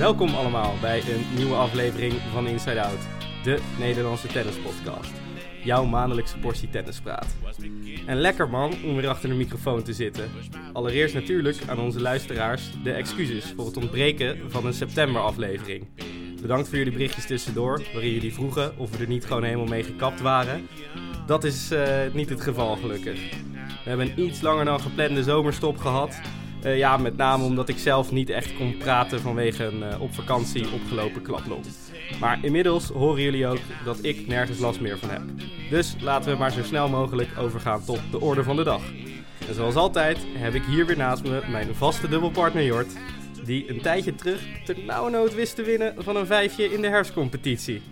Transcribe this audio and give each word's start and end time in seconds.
Welkom 0.00 0.34
allemaal 0.34 0.74
bij 0.80 0.98
een 0.98 1.24
nieuwe 1.36 1.54
aflevering 1.54 2.12
van 2.32 2.46
Inside 2.46 2.82
Out, 2.82 3.08
de 3.42 3.58
Nederlandse 3.78 4.26
tennispodcast. 4.26 5.12
Jouw 5.64 5.84
maandelijkse 5.84 6.38
portie 6.38 6.70
tennispraat. 6.70 7.26
En 8.06 8.16
lekker 8.16 8.50
man 8.50 8.72
om 8.84 8.96
weer 8.96 9.08
achter 9.08 9.28
de 9.28 9.34
microfoon 9.34 9.82
te 9.82 9.92
zitten. 9.92 10.30
Allereerst 10.72 11.14
natuurlijk 11.14 11.58
aan 11.66 11.78
onze 11.78 12.00
luisteraars 12.00 12.70
de 12.82 12.92
excuses 12.92 13.52
voor 13.56 13.66
het 13.66 13.76
ontbreken 13.76 14.50
van 14.50 14.66
een 14.66 14.74
septemberaflevering. 14.74 15.88
Bedankt 16.40 16.68
voor 16.68 16.78
jullie 16.78 16.92
berichtjes 16.92 17.26
tussendoor, 17.26 17.82
waarin 17.92 18.12
jullie 18.12 18.34
vroegen 18.34 18.78
of 18.78 18.90
we 18.90 19.02
er 19.02 19.08
niet 19.08 19.24
gewoon 19.24 19.44
helemaal 19.44 19.66
mee 19.66 19.84
gekapt 19.84 20.20
waren. 20.20 20.68
Dat 21.26 21.44
is 21.44 21.72
uh, 21.72 21.88
niet 22.12 22.28
het 22.28 22.40
geval 22.40 22.76
gelukkig. 22.76 23.30
We 23.84 23.88
hebben 23.88 24.10
een 24.10 24.24
iets 24.24 24.40
langer 24.40 24.64
dan 24.64 24.80
geplande 24.80 25.22
zomerstop 25.22 25.78
gehad. 25.78 26.20
Uh, 26.64 26.78
ja, 26.78 26.96
met 26.96 27.16
name 27.16 27.44
omdat 27.44 27.68
ik 27.68 27.78
zelf 27.78 28.12
niet 28.12 28.30
echt 28.30 28.56
kon 28.56 28.76
praten 28.76 29.20
vanwege 29.20 29.64
een 29.64 29.82
uh, 29.82 30.00
op 30.00 30.14
vakantie 30.14 30.72
opgelopen 30.72 31.22
klaplop. 31.22 31.64
Maar 32.20 32.38
inmiddels 32.42 32.88
horen 32.88 33.22
jullie 33.22 33.46
ook 33.46 33.58
dat 33.84 33.98
ik 34.02 34.26
nergens 34.26 34.58
last 34.58 34.80
meer 34.80 34.98
van 34.98 35.10
heb. 35.10 35.22
Dus 35.70 35.96
laten 36.00 36.32
we 36.32 36.38
maar 36.38 36.52
zo 36.52 36.62
snel 36.62 36.88
mogelijk 36.88 37.28
overgaan 37.38 37.84
tot 37.84 38.00
de 38.10 38.20
orde 38.20 38.42
van 38.42 38.56
de 38.56 38.64
dag. 38.64 38.82
En 39.48 39.54
zoals 39.54 39.74
altijd 39.74 40.18
heb 40.32 40.54
ik 40.54 40.62
hier 40.64 40.86
weer 40.86 40.96
naast 40.96 41.22
me 41.22 41.42
mijn 41.50 41.74
vaste 41.74 42.08
dubbelpartner 42.08 42.64
Jort, 42.64 42.92
die 43.44 43.70
een 43.70 43.80
tijdje 43.80 44.14
terug 44.14 44.40
ternauwernood 44.64 45.34
wist 45.34 45.54
te 45.56 45.62
winnen 45.62 45.94
van 45.98 46.16
een 46.16 46.26
vijfje 46.26 46.72
in 46.72 46.80
de 46.80 46.88
herfstcompetitie. 46.88 47.82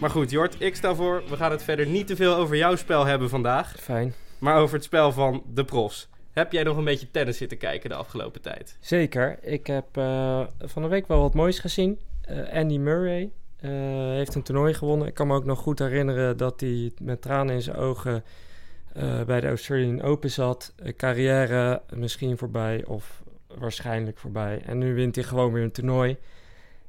Maar 0.00 0.10
goed, 0.10 0.30
Jort, 0.30 0.56
ik 0.58 0.76
sta 0.76 0.94
voor, 0.94 1.22
we 1.28 1.36
gaan 1.36 1.50
het 1.50 1.62
verder 1.62 1.86
niet 1.86 2.06
te 2.06 2.16
veel 2.16 2.34
over 2.34 2.56
jouw 2.56 2.76
spel 2.76 3.04
hebben 3.04 3.28
vandaag. 3.28 3.74
Fijn. 3.78 4.14
Maar 4.38 4.56
over 4.56 4.74
het 4.74 4.84
spel 4.84 5.12
van 5.12 5.42
de 5.54 5.64
profs. 5.64 6.08
Heb 6.32 6.52
jij 6.52 6.62
nog 6.62 6.76
een 6.76 6.84
beetje 6.84 7.10
tennis 7.10 7.36
zitten 7.36 7.58
kijken 7.58 7.90
de 7.90 7.96
afgelopen 7.96 8.40
tijd? 8.40 8.76
Zeker. 8.80 9.38
Ik 9.42 9.66
heb 9.66 9.96
uh, 9.96 10.46
van 10.58 10.82
de 10.82 10.88
week 10.88 11.06
wel 11.06 11.20
wat 11.20 11.34
moois 11.34 11.58
gezien. 11.58 12.00
Uh, 12.30 12.52
Andy 12.52 12.78
Murray 12.78 13.30
uh, 13.60 13.70
heeft 14.10 14.34
een 14.34 14.42
toernooi 14.42 14.74
gewonnen. 14.74 15.06
Ik 15.06 15.14
kan 15.14 15.26
me 15.26 15.34
ook 15.34 15.44
nog 15.44 15.58
goed 15.58 15.78
herinneren 15.78 16.36
dat 16.36 16.60
hij 16.60 16.92
met 17.00 17.22
tranen 17.22 17.54
in 17.54 17.62
zijn 17.62 17.76
ogen 17.76 18.24
bij 19.26 19.40
de 19.40 19.46
Australian 19.46 20.02
Open 20.02 20.30
zat. 20.30 20.74
carrière 20.96 21.82
misschien 21.94 22.38
voorbij 22.38 22.84
of 22.84 23.22
waarschijnlijk 23.58 24.18
voorbij. 24.18 24.62
En 24.66 24.78
nu 24.78 24.94
wint 24.94 25.14
hij 25.14 25.24
gewoon 25.24 25.52
weer 25.52 25.62
een 25.62 25.72
toernooi. 25.72 26.16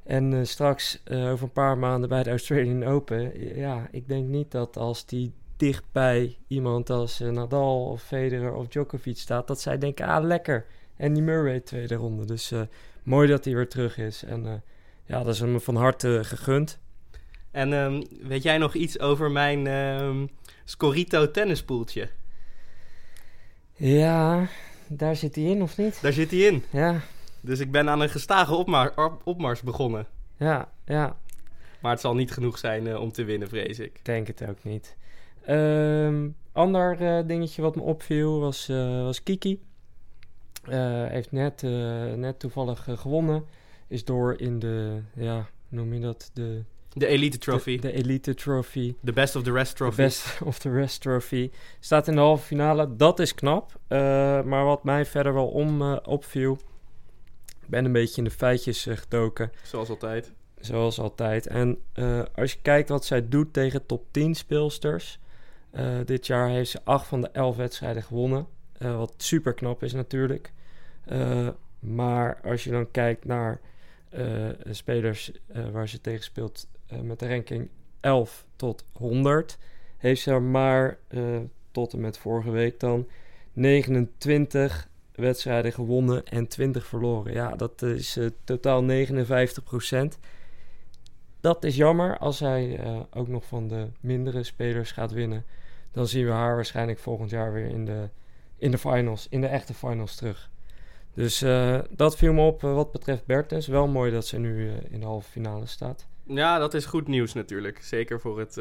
En 0.02 0.46
straks 0.46 1.02
over 1.10 1.42
een 1.42 1.52
paar 1.52 1.78
maanden 1.78 2.08
bij 2.08 2.22
de 2.22 2.30
Australian 2.30 2.84
Open. 2.84 3.54
Ja, 3.56 3.88
ik 3.90 4.08
denk 4.08 4.26
niet 4.26 4.50
dat 4.50 4.76
als 4.76 5.06
die 5.06 5.32
dicht 5.56 5.84
bij 5.92 6.38
iemand 6.48 6.90
als 6.90 7.20
uh, 7.20 7.30
Nadal 7.30 7.86
of 7.86 8.02
Federer 8.02 8.54
of 8.54 8.68
Djokovic 8.68 9.18
staat, 9.18 9.46
dat 9.46 9.60
zij 9.60 9.78
denken, 9.78 10.06
ah 10.06 10.24
lekker. 10.24 10.66
En 10.96 11.12
die 11.12 11.22
Murray 11.22 11.60
tweede 11.60 11.94
ronde. 11.94 12.24
Dus 12.24 12.52
uh, 12.52 12.60
mooi 13.02 13.28
dat 13.28 13.44
hij 13.44 13.54
weer 13.54 13.68
terug 13.68 13.98
is. 13.98 14.22
En 14.22 14.44
uh, 14.44 14.52
ja, 15.04 15.22
dat 15.22 15.34
is 15.34 15.40
hem 15.40 15.60
van 15.60 15.76
harte 15.76 16.20
gegund. 16.24 16.78
En 17.50 17.72
um, 17.72 18.02
weet 18.22 18.42
jij 18.42 18.58
nog 18.58 18.74
iets 18.74 18.98
over 18.98 19.30
mijn 19.30 19.66
um, 19.66 20.30
Scorito 20.64 21.30
tennispoeltje? 21.30 22.08
Ja, 23.72 24.48
daar 24.86 25.16
zit 25.16 25.34
hij 25.34 25.44
in 25.44 25.62
of 25.62 25.76
niet? 25.76 26.02
Daar 26.02 26.12
zit 26.12 26.30
hij 26.30 26.40
in. 26.40 26.64
Ja. 26.70 27.00
Dus 27.40 27.58
ik 27.58 27.70
ben 27.70 27.88
aan 27.88 28.00
een 28.00 28.08
gestage 28.08 28.54
opmar 28.54 28.92
opmars 29.24 29.60
begonnen. 29.60 30.06
Ja, 30.36 30.68
ja. 30.84 31.16
Maar 31.80 31.92
het 31.92 32.00
zal 32.00 32.14
niet 32.14 32.32
genoeg 32.32 32.58
zijn 32.58 32.98
om 32.98 33.12
te 33.12 33.24
winnen, 33.24 33.48
vrees 33.48 33.78
ik. 33.78 34.00
Denk 34.02 34.26
het 34.26 34.48
ook 34.48 34.64
niet. 34.64 34.96
Um, 35.48 36.36
ander 36.52 37.00
uh, 37.00 37.26
dingetje 37.26 37.62
wat 37.62 37.76
me 37.76 37.82
opviel 37.82 38.40
was, 38.40 38.68
uh, 38.68 39.02
was 39.02 39.22
Kiki. 39.22 39.60
Uh, 40.68 41.06
heeft 41.06 41.32
net, 41.32 41.62
net 42.16 42.38
toevallig 42.38 42.88
gewonnen. 42.90 43.44
Is 43.88 44.04
door 44.04 44.40
in 44.40 44.58
de, 44.58 45.00
ja, 45.14 45.48
noem 45.68 45.94
je 45.94 46.00
dat? 46.00 46.30
De, 46.32 46.62
de 46.92 47.06
Elite 47.06 47.38
Trophy. 47.38 47.76
De, 47.76 47.80
de, 47.80 47.92
Elite 47.92 48.34
Trophy. 48.34 48.94
De 49.00 49.12
Best 49.12 49.36
of 49.36 49.42
the 49.42 49.52
Rest 49.52 49.76
Trophy. 49.76 49.96
De 49.96 50.02
Best 50.02 50.42
of 50.42 50.58
the 50.58 50.70
Rest 50.70 51.00
Trophy. 51.00 51.50
Staat 51.80 52.08
in 52.08 52.14
de 52.14 52.20
halve 52.20 52.44
finale. 52.46 52.96
Dat 52.96 53.18
is 53.20 53.34
knap. 53.34 53.78
maar 54.44 54.64
wat 54.64 54.84
mij 54.84 55.06
verder 55.06 55.34
wel 55.34 55.48
om, 55.48 55.82
opviel. 55.96 56.58
Ik 57.62 57.68
ben 57.68 57.84
een 57.84 57.92
beetje 57.92 58.16
in 58.16 58.24
de 58.24 58.30
feitjes 58.30 58.86
gedoken. 58.90 59.52
Zoals 59.62 59.88
altijd. 59.88 60.32
Zoals 60.60 60.98
altijd. 60.98 61.46
En 61.46 61.78
als 62.34 62.52
je 62.52 62.58
kijkt 62.62 62.88
wat 62.88 63.04
zij 63.04 63.28
doet 63.28 63.52
tegen 63.52 63.86
top 63.86 64.04
10 64.10 64.34
speelsters. 64.34 65.18
Uh, 65.76 65.98
dit 66.04 66.26
jaar 66.26 66.48
heeft 66.48 66.70
ze 66.70 66.80
acht 66.84 67.06
van 67.06 67.20
de 67.20 67.28
elf 67.32 67.56
wedstrijden 67.56 68.02
gewonnen. 68.02 68.46
Uh, 68.78 68.96
wat 68.96 69.14
super 69.16 69.54
knap 69.54 69.82
is 69.82 69.92
natuurlijk. 69.92 70.52
Uh, 71.12 71.48
maar 71.78 72.40
als 72.44 72.64
je 72.64 72.70
dan 72.70 72.90
kijkt 72.90 73.24
naar 73.24 73.60
spelers 74.70 75.32
waar 75.72 75.88
ze 75.88 76.00
tegen 76.00 76.24
speelt 76.24 76.66
met 77.02 77.18
de 77.18 77.28
ranking 77.28 77.68
11 78.00 78.46
tot 78.56 78.84
100, 78.92 79.58
heeft 79.96 80.22
ze 80.22 80.30
er 80.30 80.42
maar 80.42 80.98
tot 81.70 81.92
en 81.92 82.00
met 82.00 82.18
vorige 82.18 82.50
week 82.50 82.80
dan 82.80 83.08
29 83.52 84.88
wedstrijden 85.14 85.72
gewonnen 85.72 86.26
en 86.26 86.48
20 86.48 86.86
verloren. 86.86 87.32
Ja, 87.32 87.56
dat 87.56 87.82
is 87.82 88.18
totaal 88.44 88.82
59 88.82 89.64
procent. 89.64 90.18
Dat 91.40 91.64
is 91.64 91.76
jammer 91.76 92.18
als 92.18 92.40
hij 92.40 92.80
ook 93.10 93.28
nog 93.28 93.44
van 93.44 93.68
de 93.68 93.86
mindere 94.00 94.42
spelers 94.42 94.92
gaat 94.92 95.12
winnen 95.12 95.44
dan 95.94 96.06
zien 96.06 96.24
we 96.24 96.30
haar 96.30 96.54
waarschijnlijk 96.54 96.98
volgend 96.98 97.30
jaar 97.30 97.52
weer 97.52 97.66
in 97.66 97.84
de, 97.84 98.08
in 98.56 98.70
de 98.70 98.78
finals, 98.78 99.26
in 99.30 99.40
de 99.40 99.46
echte 99.46 99.74
finals 99.74 100.14
terug. 100.14 100.50
Dus 101.14 101.42
uh, 101.42 101.78
dat 101.90 102.16
viel 102.16 102.32
me 102.32 102.42
op 102.42 102.62
uh, 102.62 102.74
wat 102.74 102.92
betreft 102.92 103.26
Bertens. 103.26 103.66
Wel 103.66 103.86
mooi 103.86 104.12
dat 104.12 104.26
ze 104.26 104.38
nu 104.38 104.66
uh, 104.66 104.72
in 104.90 105.00
de 105.00 105.06
halve 105.06 105.30
finale 105.30 105.66
staat. 105.66 106.06
Ja, 106.26 106.58
dat 106.58 106.74
is 106.74 106.84
goed 106.84 107.08
nieuws 107.08 107.32
natuurlijk. 107.32 107.82
Zeker 107.82 108.20
voor 108.20 108.38
het 108.38 108.60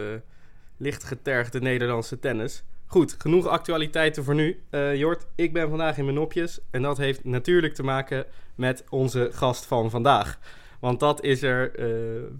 licht 0.78 1.04
getergde 1.04 1.60
Nederlandse 1.60 2.20
tennis. 2.20 2.64
Goed, 2.86 3.16
genoeg 3.18 3.48
actualiteiten 3.48 4.24
voor 4.24 4.36
nu. 4.36 4.64
Jort, 4.94 5.26
ik 5.36 5.54
ben 5.54 5.70
vandaag 5.70 5.98
in 5.98 6.04
mijn 6.04 6.16
nopjes. 6.16 6.60
En 6.72 6.82
dat 6.82 6.98
heeft 6.98 7.24
natuurlijk 7.24 7.74
te 7.74 7.84
maken 7.84 8.26
met 8.56 8.84
onze 8.90 9.30
gast 9.32 9.66
van 9.66 9.90
vandaag. 9.90 10.40
Want 10.80 11.00
dat 11.00 11.24
is 11.24 11.42
er 11.42 11.72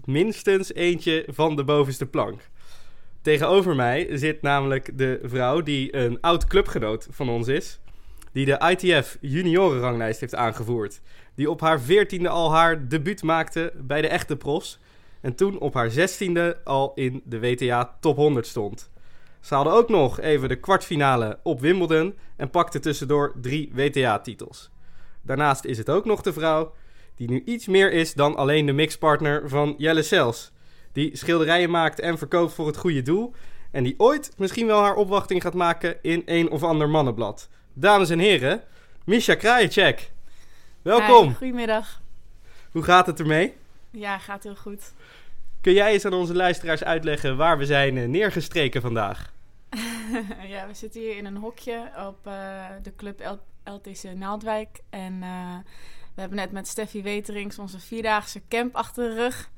minstens 0.04 0.74
eentje 0.74 1.24
van 1.28 1.56
de 1.56 1.64
bovenste 1.64 2.06
plank. 2.06 2.40
Tegenover 3.24 3.74
mij 3.74 4.08
zit 4.16 4.42
namelijk 4.42 4.98
de 4.98 5.18
vrouw 5.22 5.60
die 5.60 5.96
een 5.96 6.20
oud 6.20 6.46
clubgenoot 6.46 7.06
van 7.10 7.28
ons 7.28 7.48
is. 7.48 7.80
Die 8.32 8.44
de 8.44 8.76
ITF 8.76 9.18
juniorenranglijst 9.20 10.20
heeft 10.20 10.34
aangevoerd. 10.34 11.00
Die 11.34 11.50
op 11.50 11.60
haar 11.60 11.80
veertiende 11.80 12.28
al 12.28 12.52
haar 12.52 12.88
debuut 12.88 13.22
maakte 13.22 13.72
bij 13.76 14.00
de 14.00 14.08
echte 14.08 14.36
profs. 14.36 14.78
En 15.20 15.34
toen 15.34 15.58
op 15.58 15.74
haar 15.74 15.90
zestiende 15.90 16.58
al 16.64 16.92
in 16.94 17.22
de 17.24 17.40
WTA 17.40 17.96
top 18.00 18.16
100 18.16 18.46
stond. 18.46 18.90
Ze 19.40 19.54
haalde 19.54 19.70
ook 19.70 19.88
nog 19.88 20.20
even 20.20 20.48
de 20.48 20.60
kwartfinale 20.60 21.38
op 21.42 21.60
Wimbledon 21.60 22.14
en 22.36 22.50
pakte 22.50 22.80
tussendoor 22.80 23.32
drie 23.40 23.70
WTA-titels. 23.74 24.70
Daarnaast 25.22 25.64
is 25.64 25.78
het 25.78 25.90
ook 25.90 26.04
nog 26.04 26.22
de 26.22 26.32
vrouw 26.32 26.72
die 27.16 27.30
nu 27.30 27.42
iets 27.44 27.66
meer 27.66 27.92
is 27.92 28.14
dan 28.14 28.36
alleen 28.36 28.66
de 28.66 28.72
mixpartner 28.72 29.48
van 29.48 29.74
Jelle 29.78 30.02
Sels 30.02 30.52
die 30.94 31.16
schilderijen 31.16 31.70
maakt 31.70 32.00
en 32.00 32.18
verkoopt 32.18 32.52
voor 32.52 32.66
het 32.66 32.76
goede 32.76 33.02
doel. 33.02 33.34
En 33.70 33.84
die 33.84 33.94
ooit 33.96 34.32
misschien 34.36 34.66
wel 34.66 34.80
haar 34.80 34.94
opwachting 34.94 35.42
gaat 35.42 35.54
maken 35.54 36.02
in 36.02 36.22
een 36.26 36.50
of 36.50 36.62
ander 36.62 36.88
mannenblad. 36.88 37.48
Dames 37.72 38.10
en 38.10 38.18
heren, 38.18 38.62
Misha 39.04 39.34
Krajicek. 39.34 40.10
Welkom. 40.82 41.28
Hi, 41.28 41.34
goedemiddag. 41.34 42.02
Hoe 42.70 42.82
gaat 42.82 43.06
het 43.06 43.20
ermee? 43.20 43.54
Ja, 43.90 44.18
gaat 44.18 44.42
heel 44.42 44.56
goed. 44.56 44.92
Kun 45.60 45.72
jij 45.72 45.92
eens 45.92 46.04
aan 46.04 46.12
onze 46.12 46.34
luisteraars 46.34 46.84
uitleggen 46.84 47.36
waar 47.36 47.58
we 47.58 47.66
zijn 47.66 47.96
eh, 47.96 48.08
neergestreken 48.08 48.80
vandaag? 48.80 49.32
ja, 50.54 50.66
we 50.66 50.74
zitten 50.74 51.00
hier 51.00 51.16
in 51.16 51.26
een 51.26 51.36
hokje 51.36 51.90
op 52.08 52.26
uh, 52.26 52.64
de 52.82 52.94
club 52.96 53.38
LTC 53.64 54.14
Naaldwijk. 54.14 54.80
En 54.90 55.12
uh, 55.12 55.56
we 56.14 56.20
hebben 56.20 56.38
net 56.38 56.52
met 56.52 56.68
Steffi 56.68 57.02
Weterings 57.02 57.58
onze 57.58 57.80
vierdaagse 57.80 58.42
camp 58.48 58.74
achter 58.76 59.08
de 59.08 59.14
rug. 59.14 59.50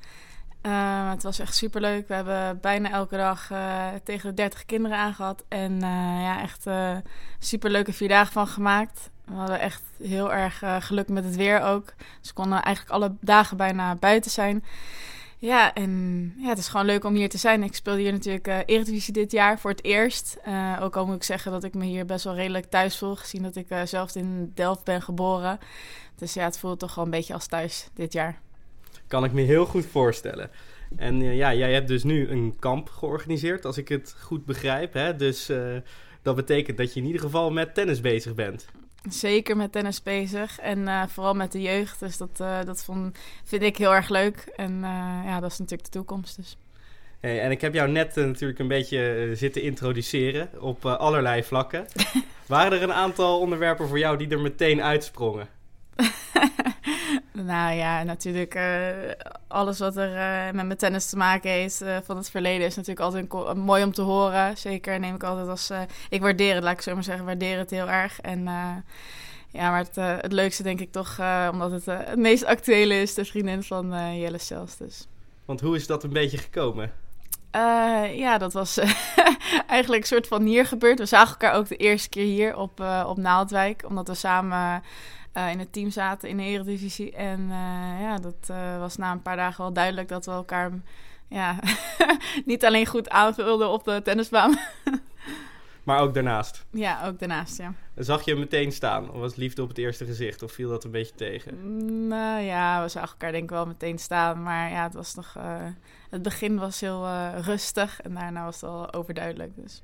Uh, 0.67 1.11
het 1.11 1.23
was 1.23 1.39
echt 1.39 1.55
super 1.55 1.81
leuk. 1.81 2.09
We 2.09 2.15
hebben 2.15 2.61
bijna 2.61 2.91
elke 2.91 3.17
dag 3.17 3.51
uh, 3.51 3.87
tegen 4.05 4.29
de 4.29 4.35
30 4.35 4.65
kinderen 4.65 4.97
aangehad. 4.97 5.45
En 5.49 5.73
uh, 5.73 5.81
ja, 6.23 6.43
echt 6.43 6.67
super 7.39 7.71
leuke 7.71 7.93
vier 7.93 8.09
dagen 8.09 8.33
van 8.33 8.47
gemaakt. 8.47 9.11
We 9.25 9.35
hadden 9.35 9.61
echt 9.61 9.83
heel 10.03 10.33
erg 10.33 10.63
geluk 10.79 11.09
met 11.09 11.25
het 11.25 11.37
weer 11.37 11.61
ook. 11.61 11.95
Dus 12.21 12.33
konden 12.33 12.63
eigenlijk 12.63 12.95
alle 12.95 13.15
dagen 13.21 13.57
bijna 13.57 13.95
buiten 13.95 14.31
zijn. 14.31 14.65
Ja, 15.39 15.75
en 15.75 16.35
ja, 16.39 16.49
het 16.49 16.59
is 16.59 16.69
gewoon 16.69 16.87
leuk 16.87 17.05
om 17.05 17.15
hier 17.15 17.29
te 17.29 17.39
zijn. 17.39 17.63
Ik 17.63 17.75
speelde 17.75 18.01
hier 18.01 18.13
natuurlijk 18.13 18.49
uh, 18.49 18.59
Eredivisie 18.67 19.13
dit 19.13 19.33
jaar 19.33 19.59
voor 19.59 19.71
het 19.71 19.85
eerst. 19.85 20.39
ook 20.81 20.97
al 20.97 21.07
moet 21.07 21.17
ik 21.17 21.23
zeggen 21.23 21.53
dat 21.53 21.65
ik 21.65 21.75
me 21.75 21.85
hier 21.85 22.07
best 22.07 22.25
wel 22.25 22.35
redelijk 22.35 22.71
thuis 22.71 22.99
voel, 22.99 23.17
gezien 23.17 23.43
dat 23.43 23.57
ik 23.57 23.67
zelf 23.85 24.15
in 24.15 24.53
Delft 24.55 24.85
ben 24.85 25.03
geboren. 25.03 25.59
Dus 26.17 26.35
ja, 26.35 26.45
het 26.45 26.59
voelt 26.59 26.79
toch 26.79 26.95
wel 26.95 27.05
een 27.05 27.11
beetje 27.11 27.35
als 27.35 27.47
thuis 27.47 27.89
dit 27.95 28.13
jaar. 28.13 28.41
Kan 29.07 29.25
ik 29.25 29.33
me 29.33 29.43
heel 29.43 29.67
goed 29.67 29.87
voorstellen. 29.87 30.51
En 30.97 31.21
uh, 31.21 31.37
ja, 31.37 31.55
jij 31.55 31.73
hebt 31.73 31.89
dus 31.89 32.05
nu 32.05 32.29
een 32.29 32.57
kamp 32.59 32.89
georganiseerd, 32.89 33.65
als 33.65 33.79
ik 33.79 33.89
het 33.89 34.17
goed 34.21 34.45
begrijp. 34.45 34.93
Hè? 34.93 35.17
Dus 35.17 35.51
uh, 35.51 35.77
dat 36.23 36.37
betekent 36.37 36.77
dat 36.77 36.95
je 36.95 37.01
in 37.01 37.07
ieder 37.07 37.21
geval 37.21 37.51
met 37.51 37.75
tennis 37.75 38.01
bezig 38.01 38.35
bent. 38.35 38.67
Zeker 39.09 39.57
met 39.57 39.73
tennis 39.73 40.03
bezig 40.03 40.59
en 40.59 40.89
eh, 40.89 41.03
vooral 41.09 41.35
met 41.35 41.53
de 41.53 41.63
jeugd. 41.63 42.01
Dus 42.01 42.17
dat, 42.17 42.37
dat 42.37 42.85
vond, 42.85 43.19
vind 43.45 43.63
ik 43.63 43.77
heel 43.77 43.95
erg 43.95 44.09
leuk. 44.09 44.53
En 44.57 44.81
ja, 45.25 45.41
dat 45.41 45.51
is 45.51 45.59
natuurlijk 45.59 45.93
de 45.93 45.99
toekomst. 45.99 46.37
Dus. 46.37 46.57
Hey, 47.21 47.41
en 47.41 47.51
ik 47.51 47.61
heb 47.61 47.75
jou 47.75 47.91
net 47.91 48.15
natuurlijk 48.15 48.59
een 48.59 48.69
beetje 48.69 49.31
zitten 49.35 49.63
introduceren 49.63 50.49
op 50.61 50.87
allerlei 50.87 51.45
vlakken. 51.45 51.87
Waren 52.47 52.79
er 52.79 52.83
een 52.83 52.93
aantal 52.93 53.41
onderwerpen 53.41 53.89
voor 53.89 53.99
jou 53.99 54.17
die 54.17 54.29
er 54.29 54.41
meteen 54.41 54.83
uitsprongen? 54.83 55.49
Nou 57.45 57.75
ja, 57.75 58.03
natuurlijk 58.03 58.55
uh, 58.55 58.87
alles 59.49 59.79
wat 59.79 59.97
er 59.97 60.11
uh, 60.11 60.55
met 60.55 60.67
mijn 60.67 60.79
tennis 60.79 61.07
te 61.07 61.17
maken 61.17 61.51
heeft 61.51 61.83
uh, 61.83 61.97
van 62.05 62.17
het 62.17 62.31
verleden 62.31 62.67
is 62.67 62.77
natuurlijk 62.77 63.01
altijd 63.01 63.57
mooi 63.57 63.85
om 63.85 63.93
te 63.93 64.03
horen. 64.03 64.59
Zeker 64.59 65.01
neem 65.01 65.15
ik 65.15 65.23
altijd 65.23 65.49
als... 65.49 65.71
ik 66.09 66.21
waardeer 66.21 66.55
het, 66.55 66.65
laat 66.65 66.73
ik 66.73 66.81
zo 66.81 66.95
maar 66.95 67.05
zeggen, 67.05 67.25
waardeer 67.25 67.59
het 67.59 67.71
heel 67.71 67.89
erg. 67.89 68.21
En 68.21 68.45
ja, 69.51 69.71
maar 69.71 69.79
het, 69.79 69.97
het 70.23 70.33
leukste 70.33 70.63
denk 70.63 70.81
ik 70.81 70.93
toch, 70.93 71.21
omdat 71.53 71.71
het 71.71 71.85
het 71.85 72.19
meest 72.19 72.45
actuele 72.45 72.95
is, 72.95 73.15
de 73.15 73.25
vriendin 73.25 73.63
van 73.63 74.19
Jelle 74.19 74.39
Stels 74.39 74.77
dus. 74.77 75.07
Want 75.45 75.61
hoe 75.61 75.77
is 75.77 75.87
dat 75.87 76.05
een 76.05 76.13
beetje 76.13 76.39
gekomen? 76.39 76.93
ja, 78.15 78.39
dat 78.39 78.53
was 78.53 78.79
eigenlijk 79.67 80.03
een 80.03 80.09
soort 80.09 80.27
van 80.27 80.43
hier 80.43 80.67
gebeurd. 80.67 80.99
We 80.99 81.07
zagen 81.07 81.31
elkaar 81.31 81.55
ook 81.55 81.69
de 81.69 81.77
eerste 81.77 82.09
keer 82.09 82.25
hier 82.25 82.57
op, 82.57 82.81
op 83.07 83.17
Naaldwijk, 83.17 83.85
omdat 83.89 84.09
we 84.09 84.15
samen 84.15 84.83
uh, 85.37 85.51
in 85.51 85.59
het 85.59 85.73
team 85.73 85.91
zaten 85.91 86.29
in 86.29 86.37
de 86.37 86.43
Eredivisie. 86.43 87.13
En 87.13 87.41
uh, 87.41 88.01
ja, 88.01 88.19
dat 88.19 88.49
uh, 88.51 88.79
was 88.79 88.97
na 88.97 89.13
een 89.13 89.23
paar 89.23 89.37
dagen 89.37 89.65
wel 89.65 89.73
duidelijk 89.73 90.09
dat 90.09 90.27
we 90.27 90.31
elkaar 90.31 90.73
ja, 91.29 91.59
niet 92.45 92.65
alleen 92.65 92.87
goed 92.87 93.09
aanvulden 93.09 93.69
op 93.69 93.85
de 93.85 94.01
tennisbaan. 94.03 94.59
maar 95.85 96.01
ook 96.01 96.15
daarnaast. 96.15 96.65
Ja, 96.71 97.07
ook 97.07 97.19
daarnaast, 97.19 97.59
ja. 97.59 97.75
Zag 97.95 98.25
je 98.25 98.31
hem 98.31 98.41
meteen 98.41 98.73
staan? 98.73 99.11
Of 99.11 99.19
was 99.19 99.35
liefde 99.35 99.63
op 99.63 99.69
het 99.69 99.79
eerste 99.79 100.05
gezicht? 100.05 100.43
Of 100.43 100.53
viel 100.53 100.69
dat 100.69 100.85
een 100.85 100.91
beetje 100.91 101.15
tegen? 101.15 102.09
Nou 102.09 102.43
ja, 102.43 102.83
we 102.83 102.89
zagen 102.89 103.11
elkaar 103.11 103.33
denk 103.33 103.45
ik 103.45 103.51
wel 103.51 103.67
meteen 103.67 103.99
staan. 103.99 104.43
Maar 104.43 104.71
ja, 104.71 104.83
het 104.83 104.95
was 104.95 105.15
nog... 105.15 105.37
het 106.11 106.23
begin 106.23 106.59
was 106.59 106.81
heel 106.81 107.09
rustig. 107.41 108.01
En 108.01 108.15
daarna 108.15 108.45
was 108.45 108.61
het 108.61 108.71
wel 108.71 108.93
overduidelijk, 108.93 109.53
dus... 109.57 109.83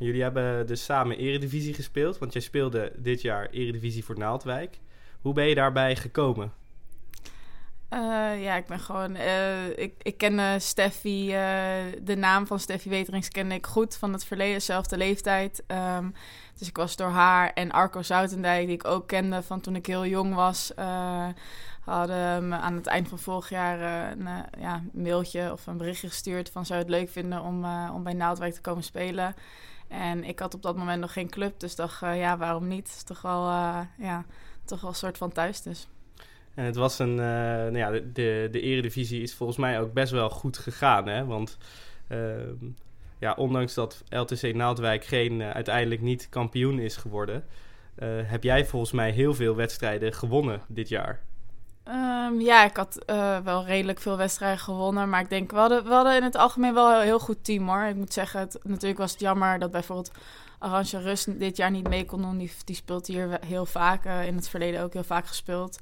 Jullie 0.00 0.22
hebben 0.22 0.66
dus 0.66 0.84
samen 0.84 1.18
Eredivisie 1.18 1.74
gespeeld, 1.74 2.18
want 2.18 2.32
jij 2.32 2.42
speelde 2.42 2.92
dit 2.96 3.22
jaar 3.22 3.48
Eredivisie 3.50 4.04
voor 4.04 4.18
Naaldwijk. 4.18 4.78
Hoe 5.20 5.32
ben 5.32 5.46
je 5.46 5.54
daarbij 5.54 5.96
gekomen? 5.96 6.52
Uh, 7.90 8.42
ja, 8.42 8.56
ik 8.56 8.66
ben 8.66 8.80
gewoon. 8.80 9.16
Uh, 9.16 9.78
ik, 9.78 9.94
ik 10.02 10.18
ken 10.18 10.60
Steffi, 10.60 11.26
uh, 11.26 12.00
de 12.02 12.16
naam 12.16 12.46
van 12.46 12.58
Steffi 12.58 12.88
Weterings 12.88 13.28
kende 13.28 13.54
ik 13.54 13.66
goed 13.66 13.96
van 13.96 14.12
het 14.12 14.24
verleden, 14.24 14.54
dezelfde 14.54 14.96
leeftijd. 14.96 15.62
Um, 15.96 16.14
dus 16.58 16.68
ik 16.68 16.76
was 16.76 16.96
door 16.96 17.08
haar 17.08 17.52
en 17.52 17.70
Arco 17.70 18.02
Zoutendijk, 18.02 18.66
die 18.66 18.74
ik 18.74 18.84
ook 18.86 19.06
kende 19.06 19.42
van 19.42 19.60
toen 19.60 19.76
ik 19.76 19.86
heel 19.86 20.06
jong 20.06 20.34
was, 20.34 20.72
hadden 21.80 22.48
me 22.48 22.56
aan 22.56 22.74
het 22.74 22.86
eind 22.86 23.08
van 23.08 23.18
vorig 23.18 23.48
jaar 23.48 24.10
een 24.10 24.28
ja, 24.58 24.82
mailtje 24.92 25.52
of 25.52 25.66
een 25.66 25.76
berichtje 25.76 26.08
gestuurd 26.08 26.50
van 26.50 26.66
zou 26.66 26.78
je 26.78 26.84
het 26.84 26.94
leuk 26.94 27.10
vinden 27.10 27.42
om, 27.42 27.64
om 27.94 28.02
bij 28.02 28.12
Naaldwijk 28.12 28.54
te 28.54 28.60
komen 28.60 28.82
spelen. 28.82 29.34
En 29.90 30.24
ik 30.24 30.38
had 30.38 30.54
op 30.54 30.62
dat 30.62 30.76
moment 30.76 31.00
nog 31.00 31.12
geen 31.12 31.30
club, 31.30 31.60
dus 31.60 31.74
dacht, 31.74 32.02
uh, 32.02 32.18
ja, 32.18 32.38
waarom 32.38 32.68
niet? 32.68 32.88
Het 32.88 32.96
is 32.96 33.02
toch 33.02 33.22
wel, 33.22 33.48
uh, 33.48 33.80
ja, 33.98 34.24
toch 34.64 34.80
wel 34.80 34.90
een 34.90 34.96
soort 34.96 35.18
van 35.18 35.32
thuis 35.32 35.62
dus. 35.62 35.88
En 36.54 36.64
het 36.64 36.76
was 36.76 36.98
een, 36.98 37.10
uh, 37.10 37.16
nou 37.16 37.76
ja, 37.76 37.90
de, 37.90 38.12
de, 38.12 38.48
de 38.50 38.60
eredivisie 38.60 39.22
is 39.22 39.34
volgens 39.34 39.58
mij 39.58 39.80
ook 39.80 39.92
best 39.92 40.12
wel 40.12 40.30
goed 40.30 40.58
gegaan, 40.58 41.08
hè? 41.08 41.24
Want 41.24 41.58
ehm, 42.08 42.54
ja, 43.18 43.34
ondanks 43.34 43.74
dat 43.74 44.04
LTC 44.08 44.54
Naaldwijk 44.54 45.04
geen, 45.04 45.42
uiteindelijk 45.42 46.00
niet 46.00 46.28
kampioen 46.28 46.78
is 46.78 46.96
geworden, 46.96 47.44
heb 48.24 48.42
jij 48.42 48.66
volgens 48.66 48.92
mij 48.92 49.10
heel 49.10 49.34
veel 49.34 49.56
wedstrijden 49.56 50.12
gewonnen 50.12 50.60
dit 50.68 50.88
jaar. 50.88 51.20
Um, 51.92 52.40
ja, 52.40 52.64
ik 52.64 52.76
had 52.76 52.98
uh, 53.06 53.38
wel 53.38 53.64
redelijk 53.64 54.00
veel 54.00 54.16
wedstrijden 54.16 54.58
gewonnen. 54.58 55.08
Maar 55.08 55.20
ik 55.20 55.30
denk, 55.30 55.50
we 55.50 55.56
hadden, 55.56 55.84
we 55.84 55.92
hadden 55.92 56.16
in 56.16 56.22
het 56.22 56.36
algemeen 56.36 56.74
wel 56.74 56.94
een 56.94 57.02
heel 57.02 57.18
goed 57.18 57.44
team 57.44 57.68
hoor. 57.68 57.82
Ik 57.82 57.94
moet 57.94 58.12
zeggen, 58.12 58.40
het, 58.40 58.58
natuurlijk 58.62 58.98
was 58.98 59.10
het 59.10 59.20
jammer 59.20 59.58
dat 59.58 59.70
bijvoorbeeld 59.70 60.10
Arantje 60.58 60.98
Rust 60.98 61.38
dit 61.38 61.56
jaar 61.56 61.70
niet 61.70 61.88
mee 61.88 62.04
kon 62.04 62.22
doen. 62.22 62.38
Die, 62.64 62.74
speelt 62.74 63.06
hier 63.06 63.38
heel 63.46 63.66
vaak, 63.66 64.06
uh, 64.06 64.26
in 64.26 64.36
het 64.36 64.48
verleden 64.48 64.82
ook 64.82 64.92
heel 64.92 65.04
vaak 65.04 65.26
gespeeld. 65.26 65.78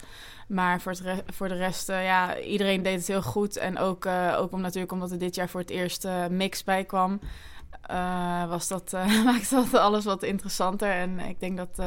Maar 0.49 0.81
voor, 0.81 0.93
het 0.93 1.23
voor 1.27 1.49
de 1.49 1.55
rest, 1.55 1.89
uh, 1.89 2.05
ja, 2.05 2.39
iedereen 2.39 2.83
deed 2.83 2.99
het 2.99 3.07
heel 3.07 3.23
goed. 3.23 3.57
En 3.57 3.79
ook, 3.79 4.07
ook 4.37 4.53
om, 4.53 4.61
natuurlijk 4.61 4.93
omdat 4.93 5.11
er 5.11 5.19
dit 5.19 5.35
jaar 5.35 5.49
voor 5.49 5.61
het 5.61 5.71
eerst 5.71 6.09
mix 6.31 6.65
bij 6.65 6.85
kwam. 6.85 7.21
Was 8.49 8.69
dat, 8.69 8.93
maakte 9.25 9.55
dat 9.55 9.75
alles 9.75 10.05
wat 10.05 10.23
interessanter. 10.23 10.91
En 10.91 11.19
ik 11.19 11.41
denk 11.41 11.57
dat 11.57 11.81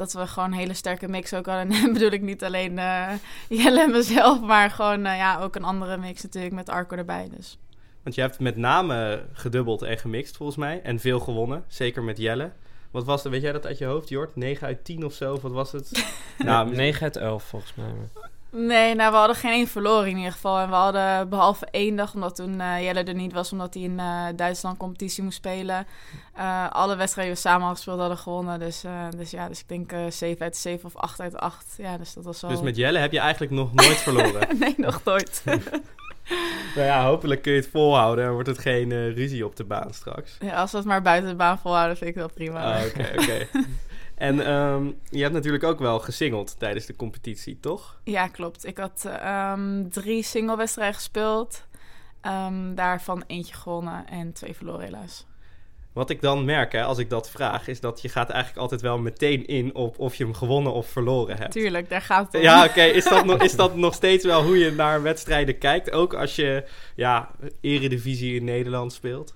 dat 0.00 0.12
we 0.12 0.26
gewoon 0.26 0.52
een 0.52 0.58
hele 0.58 0.74
sterke 0.74 1.08
mix 1.08 1.34
ook 1.34 1.46
hadden. 1.46 1.72
En 1.84 1.92
bedoel 1.92 2.10
ik 2.10 2.22
niet 2.22 2.44
alleen 2.44 2.72
uh, 2.72 3.12
Jelle 3.48 3.80
en 3.80 3.90
mezelf, 3.90 4.40
maar 4.40 4.70
gewoon 4.70 5.06
uh, 5.06 5.16
ja, 5.16 5.40
ook 5.40 5.56
een 5.56 5.64
andere 5.64 5.96
mix 5.96 6.22
natuurlijk 6.22 6.54
met 6.54 6.68
Arco 6.68 6.96
erbij. 6.96 7.28
Dus. 7.36 7.58
Want 8.02 8.14
je 8.14 8.20
hebt 8.20 8.38
met 8.38 8.56
name 8.56 9.24
gedubbeld 9.32 9.82
en 9.82 9.98
gemixt 9.98 10.36
volgens 10.36 10.58
mij. 10.58 10.82
En 10.82 11.00
veel 11.00 11.20
gewonnen, 11.20 11.64
zeker 11.68 12.02
met 12.02 12.18
Jelle. 12.18 12.52
Wat 12.90 13.04
was 13.04 13.22
het, 13.22 13.32
weet 13.32 13.42
jij 13.42 13.52
dat 13.52 13.66
uit 13.66 13.78
je 13.78 13.84
hoofd, 13.84 14.08
Jort? 14.08 14.36
9 14.36 14.66
uit 14.66 14.84
10 14.84 15.04
of 15.04 15.12
zo? 15.12 15.32
Of 15.32 15.42
wat 15.42 15.52
was 15.52 15.72
het? 15.72 16.14
nou, 16.38 16.70
9 16.74 17.02
uit 17.02 17.16
11 17.16 17.44
volgens 17.44 17.74
mij. 17.74 17.92
Nee, 18.52 18.94
nou, 18.94 19.10
we 19.10 19.16
hadden 19.16 19.36
geen 19.36 19.52
één 19.52 19.68
verloren 19.68 20.08
in 20.08 20.16
ieder 20.16 20.32
geval. 20.32 20.58
En 20.58 20.68
we 20.68 20.74
hadden 20.74 21.28
behalve 21.28 21.66
één 21.70 21.96
dag, 21.96 22.14
omdat 22.14 22.36
toen 22.36 22.60
uh, 22.60 22.82
Jelle 22.82 23.02
er 23.02 23.14
niet 23.14 23.32
was, 23.32 23.52
omdat 23.52 23.74
hij 23.74 23.82
in 23.82 23.98
uh, 23.98 24.24
Duitsland 24.36 24.76
competitie 24.76 25.22
moest 25.22 25.36
spelen. 25.36 25.86
Uh, 26.38 26.70
alle 26.70 26.96
wedstrijden 26.96 27.34
die 27.34 27.42
we 27.42 27.48
samen 27.48 27.74
gespeeld 27.74 27.98
hadden 27.98 28.18
gewonnen. 28.18 28.58
Dus, 28.58 28.84
dus 29.16 29.30
ja, 29.30 29.48
dus 29.48 29.60
ik 29.60 29.68
denk 29.68 29.92
7 30.12 30.42
uit 30.42 30.56
7 30.56 30.84
of 30.84 30.96
8 30.96 31.20
uit 31.20 31.36
8. 31.36 31.74
Ja, 31.76 31.98
dus 31.98 32.14
dat 32.14 32.24
was 32.24 32.40
wel... 32.40 32.50
Dus 32.50 32.60
met 32.60 32.76
Jelle 32.76 32.98
heb 32.98 33.12
je 33.12 33.18
eigenlijk 33.18 33.52
nog 33.52 33.74
nooit 33.74 33.96
verloren? 33.96 34.48
nee, 34.58 34.74
nog 34.76 35.04
nooit. 35.04 35.42
nou 36.74 36.86
ja, 36.86 37.04
hopelijk 37.04 37.42
kun 37.42 37.52
je 37.52 37.58
het 37.58 37.68
volhouden 37.72 38.24
en 38.24 38.32
wordt 38.32 38.48
het 38.48 38.58
geen 38.58 39.14
ruzie 39.14 39.46
op 39.46 39.56
de 39.56 39.64
baan 39.64 39.94
straks. 39.94 40.36
Ja, 40.40 40.54
als 40.54 40.70
we 40.70 40.76
het 40.76 40.86
maar 40.86 41.02
buiten 41.02 41.30
de 41.30 41.36
baan 41.36 41.58
volhouden, 41.58 41.96
vind 41.96 42.10
ik 42.10 42.16
wel 42.16 42.30
prima. 42.34 42.74
Ah, 42.74 42.84
oké, 42.86 43.10
oké. 43.18 43.46
En 44.20 44.52
um, 44.52 44.98
je 45.10 45.22
hebt 45.22 45.34
natuurlijk 45.34 45.64
ook 45.64 45.78
wel 45.78 45.98
gesingeld 45.98 46.58
tijdens 46.58 46.86
de 46.86 46.96
competitie, 46.96 47.58
toch? 47.60 48.00
Ja, 48.04 48.28
klopt. 48.28 48.66
Ik 48.66 48.78
had 48.78 49.10
um, 49.26 49.90
drie 49.90 50.22
singlewedstrijden 50.22 50.94
gespeeld. 50.94 51.66
Um, 52.26 52.74
daarvan 52.74 53.24
eentje 53.26 53.54
gewonnen 53.54 54.08
en 54.08 54.32
twee 54.32 54.54
verloren 54.54 54.84
helaas. 54.84 55.26
Wat 55.92 56.10
ik 56.10 56.20
dan 56.20 56.44
merk 56.44 56.72
hè, 56.72 56.82
als 56.82 56.98
ik 56.98 57.10
dat 57.10 57.30
vraag, 57.30 57.68
is 57.68 57.80
dat 57.80 58.02
je 58.02 58.08
gaat 58.08 58.30
eigenlijk 58.30 58.60
altijd 58.60 58.80
wel 58.80 58.98
meteen 58.98 59.46
in 59.46 59.74
op 59.74 59.98
of 59.98 60.14
je 60.14 60.24
hem 60.24 60.34
gewonnen 60.34 60.72
of 60.72 60.86
verloren 60.86 61.36
hebt. 61.36 61.52
Tuurlijk, 61.52 61.88
daar 61.88 62.02
gaat 62.02 62.26
het 62.26 62.34
om. 62.34 62.40
Ja, 62.40 62.60
oké. 62.60 62.70
Okay. 62.70 62.90
Is, 62.90 63.04
dat 63.04 63.24
nog, 63.24 63.42
is 63.42 63.56
dat 63.56 63.76
nog 63.76 63.94
steeds 63.94 64.24
wel 64.24 64.42
hoe 64.42 64.58
je 64.58 64.72
naar 64.72 65.02
wedstrijden 65.02 65.58
kijkt? 65.58 65.90
Ook 65.90 66.14
als 66.14 66.36
je 66.36 66.64
ja, 66.94 67.30
eredivisie 67.60 68.34
in 68.34 68.44
Nederland 68.44 68.92
speelt? 68.92 69.34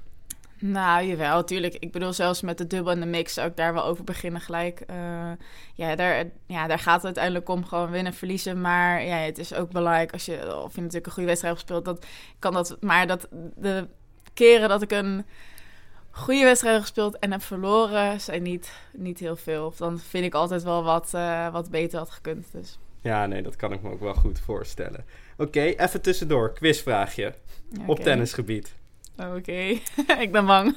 Nou, 0.67 1.07
jawel, 1.07 1.37
natuurlijk. 1.37 1.75
Ik 1.75 1.93
bedoel, 1.93 2.13
zelfs 2.13 2.41
met 2.41 2.59
de 2.59 2.67
dubbel 2.67 2.93
en 2.93 3.01
de 3.01 3.07
mix 3.07 3.35
zou 3.35 3.49
ik 3.49 3.57
daar 3.57 3.75
wel 3.75 3.85
over 3.85 4.05
beginnen 4.05 4.41
gelijk. 4.41 4.83
Uh, 4.91 5.31
ja, 5.75 5.97
daar, 5.97 6.25
ja, 6.47 6.67
daar 6.67 6.79
gaat 6.79 6.95
het 6.95 7.05
uiteindelijk 7.05 7.49
om 7.49 7.65
gewoon 7.65 7.91
winnen, 7.91 8.15
verliezen. 8.15 8.61
Maar 8.61 9.05
ja, 9.05 9.17
het 9.17 9.39
is 9.39 9.55
ook 9.55 9.71
belangrijk 9.71 10.13
als 10.13 10.25
je, 10.25 10.63
of 10.63 10.75
je 10.75 10.81
natuurlijk 10.81 11.07
een 11.07 11.13
goede 11.13 11.29
wedstrijd 11.29 11.57
hebt 11.57 11.69
gespeeld, 11.69 11.85
dat 11.85 12.07
kan 12.39 12.53
dat. 12.53 12.77
Maar 12.81 13.07
dat 13.07 13.29
de 13.57 13.89
keren 14.35 14.69
dat 14.69 14.83
ik 14.83 14.91
een 14.91 15.25
goede 16.11 16.45
wedstrijd 16.45 16.75
heb 16.75 16.83
gespeeld 16.83 17.19
en 17.19 17.33
heb 17.33 17.43
verloren, 17.43 18.21
zijn 18.21 18.43
niet, 18.43 18.73
niet 18.93 19.19
heel 19.19 19.37
veel. 19.37 19.67
Of 19.67 19.77
dan 19.77 19.99
vind 19.99 20.25
ik 20.25 20.35
altijd 20.35 20.63
wel 20.63 20.85
wat, 20.85 21.13
uh, 21.15 21.53
wat 21.53 21.71
beter 21.71 21.99
had 21.99 22.11
gekund. 22.11 22.47
Dus. 22.53 22.79
Ja, 23.01 23.27
nee, 23.27 23.43
dat 23.43 23.57
kan 23.57 23.73
ik 23.73 23.83
me 23.83 23.91
ook 23.91 24.01
wel 24.01 24.15
goed 24.15 24.41
voorstellen. 24.41 25.05
Oké, 25.37 25.43
okay, 25.43 25.75
even 25.77 26.03
tussendoor, 26.03 26.53
quizvraagje. 26.53 27.35
Okay. 27.73 27.87
Op 27.87 27.99
tennisgebied. 27.99 28.75
Oké, 29.19 29.79
ik 30.25 30.33
ben 30.33 30.47
bang. 30.47 30.77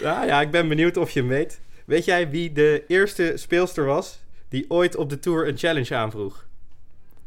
ja, 0.00 0.24
ja, 0.24 0.40
ik 0.40 0.50
ben 0.50 0.68
benieuwd 0.68 0.96
of 0.96 1.10
je 1.10 1.20
hem 1.20 1.28
weet. 1.28 1.60
Weet 1.84 2.04
jij 2.04 2.30
wie 2.30 2.52
de 2.52 2.84
eerste 2.88 3.32
speelster 3.36 3.84
was 3.84 4.18
die 4.48 4.64
ooit 4.68 4.96
op 4.96 5.10
de 5.10 5.18
Tour 5.18 5.48
een 5.48 5.58
challenge 5.58 5.94
aanvroeg? 5.94 6.44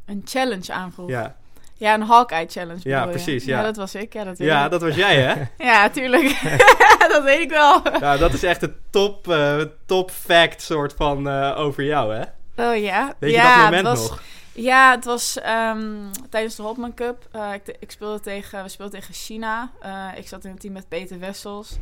Een 0.06 0.22
challenge 0.26 0.74
aanvroeg? 0.74 1.10
Ja. 1.10 1.36
Ja, 1.78 1.94
een 1.94 2.02
Hawkeye 2.02 2.48
challenge. 2.48 2.80
Ja, 2.84 3.06
precies. 3.06 3.46
Ja. 3.46 3.58
ja. 3.58 3.64
dat 3.64 3.76
was 3.76 3.96
ik. 3.96 4.14
Ja, 4.14 4.24
dat, 4.24 4.38
ja, 4.38 4.70
dat 4.70 4.82
was 4.82 4.96
jij, 4.96 5.22
hè? 5.22 5.42
ja, 5.70 5.90
tuurlijk. 5.90 6.42
dat 7.14 7.24
weet 7.24 7.40
ik 7.40 7.50
wel. 7.50 7.82
ja, 8.00 8.18
dat 8.18 8.34
is 8.34 8.44
echt 8.44 8.62
een 8.62 8.76
top, 8.90 9.28
uh, 9.28 9.62
top 9.86 10.12
fact 10.12 10.62
soort 10.62 10.94
van 10.94 11.28
uh, 11.28 11.54
over 11.58 11.84
jou, 11.84 12.14
hè? 12.14 12.22
Oh 12.56 12.78
ja. 12.78 13.16
Weet 13.20 13.32
ja, 13.32 13.50
je 13.50 13.56
dat 13.56 13.64
moment 13.64 13.84
was... 13.84 14.10
nog? 14.10 14.22
Ja, 14.54 14.92
het 14.92 15.06
was 15.06 15.38
um, 15.46 16.12
tijdens 16.30 16.56
de 16.56 16.62
Hopman 16.62 16.94
Cup. 16.94 17.28
Uh, 17.36 17.54
ik, 17.54 17.76
ik, 17.80 17.92
speelde 17.92 18.20
tegen, 18.20 18.64
we 18.64 18.70
speelden 18.70 19.00
tegen 19.00 19.14
China. 19.14 19.72
Uh, 19.86 20.08
ik 20.16 20.28
zat 20.28 20.44
in 20.46 20.52
een 20.52 20.58
team 20.58 20.74
met 20.74 20.88
Peter 20.88 21.20
Wessels. 21.20 21.78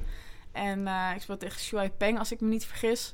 En 0.51 0.79
uh, 0.79 1.09
ik 1.15 1.21
speelde 1.21 1.45
tegen 1.45 1.59
Shuai 1.59 1.89
Peng, 1.89 2.19
als 2.19 2.31
ik 2.31 2.41
me 2.41 2.47
niet 2.47 2.65
vergis. 2.65 3.13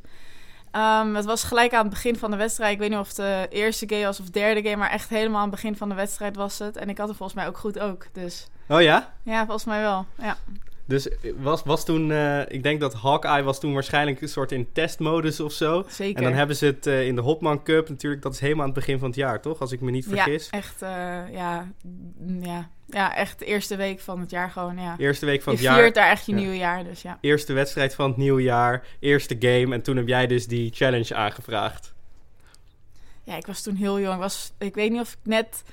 Um, 0.71 1.15
het 1.15 1.25
was 1.25 1.43
gelijk 1.43 1.73
aan 1.73 1.85
het 1.85 1.89
begin 1.89 2.15
van 2.15 2.31
de 2.31 2.37
wedstrijd. 2.37 2.73
Ik 2.73 2.79
weet 2.79 2.89
niet 2.89 2.99
of 2.99 3.07
het 3.07 3.15
de 3.15 3.47
eerste 3.49 3.89
game 3.89 4.05
was 4.05 4.19
of 4.19 4.29
derde 4.29 4.61
game, 4.61 4.75
maar 4.75 4.89
echt 4.89 5.09
helemaal 5.09 5.37
aan 5.37 5.47
het 5.47 5.55
begin 5.55 5.75
van 5.75 5.89
de 5.89 5.95
wedstrijd 5.95 6.35
was 6.35 6.59
het. 6.59 6.77
En 6.77 6.89
ik 6.89 6.97
had 6.97 7.09
er 7.09 7.15
volgens 7.15 7.37
mij 7.37 7.47
ook 7.47 7.57
goed 7.57 7.79
ook. 7.79 8.05
Dus. 8.11 8.47
Oh 8.67 8.81
ja? 8.81 9.13
Ja, 9.23 9.39
volgens 9.45 9.65
mij 9.65 9.81
wel. 9.81 10.05
Ja. 10.17 10.37
Dus 10.87 11.07
was, 11.37 11.63
was 11.63 11.85
toen, 11.85 12.11
eh, 12.11 12.41
ik 12.47 12.63
denk 12.63 12.79
dat 12.79 12.93
Hawkeye 12.93 13.43
was 13.43 13.59
toen 13.59 13.73
waarschijnlijk 13.73 14.21
een 14.21 14.27
soort 14.29 14.51
in 14.51 14.71
testmodus 14.71 15.39
of 15.39 15.51
zo. 15.51 15.85
Zeker. 15.89 16.17
En 16.17 16.23
dan 16.23 16.33
hebben 16.33 16.55
ze 16.55 16.65
het 16.65 16.87
eh, 16.87 17.07
in 17.07 17.15
de 17.15 17.21
Hopman 17.21 17.63
Cup 17.63 17.89
natuurlijk, 17.89 18.21
dat 18.21 18.33
is 18.33 18.39
helemaal 18.39 18.61
aan 18.61 18.69
het 18.71 18.79
begin 18.79 18.99
van 18.99 19.07
het 19.07 19.17
jaar, 19.17 19.41
toch? 19.41 19.59
Als 19.59 19.71
ik 19.71 19.81
me 19.81 19.91
niet 19.91 20.05
vergis. 20.07 20.47
Ja, 20.51 20.57
echt, 20.57 20.81
eh, 20.81 21.33
ja, 21.33 21.71
mm, 22.17 22.43
ja. 22.43 22.69
ja, 22.85 23.15
echt 23.15 23.39
de 23.39 23.45
eerste 23.45 23.75
week 23.75 23.99
van 23.99 24.19
het 24.19 24.29
jaar 24.29 24.49
gewoon, 24.49 24.77
ja. 24.77 24.95
Eerste 24.97 25.25
week 25.25 25.41
van 25.41 25.53
je 25.53 25.59
het 25.59 25.67
jaar. 25.67 25.77
viert 25.79 25.95
daar 25.95 26.09
echt 26.09 26.25
je 26.25 26.31
Ja. 26.31 26.37
nieuwe 26.37 26.57
jaar, 26.57 26.83
dus 26.83 27.01
ja. 27.01 27.17
Eerste 27.21 27.53
wedstrijd 27.53 27.95
van 27.95 28.07
het 28.07 28.17
nieuwe 28.17 28.41
jaar, 28.41 28.87
eerste 28.99 29.35
game. 29.39 29.73
En 29.73 29.81
toen 29.81 29.97
heb 29.97 30.07
jij 30.07 30.27
dus 30.27 30.47
die 30.47 30.71
challenge 30.73 31.15
aangevraagd. 31.15 31.93
Ja, 33.23 33.35
ik 33.35 33.45
was 33.45 33.61
toen 33.61 33.75
heel 33.75 33.99
jong. 33.99 34.13
Ik, 34.13 34.19
was, 34.19 34.53
ik 34.57 34.75
weet 34.75 34.91
niet 34.91 35.01
of 35.01 35.11
ik 35.11 35.19
net... 35.23 35.63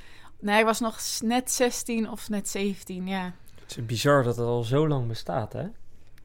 Nee, 0.41 0.59
ik 0.59 0.65
was 0.65 0.81
nog 0.81 1.01
net 1.21 1.51
16 1.51 2.11
of 2.11 2.29
net 2.29 2.49
17, 2.49 3.07
ja. 3.07 3.35
Het 3.67 3.77
is 3.77 3.87
bizar 3.87 4.23
dat 4.23 4.37
het 4.37 4.47
al 4.47 4.63
zo 4.63 4.89
lang 4.89 5.09
bestaat, 5.09 5.53
hè? 5.53 5.63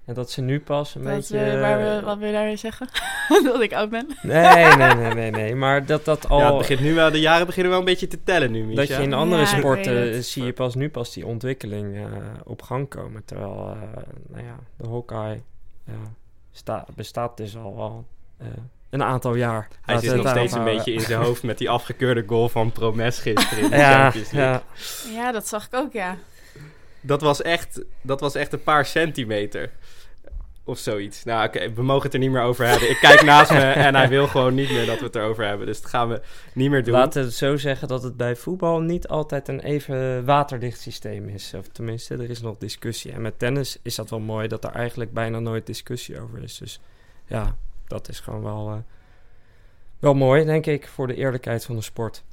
En 0.05 0.15
dat 0.15 0.31
ze 0.31 0.41
nu 0.41 0.60
pas 0.60 0.96
een 0.96 1.03
Dat, 1.03 1.15
beetje... 1.15 1.39
eh, 1.39 1.60
waar 1.62 1.77
we, 1.77 2.01
wat 2.05 2.17
wil 2.17 2.27
je 2.27 2.34
daar 2.34 2.58
zeggen? 2.58 2.88
dat 3.43 3.62
ik 3.62 3.74
oud 3.74 3.89
ben? 3.89 4.08
Nee, 4.22 4.75
nee, 4.75 4.93
nee, 4.96 5.13
nee, 5.13 5.31
nee. 5.31 5.55
Maar 5.55 5.86
dat 5.86 6.05
dat 6.05 6.29
al... 6.29 6.39
Ja, 6.39 6.48
het 6.48 6.58
begint 6.58 6.79
nu 6.79 6.93
wel, 6.93 7.12
de 7.12 7.19
jaren 7.19 7.46
beginnen 7.46 7.72
wel 7.72 7.79
een 7.79 7.86
beetje 7.86 8.08
te 8.08 8.24
tellen 8.24 8.51
nu, 8.51 8.63
Misha. 8.63 8.75
dat 8.81 8.88
je 8.88 9.03
in 9.03 9.13
andere 9.13 9.41
Ja, 9.41 9.48
sporten 9.48 10.24
zie 10.24 10.43
je 10.43 10.53
pas 10.53 10.75
nu 10.75 10.89
pas 10.89 11.13
die 11.13 11.25
ontwikkeling 11.25 11.96
eh, 11.98 12.03
op 12.43 12.62
gang 12.62 12.89
komen. 12.89 13.25
Terwijl, 13.25 13.51
eh, 13.81 14.03
nou 14.27 14.46
ja, 14.46 14.55
de 14.77 14.88
Hawkeye 14.88 15.41
ja, 15.86 15.93
sta, 16.51 16.86
bestaat 16.96 17.38
dus 17.38 17.58
al 17.58 17.75
wel 17.75 18.05
eh, 18.38 18.48
een 18.89 19.03
aantal 19.03 19.36
jaar. 19.36 19.67
Hij 19.81 19.98
zit 20.00 20.15
nog 20.15 20.29
steeds 20.29 20.53
een 20.53 20.63
beetje 20.63 20.93
in 20.93 21.00
zijn 21.01 21.22
hoofd 21.22 21.43
met 21.43 21.58
die 21.58 21.69
afgekeurde 21.69 22.24
goal 22.27 22.50
van 22.50 22.72
Promes 22.72 23.19
gisteren 23.19 23.63
in 23.63 23.69
de. 23.69 23.75
Ja, 23.86 24.01
Champions 24.03 24.31
League. 24.31 24.62
ja, 25.12 25.22
Ja, 25.22 25.31
dat 25.31 25.48
zag 25.48 25.65
ik 25.65 25.74
ook, 25.75 25.93
ja. 25.93 26.17
Dat, 27.01 27.21
was 27.21 27.41
echt, 27.41 27.81
dat 28.01 28.19
was 28.19 28.35
echt 28.35 28.53
een 28.53 28.63
paar 28.63 28.85
centimeter. 28.85 29.71
Of 30.63 30.77
zoiets. 30.77 31.23
Nou, 31.23 31.47
oké, 31.47 31.73
we 31.73 31.83
mogen 31.83 32.03
het 32.03 32.13
er 32.13 32.19
niet 32.19 32.31
meer 32.31 32.41
over 32.41 32.65
hebben. 32.67 32.89
Ik 32.89 32.97
kijk 32.97 33.21
naast 33.21 33.51
me 33.51 33.59
en 33.59 33.95
hij 33.95 34.09
wil 34.09 34.27
gewoon 34.27 34.53
niet 34.53 34.71
meer 34.71 34.85
dat 34.85 34.99
we 34.99 35.05
het 35.05 35.15
erover 35.15 35.45
hebben. 35.45 35.65
Dus 35.65 35.81
dat 35.81 35.89
gaan 35.89 36.09
we 36.09 36.21
niet 36.53 36.69
meer 36.69 36.83
doen. 36.83 36.93
Laten 36.93 37.23
we 37.23 37.31
zo 37.31 37.57
zeggen 37.57 37.87
dat 37.87 38.03
het 38.03 38.17
bij 38.17 38.35
voetbal 38.35 38.79
niet 38.79 39.07
altijd 39.07 39.47
een 39.47 39.59
even 39.59 40.25
waterdicht 40.25 40.79
systeem 40.79 41.27
is. 41.27 41.53
Of 41.57 41.67
tenminste, 41.67 42.13
er 42.13 42.29
is 42.29 42.41
nog 42.41 42.57
discussie. 42.57 43.11
En 43.11 43.21
met 43.21 43.39
tennis 43.39 43.79
is 43.81 43.95
dat 43.95 44.09
wel 44.09 44.19
mooi 44.19 44.47
dat 44.47 44.63
er 44.63 44.71
eigenlijk 44.71 45.13
bijna 45.13 45.39
nooit 45.39 45.65
discussie 45.65 46.21
over 46.21 46.43
is. 46.43 46.57
Dus 46.57 46.79
ja, 47.25 47.55
dat 47.87 48.09
is 48.09 48.19
gewoon 48.19 48.43
wel, 48.43 48.69
eh, 48.69 48.77
wel 49.99 50.13
mooi, 50.13 50.45
denk 50.45 50.65
ik, 50.65 50.87
voor 50.87 51.07
de 51.07 51.15
eerlijkheid 51.15 51.65
van 51.65 51.75
de 51.75 51.81
sport. 51.81 52.23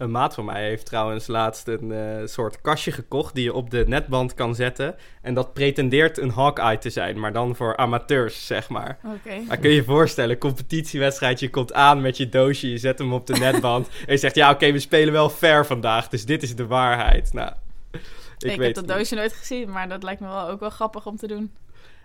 Een 0.00 0.10
maat 0.10 0.34
van 0.34 0.44
mij 0.44 0.62
heeft 0.64 0.86
trouwens 0.86 1.26
laatst 1.26 1.68
een 1.68 1.92
eh, 1.92 2.26
soort 2.26 2.60
kastje 2.60 2.92
gekocht 2.92 3.34
die 3.34 3.44
je 3.44 3.54
op 3.54 3.70
de 3.70 3.84
netband 3.86 4.34
kan 4.34 4.54
zetten. 4.54 4.94
En 5.22 5.34
dat 5.34 5.52
pretendeert 5.52 6.18
een 6.18 6.30
Hawkeye 6.30 6.78
te 6.78 6.90
zijn, 6.90 7.20
maar 7.20 7.32
dan 7.32 7.56
voor 7.56 7.76
amateurs, 7.76 8.46
zeg 8.46 8.68
maar. 8.68 8.98
Oké. 9.04 9.40
Maar 9.48 9.56
kun 9.56 9.70
je 9.70 9.76
je 9.76 9.84
voorstellen, 9.84 10.38
competitiewedstrijd, 10.38 11.40
je 11.40 11.50
komt 11.50 11.72
aan 11.72 12.00
met 12.00 12.16
je 12.16 12.28
doosje, 12.28 12.70
je 12.70 12.78
zet 12.78 12.98
hem 12.98 13.12
op 13.12 13.26
de 13.26 13.32
netband. 13.38 13.88
en 14.06 14.12
je 14.12 14.16
zegt, 14.18 14.34
ja 14.34 14.50
oké, 14.50 14.72
we 14.72 14.78
spelen 14.78 15.12
wel 15.12 15.28
fair 15.30 15.66
vandaag, 15.66 16.08
dus 16.08 16.24
dit 16.24 16.42
is 16.42 16.56
de 16.56 16.66
waarheid. 16.66 17.32
Nou, 17.32 17.52
ik, 17.90 18.00
Ik, 18.38 18.56
weet 18.56 18.58
heb 18.58 18.74
dat 18.74 18.86
niet. 18.86 18.94
doosje 18.96 19.14
nooit 19.14 19.32
gezien, 19.32 19.70
maar 19.70 19.88
dat 19.88 20.02
lijkt 20.02 20.20
me 20.20 20.26
wel 20.28 20.48
ook 20.48 20.60
wel 20.60 20.70
grappig 20.70 21.06
om 21.06 21.16
te 21.16 21.26
doen. 21.26 21.52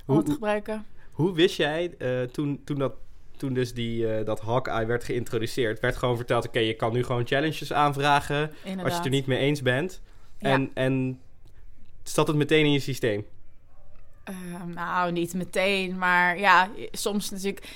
Om 0.05 0.15
het 0.15 0.25
te 0.25 0.31
Hoe, 0.31 0.33
gebruiken. 0.33 0.85
hoe 1.11 1.33
wist 1.33 1.57
jij, 1.57 1.93
eh, 1.97 2.21
toen, 2.21 2.61
toen, 2.65 2.77
dat, 2.77 2.93
toen 3.37 3.53
dus 3.53 3.73
die, 3.73 4.13
eh, 4.13 4.25
dat 4.25 4.39
Hawkeye 4.41 4.85
werd 4.85 5.03
geïntroduceerd, 5.03 5.79
werd 5.79 5.95
gewoon 5.95 6.15
verteld, 6.15 6.47
oké, 6.47 6.59
je 6.59 6.73
kan 6.73 6.93
nu 6.93 7.03
gewoon 7.03 7.27
challenges 7.27 7.73
aanvragen 7.73 8.51
Inderdaad. 8.63 8.83
als 8.83 8.91
je 8.91 8.97
het 8.97 9.05
er 9.05 9.11
niet 9.11 9.27
mee 9.27 9.39
eens 9.39 9.61
bent. 9.61 10.01
Ja. 10.39 10.49
En, 10.49 10.71
en 10.73 11.19
zat 12.03 12.27
het 12.27 12.35
meteen 12.35 12.65
in 12.65 12.71
je 12.71 12.79
systeem? 12.79 13.25
Ehm, 14.23 14.69
nou, 14.73 15.11
niet 15.11 15.33
meteen, 15.33 15.97
maar 15.97 16.39
ja, 16.39 16.69
soms 16.91 17.29
natuurlijk. 17.31 17.67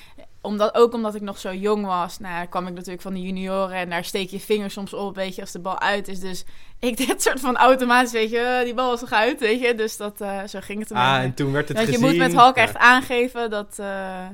Omdat, 0.41 0.75
ook 0.75 0.93
omdat 0.93 1.15
ik 1.15 1.21
nog 1.21 1.37
zo 1.39 1.53
jong 1.53 1.85
was, 1.85 2.19
nou, 2.19 2.45
kwam 2.47 2.67
ik 2.67 2.73
natuurlijk 2.73 3.01
van 3.01 3.13
de 3.13 3.21
junioren 3.21 3.75
en 3.75 3.89
daar 3.89 4.03
steek 4.05 4.29
je 4.29 4.39
vinger 4.39 4.71
soms 4.71 4.93
op, 4.93 5.15
weet 5.15 5.35
je, 5.35 5.41
als 5.41 5.51
de 5.51 5.59
bal 5.59 5.79
uit 5.79 6.07
is. 6.07 6.19
Dus 6.19 6.45
ik 6.79 6.97
deed 7.07 7.21
soort 7.21 7.39
van 7.39 7.57
automatisch, 7.57 8.11
weet 8.11 8.29
je, 8.29 8.61
die 8.63 8.73
bal 8.73 8.89
was 8.89 9.01
nog 9.01 9.11
uit, 9.11 9.39
weet 9.39 9.61
je. 9.61 9.75
Dus 9.75 9.97
dat, 9.97 10.21
eh, 10.21 10.43
zo 10.43 10.59
ging 10.61 10.79
het 10.79 10.91
Ah, 10.91 11.17
en 11.21 11.33
toen 11.33 11.51
werd 11.51 11.67
het 11.67 11.77
je 11.79 11.85
gezien. 11.85 11.99
moet 12.01 12.17
met 12.17 12.33
Hulk 12.33 12.55
Ja. 12.55 12.61
echt 12.61 12.77
aangeven 12.77 13.49
dat, 13.49 13.75
eh, 13.79 14.25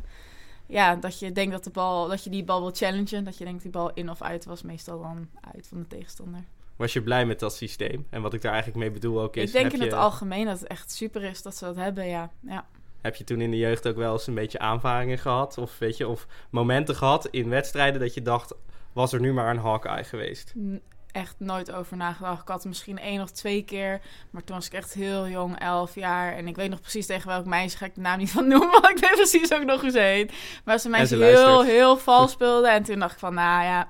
ja, 0.67 0.95
dat 0.95 1.19
je 1.19 1.31
denkt 1.31 1.51
dat, 1.51 1.63
de 1.63 1.69
bal, 1.69 2.07
dat 2.07 2.23
je 2.23 2.29
die 2.29 2.43
bal 2.43 2.61
wil 2.61 2.71
challengen. 2.73 3.23
Dat 3.23 3.37
je 3.37 3.45
denkt 3.45 3.61
die 3.61 3.71
bal 3.71 3.93
in 3.93 4.09
of 4.09 4.21
uit 4.21 4.45
was, 4.45 4.61
meestal 4.61 5.01
dan 5.01 5.29
uit 5.53 5.67
van 5.67 5.79
de 5.79 5.87
tegenstander. 5.87 6.43
Was 6.75 6.93
je 6.93 7.01
blij 7.01 7.25
met 7.25 7.39
dat 7.39 7.55
systeem? 7.55 8.07
En 8.09 8.21
wat 8.21 8.33
ik 8.33 8.41
daar 8.41 8.53
eigenlijk 8.53 8.83
mee 8.83 8.91
bedoel 8.91 9.21
ook 9.21 9.35
is... 9.35 9.43
ik 9.43 9.51
denk 9.51 9.71
in 9.71 9.79
je, 9.79 9.83
het 9.83 9.93
algemeen 9.93 10.45
dat 10.45 10.59
het 10.59 10.67
echt 10.67 10.91
super 10.91 11.23
is 11.23 11.41
dat 11.41 11.55
ze 11.55 11.65
dat 11.65 11.75
hebben, 11.75 12.07
ja. 12.07 12.31
ja. 12.39 12.67
Heb 13.01 13.15
je 13.15 13.23
toen 13.23 13.41
in 13.41 13.51
de 13.51 13.57
jeugd 13.57 13.87
ook 13.87 13.95
wel 13.95 14.13
eens 14.13 14.27
een 14.27 14.33
beetje 14.33 14.59
aanvaringen 14.59 15.17
gehad? 15.17 15.57
Of, 15.57 15.77
weet 15.79 15.97
je, 15.97 16.07
of 16.07 16.27
momenten 16.49 16.95
gehad 16.95 17.27
in 17.27 17.49
wedstrijden 17.49 17.99
dat 17.99 18.13
je 18.13 18.21
dacht... 18.21 18.55
was 18.93 19.13
er 19.13 19.19
nu 19.19 19.33
maar 19.33 19.49
een 19.49 19.61
Hawkeye 19.61 20.03
geweest? 20.03 20.53
Echt 21.15 21.35
nooit 21.37 21.71
over 21.71 21.97
nagedacht. 21.97 22.41
Ik 22.41 22.47
had 22.47 22.65
misschien 22.65 22.99
één 22.99 23.21
of 23.21 23.31
twee 23.31 23.63
keer. 23.63 24.01
Maar 24.29 24.43
toen 24.43 24.55
was 24.55 24.65
ik 24.65 24.73
echt 24.73 24.93
heel 24.93 25.27
jong, 25.27 25.59
elf 25.59 25.95
jaar. 25.95 26.35
En 26.35 26.47
ik 26.47 26.55
weet 26.55 26.69
nog 26.69 26.81
precies 26.81 27.05
tegen 27.05 27.27
welk 27.27 27.45
meisje 27.45 27.77
ga 27.77 27.85
ik 27.85 27.95
de 27.95 28.01
naam 28.01 28.17
niet 28.17 28.31
van 28.31 28.47
noemen. 28.47 28.71
Want 28.81 28.89
ik 28.89 28.97
weet 28.97 29.15
precies 29.15 29.53
ook 29.53 29.63
nog 29.63 29.81
hoe 29.81 29.89
ze 29.89 29.99
heet. 29.99 30.33
Maar 30.63 30.79
ze 30.79 30.89
meisje 30.89 31.15
heel, 31.15 31.33
luistert. 31.33 31.77
heel 31.77 31.97
vals 31.97 32.31
speelde. 32.31 32.69
En 32.69 32.83
toen 32.83 32.99
dacht 32.99 33.13
ik 33.13 33.19
van, 33.19 33.33
nou 33.33 33.63
ja... 33.63 33.89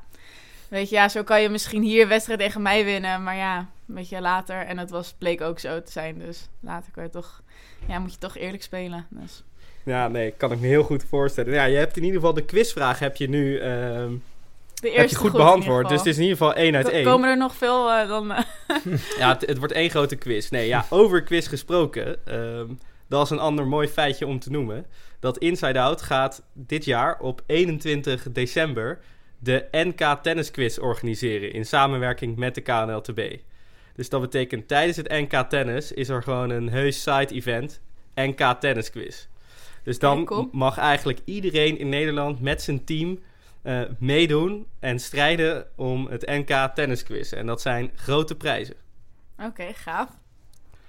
Weet 0.68 0.90
je, 0.90 0.96
ja, 0.96 1.10
zo 1.10 1.24
kan 1.24 1.42
je 1.42 1.50
misschien 1.50 1.82
hier 1.82 2.08
wedstrijd 2.08 2.40
tegen 2.40 2.62
mij 2.62 2.86
winnen. 2.86 3.24
Maar 3.24 3.36
ja, 3.36 3.58
een 3.58 3.96
beetje 3.96 4.22
later. 4.22 4.66
En 4.66 4.78
het 4.78 4.90
was, 4.90 5.14
bleek 5.18 5.42
ook 5.42 5.60
zo 5.60 5.82
te 5.82 5.92
zijn. 5.92 6.20
Dus 6.20 6.50
later 6.60 6.92
kan 6.92 7.04
je 7.04 7.10
toch... 7.10 7.42
Ja, 7.88 8.00
moet 8.00 8.12
je 8.12 8.20
toch 8.20 8.38
eerlijk 8.38 8.64
spelen. 8.64 9.08
Dus. 9.10 9.44
Ja, 9.84 10.08
nee, 10.08 10.32
kan 10.32 10.52
ik 10.52 10.60
me 10.60 10.68
heel 10.68 10.84
goed 10.84 11.04
voorstellen. 11.04 11.54
Ja, 11.54 11.64
je 11.64 11.78
hebt 11.78 11.98
in 11.98 12.04
ieder 12.04 12.20
geval 12.20 12.34
de 12.34 12.46
quizvraag 12.46 13.00
heb 13.00 13.16
je 13.16 13.30
nu 13.30 13.58
ehm, 13.58 14.14
De 14.82 14.88
heb 14.88 14.96
je 14.96 15.02
eerste 15.02 15.16
goed, 15.18 15.32
ieder 15.32 15.46
beantwoord. 15.46 15.88
Dus 15.90 15.98
het 15.98 16.08
is 16.08 16.16
in 16.16 16.22
ieder 16.24 16.38
geval 16.38 16.54
één 16.54 16.76
uit 16.76 16.90
één. 16.90 17.04
Komen 17.04 17.30
er 17.30 17.38
nog 17.38 17.56
veel 17.56 17.92
eh, 17.92 18.08
dan... 18.08 18.32
eh, 18.32 18.44
Ja, 19.18 19.30
het, 19.34 19.46
het 19.46 19.58
wordt 19.58 19.74
één 19.74 19.90
grote 19.90 20.16
quiz. 20.16 20.50
Nee, 20.50 20.68
ja, 20.68 20.86
over 20.90 21.24
quiz 21.24 21.50
gesproken. 21.50 22.26
ehm, 22.26 22.68
dat 23.08 23.24
is 23.24 23.30
een 23.30 23.40
ander 23.40 23.68
mooi 23.68 23.88
feitje 23.88 24.28
om 24.28 24.40
te 24.40 24.52
noemen. 24.52 24.86
Dat 25.20 25.38
Inside 25.38 25.80
Out 25.80 26.02
gaat 26.02 26.44
dit 26.54 26.86
jaar 26.86 27.20
op 27.20 27.42
21 27.46 28.32
december 28.32 29.00
de 29.40 29.66
NK 29.72 30.18
Tennis 30.22 30.52
Quiz 30.52 30.78
organiseren 30.78 31.52
in 31.54 31.66
samenwerking 31.66 32.36
met 32.38 32.56
de 32.56 32.62
KNLTB. 32.62 33.22
Dus 33.96 34.10
dat 34.10 34.22
betekent 34.22 34.68
tijdens 34.68 34.98
het 34.98 35.10
NK 35.10 35.50
Tennis 35.50 35.92
is 35.92 36.10
er 36.10 36.24
gewoon 36.24 36.50
een 36.50 36.70
heus 36.70 37.02
side-event 37.02 37.82
NK 38.16 38.56
Tennis 38.60 38.90
Quiz. 38.90 39.28
Dus 39.84 40.00
dan 40.00 40.50
mag 40.52 40.78
eigenlijk 40.78 41.20
iedereen 41.26 41.80
in 41.80 41.90
Nederland 41.90 42.42
met 42.42 42.62
zijn 42.62 42.84
team 42.84 43.20
eh, 43.66 43.82
meedoen 44.00 44.68
en 44.80 45.00
strijden 45.00 45.68
om 45.76 46.08
het 46.08 46.26
NK 46.26 46.76
Tennis 46.76 47.04
Quiz. 47.04 47.32
En 47.32 47.46
dat 47.46 47.62
zijn 47.62 47.92
grote 47.96 48.36
prijzen. 48.36 48.76
Oké, 49.40 49.74
gaaf. 49.74 50.10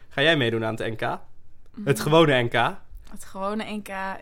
Ga 0.08 0.22
jij 0.22 0.36
meedoen 0.36 0.64
aan 0.64 0.74
het 0.74 0.86
NK? 0.90 1.00
Mhm. 1.00 1.86
Het 1.86 2.00
gewone 2.00 2.42
NK? 2.42 2.52
Het 3.10 3.24
gewone 3.24 3.64
NK 3.64 3.88
eh, 3.88 4.14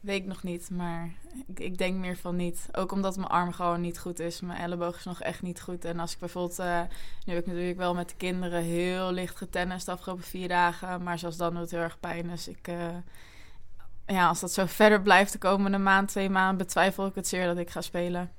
weet 0.00 0.20
ik 0.20 0.26
nog 0.26 0.42
niet, 0.42 0.70
maar 0.70 1.14
ik, 1.46 1.60
ik 1.60 1.78
denk 1.78 1.96
meer 1.96 2.16
van 2.16 2.36
niet. 2.36 2.68
Ook 2.72 2.92
omdat 2.92 3.16
mijn 3.16 3.28
arm 3.28 3.52
gewoon 3.52 3.80
niet 3.80 3.98
goed 3.98 4.18
is. 4.18 4.40
Mijn 4.40 4.58
elleboog 4.58 4.96
is 4.96 5.04
nog 5.04 5.20
echt 5.20 5.42
niet 5.42 5.60
goed. 5.60 5.84
En 5.84 5.98
als 5.98 6.12
ik 6.12 6.18
bijvoorbeeld, 6.18 6.58
eh, 6.58 6.80
nu 7.24 7.34
heb 7.34 7.42
ik 7.42 7.46
natuurlijk 7.46 7.78
wel 7.78 7.94
met 7.94 8.08
de 8.08 8.16
kinderen 8.16 8.62
heel 8.62 9.12
licht 9.12 9.36
getennist 9.36 9.86
de 9.86 9.92
afgelopen 9.92 10.24
vier 10.24 10.48
dagen. 10.48 11.02
Maar 11.02 11.18
zelfs 11.18 11.36
dan 11.36 11.52
doet 11.52 11.60
het 11.60 11.70
heel 11.70 11.80
erg 11.80 12.00
pijn. 12.00 12.28
Dus 12.28 12.48
ik, 12.48 12.68
ja, 14.08 14.28
als 14.28 14.40
dat 14.40 14.52
zo 14.52 14.64
verder 14.66 15.02
blijft 15.02 15.32
de 15.32 15.38
komende 15.38 15.78
maand, 15.78 16.08
twee 16.08 16.30
maanden, 16.30 16.56
betwijfel 16.66 17.06
ik 17.06 17.14
het 17.14 17.28
zeer 17.28 17.46
dat 17.46 17.58
ik 17.58 17.70
ga 17.70 17.80
spelen. 17.80 18.30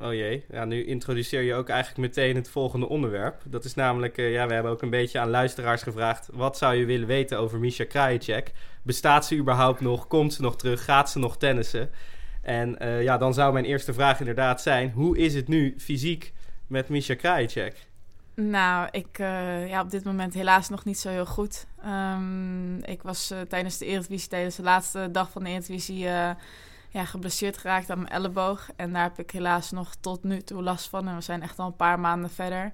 Oh 0.00 0.12
jee, 0.12 0.44
ja, 0.50 0.64
nu 0.64 0.84
introduceer 0.84 1.42
je 1.42 1.54
ook 1.54 1.68
eigenlijk 1.68 2.08
meteen 2.08 2.36
het 2.36 2.48
volgende 2.48 2.88
onderwerp. 2.88 3.42
Dat 3.44 3.64
is 3.64 3.74
namelijk, 3.74 4.18
eh, 4.18 4.32
ja, 4.32 4.46
we 4.46 4.54
hebben 4.54 4.72
ook 4.72 4.82
een 4.82 4.90
beetje 4.90 5.18
aan 5.18 5.30
luisteraars 5.30 5.82
gevraagd... 5.82 6.28
wat 6.32 6.58
zou 6.58 6.74
je 6.74 6.84
willen 6.84 7.06
weten 7.06 7.38
over 7.38 7.58
Misha 7.58 7.84
Krajicek? 7.84 8.52
Bestaat 8.82 9.26
ze 9.26 9.36
überhaupt 9.36 9.80
nog? 9.80 10.06
Komt 10.06 10.34
ze 10.34 10.42
nog 10.42 10.56
terug? 10.56 10.84
Gaat 10.84 11.10
ze 11.10 11.18
nog 11.18 11.36
tennissen? 11.36 11.90
En 12.42 12.78
eh, 12.78 13.02
ja, 13.02 13.18
dan 13.18 13.34
zou 13.34 13.52
mijn 13.52 13.64
eerste 13.64 13.92
vraag 13.92 14.18
inderdaad 14.18 14.62
zijn... 14.62 14.90
hoe 14.90 15.18
is 15.18 15.34
het 15.34 15.48
nu 15.48 15.74
fysiek 15.78 16.32
met 16.66 16.88
Misha 16.88 17.14
Krajicek? 17.14 17.86
Nou, 18.36 18.88
ik, 18.90 19.18
eh, 19.18 19.68
ja, 19.68 19.80
op 19.80 19.90
dit 19.90 20.04
moment 20.04 20.34
helaas 20.34 20.68
nog 20.68 20.84
niet 20.84 20.98
zo 20.98 21.08
heel 21.08 21.26
goed. 21.26 21.66
Ehm, 21.82 22.76
ik 22.78 23.02
was 23.02 23.30
eh, 23.30 23.40
tijdens 23.40 23.78
de 23.78 23.86
Eredivisie, 23.86 24.28
tijdens 24.28 24.56
de 24.56 24.62
laatste 24.62 25.08
dag 25.10 25.30
van 25.30 25.44
de 25.44 25.50
Eredivisie... 25.50 26.08
eh 26.08 26.30
ja, 26.90 27.04
geblesseerd 27.04 27.58
geraakt 27.58 27.90
aan 27.90 27.98
mijn 27.98 28.10
elleboog. 28.10 28.68
En 28.76 28.92
daar 28.92 29.02
heb 29.02 29.18
ik 29.18 29.30
helaas 29.30 29.70
nog 29.70 29.94
tot 29.94 30.22
nu 30.24 30.42
toe 30.42 30.62
last 30.62 30.88
van. 30.88 31.08
En 31.08 31.14
we 31.14 31.20
zijn 31.20 31.42
echt 31.42 31.58
al 31.58 31.66
een 31.66 31.76
paar 31.76 32.00
maanden 32.00 32.30
verder. 32.30 32.72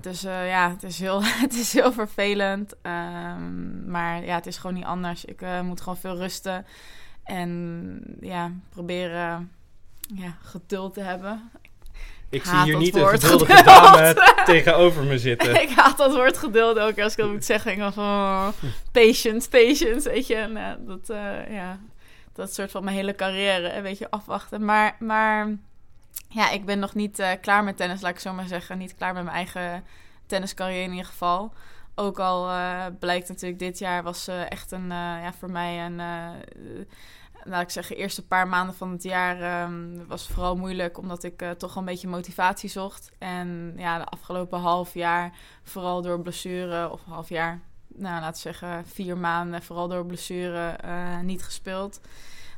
Dus 0.00 0.20
ja, 0.20 0.70
het 0.70 0.82
is 0.82 0.98
heel, 0.98 1.24
het 1.46 1.54
is 1.54 1.72
heel 1.72 1.92
vervelend. 1.92 2.74
Ehm, 2.82 3.90
maar 3.90 4.24
ja, 4.24 4.34
het 4.34 4.46
is 4.46 4.56
gewoon 4.56 4.76
niet 4.76 4.84
anders. 4.84 5.24
Ik 5.24 5.42
moet 5.62 5.80
gewoon 5.80 5.96
veel 5.96 6.16
rusten. 6.16 6.66
En 7.24 8.00
ja, 8.20 8.52
proberen 8.68 9.52
ja, 10.14 10.36
geduld 10.42 10.94
te 10.94 11.00
hebben. 11.00 11.50
Ik 12.30 12.44
zie 12.44 12.52
Haat 12.52 12.64
hier 12.64 12.72
dat 12.72 12.82
niet 12.82 12.94
een 12.94 13.08
geduldige 13.08 13.56
geduld. 13.56 13.82
dame 13.82 14.14
tegenover 14.44 15.04
me 15.04 15.18
zitten. 15.18 15.62
ik 15.62 15.70
haat 15.70 15.98
dat 15.98 16.14
woord 16.14 16.38
geduld 16.38 16.78
ook 16.78 16.98
als 16.98 17.12
ik 17.12 17.18
dat 17.18 17.30
moet 17.30 17.44
zeggen. 17.44 17.72
Ik 17.72 17.78
van, 17.78 18.04
oh, 18.04 18.48
patience, 18.92 19.48
patience, 19.48 20.10
weet 20.10 20.26
je. 20.26 20.34
En, 20.34 20.56
eh, 20.56 20.72
dat, 20.78 21.10
eh, 21.10 21.54
ja, 21.54 21.78
dat 22.32 22.48
is 22.48 22.54
soort 22.54 22.70
van 22.70 22.84
mijn 22.84 22.96
hele 22.96 23.14
carrière, 23.14 23.72
een 23.72 23.82
beetje 23.82 24.10
afwachten. 24.10 24.64
Maar, 24.64 24.96
maar 24.98 25.56
ja, 26.28 26.50
ik 26.50 26.64
ben 26.64 26.78
nog 26.78 26.94
niet 26.94 27.18
eh, 27.18 27.30
klaar 27.40 27.64
met 27.64 27.76
tennis, 27.76 28.00
laat 28.00 28.10
ik 28.10 28.18
zo 28.18 28.32
maar 28.32 28.46
zeggen. 28.46 28.78
Niet 28.78 28.94
klaar 28.94 29.14
met 29.14 29.24
mijn 29.24 29.36
eigen 29.36 29.84
tenniscarrière 30.26 30.82
in 30.82 30.90
ieder 30.90 31.06
geval. 31.06 31.52
Ook 31.94 32.18
al 32.18 32.48
eh, 32.50 32.84
blijkt 32.98 33.28
natuurlijk 33.28 33.58
dit 33.58 33.78
jaar 33.78 34.02
was 34.02 34.28
eh, 34.28 34.50
echt 34.50 34.72
een, 34.72 34.88
ja, 34.88 35.32
voor 35.32 35.50
mij 35.50 35.84
een... 35.84 36.00
laat 37.44 37.62
ik 37.62 37.70
zeggen, 37.70 37.96
eerste 37.96 38.26
paar 38.26 38.48
maanden 38.48 38.74
van 38.74 38.90
het 38.90 39.02
jaar 39.02 39.40
ehm, 39.40 40.06
was 40.06 40.28
vooral 40.28 40.56
moeilijk, 40.56 40.98
omdat 40.98 41.22
ik 41.22 41.42
eh, 41.42 41.50
toch 41.50 41.74
wel 41.74 41.82
een 41.82 41.88
beetje 41.88 42.08
motivatie 42.08 42.70
zocht. 42.70 43.10
En 43.18 43.74
ja, 43.76 43.98
de 43.98 44.04
afgelopen 44.04 44.58
half 44.58 44.94
jaar, 44.94 45.32
vooral 45.62 46.02
door 46.02 46.20
blessure, 46.20 46.90
of 46.90 47.04
half 47.04 47.28
jaar, 47.28 47.60
nou 47.88 48.26
we 48.30 48.36
zeggen 48.36 48.86
vier 48.86 49.18
maanden, 49.18 49.62
vooral 49.62 49.88
door 49.88 50.06
blessure, 50.06 50.68
eh, 50.68 51.20
niet 51.20 51.44
gespeeld. 51.44 52.00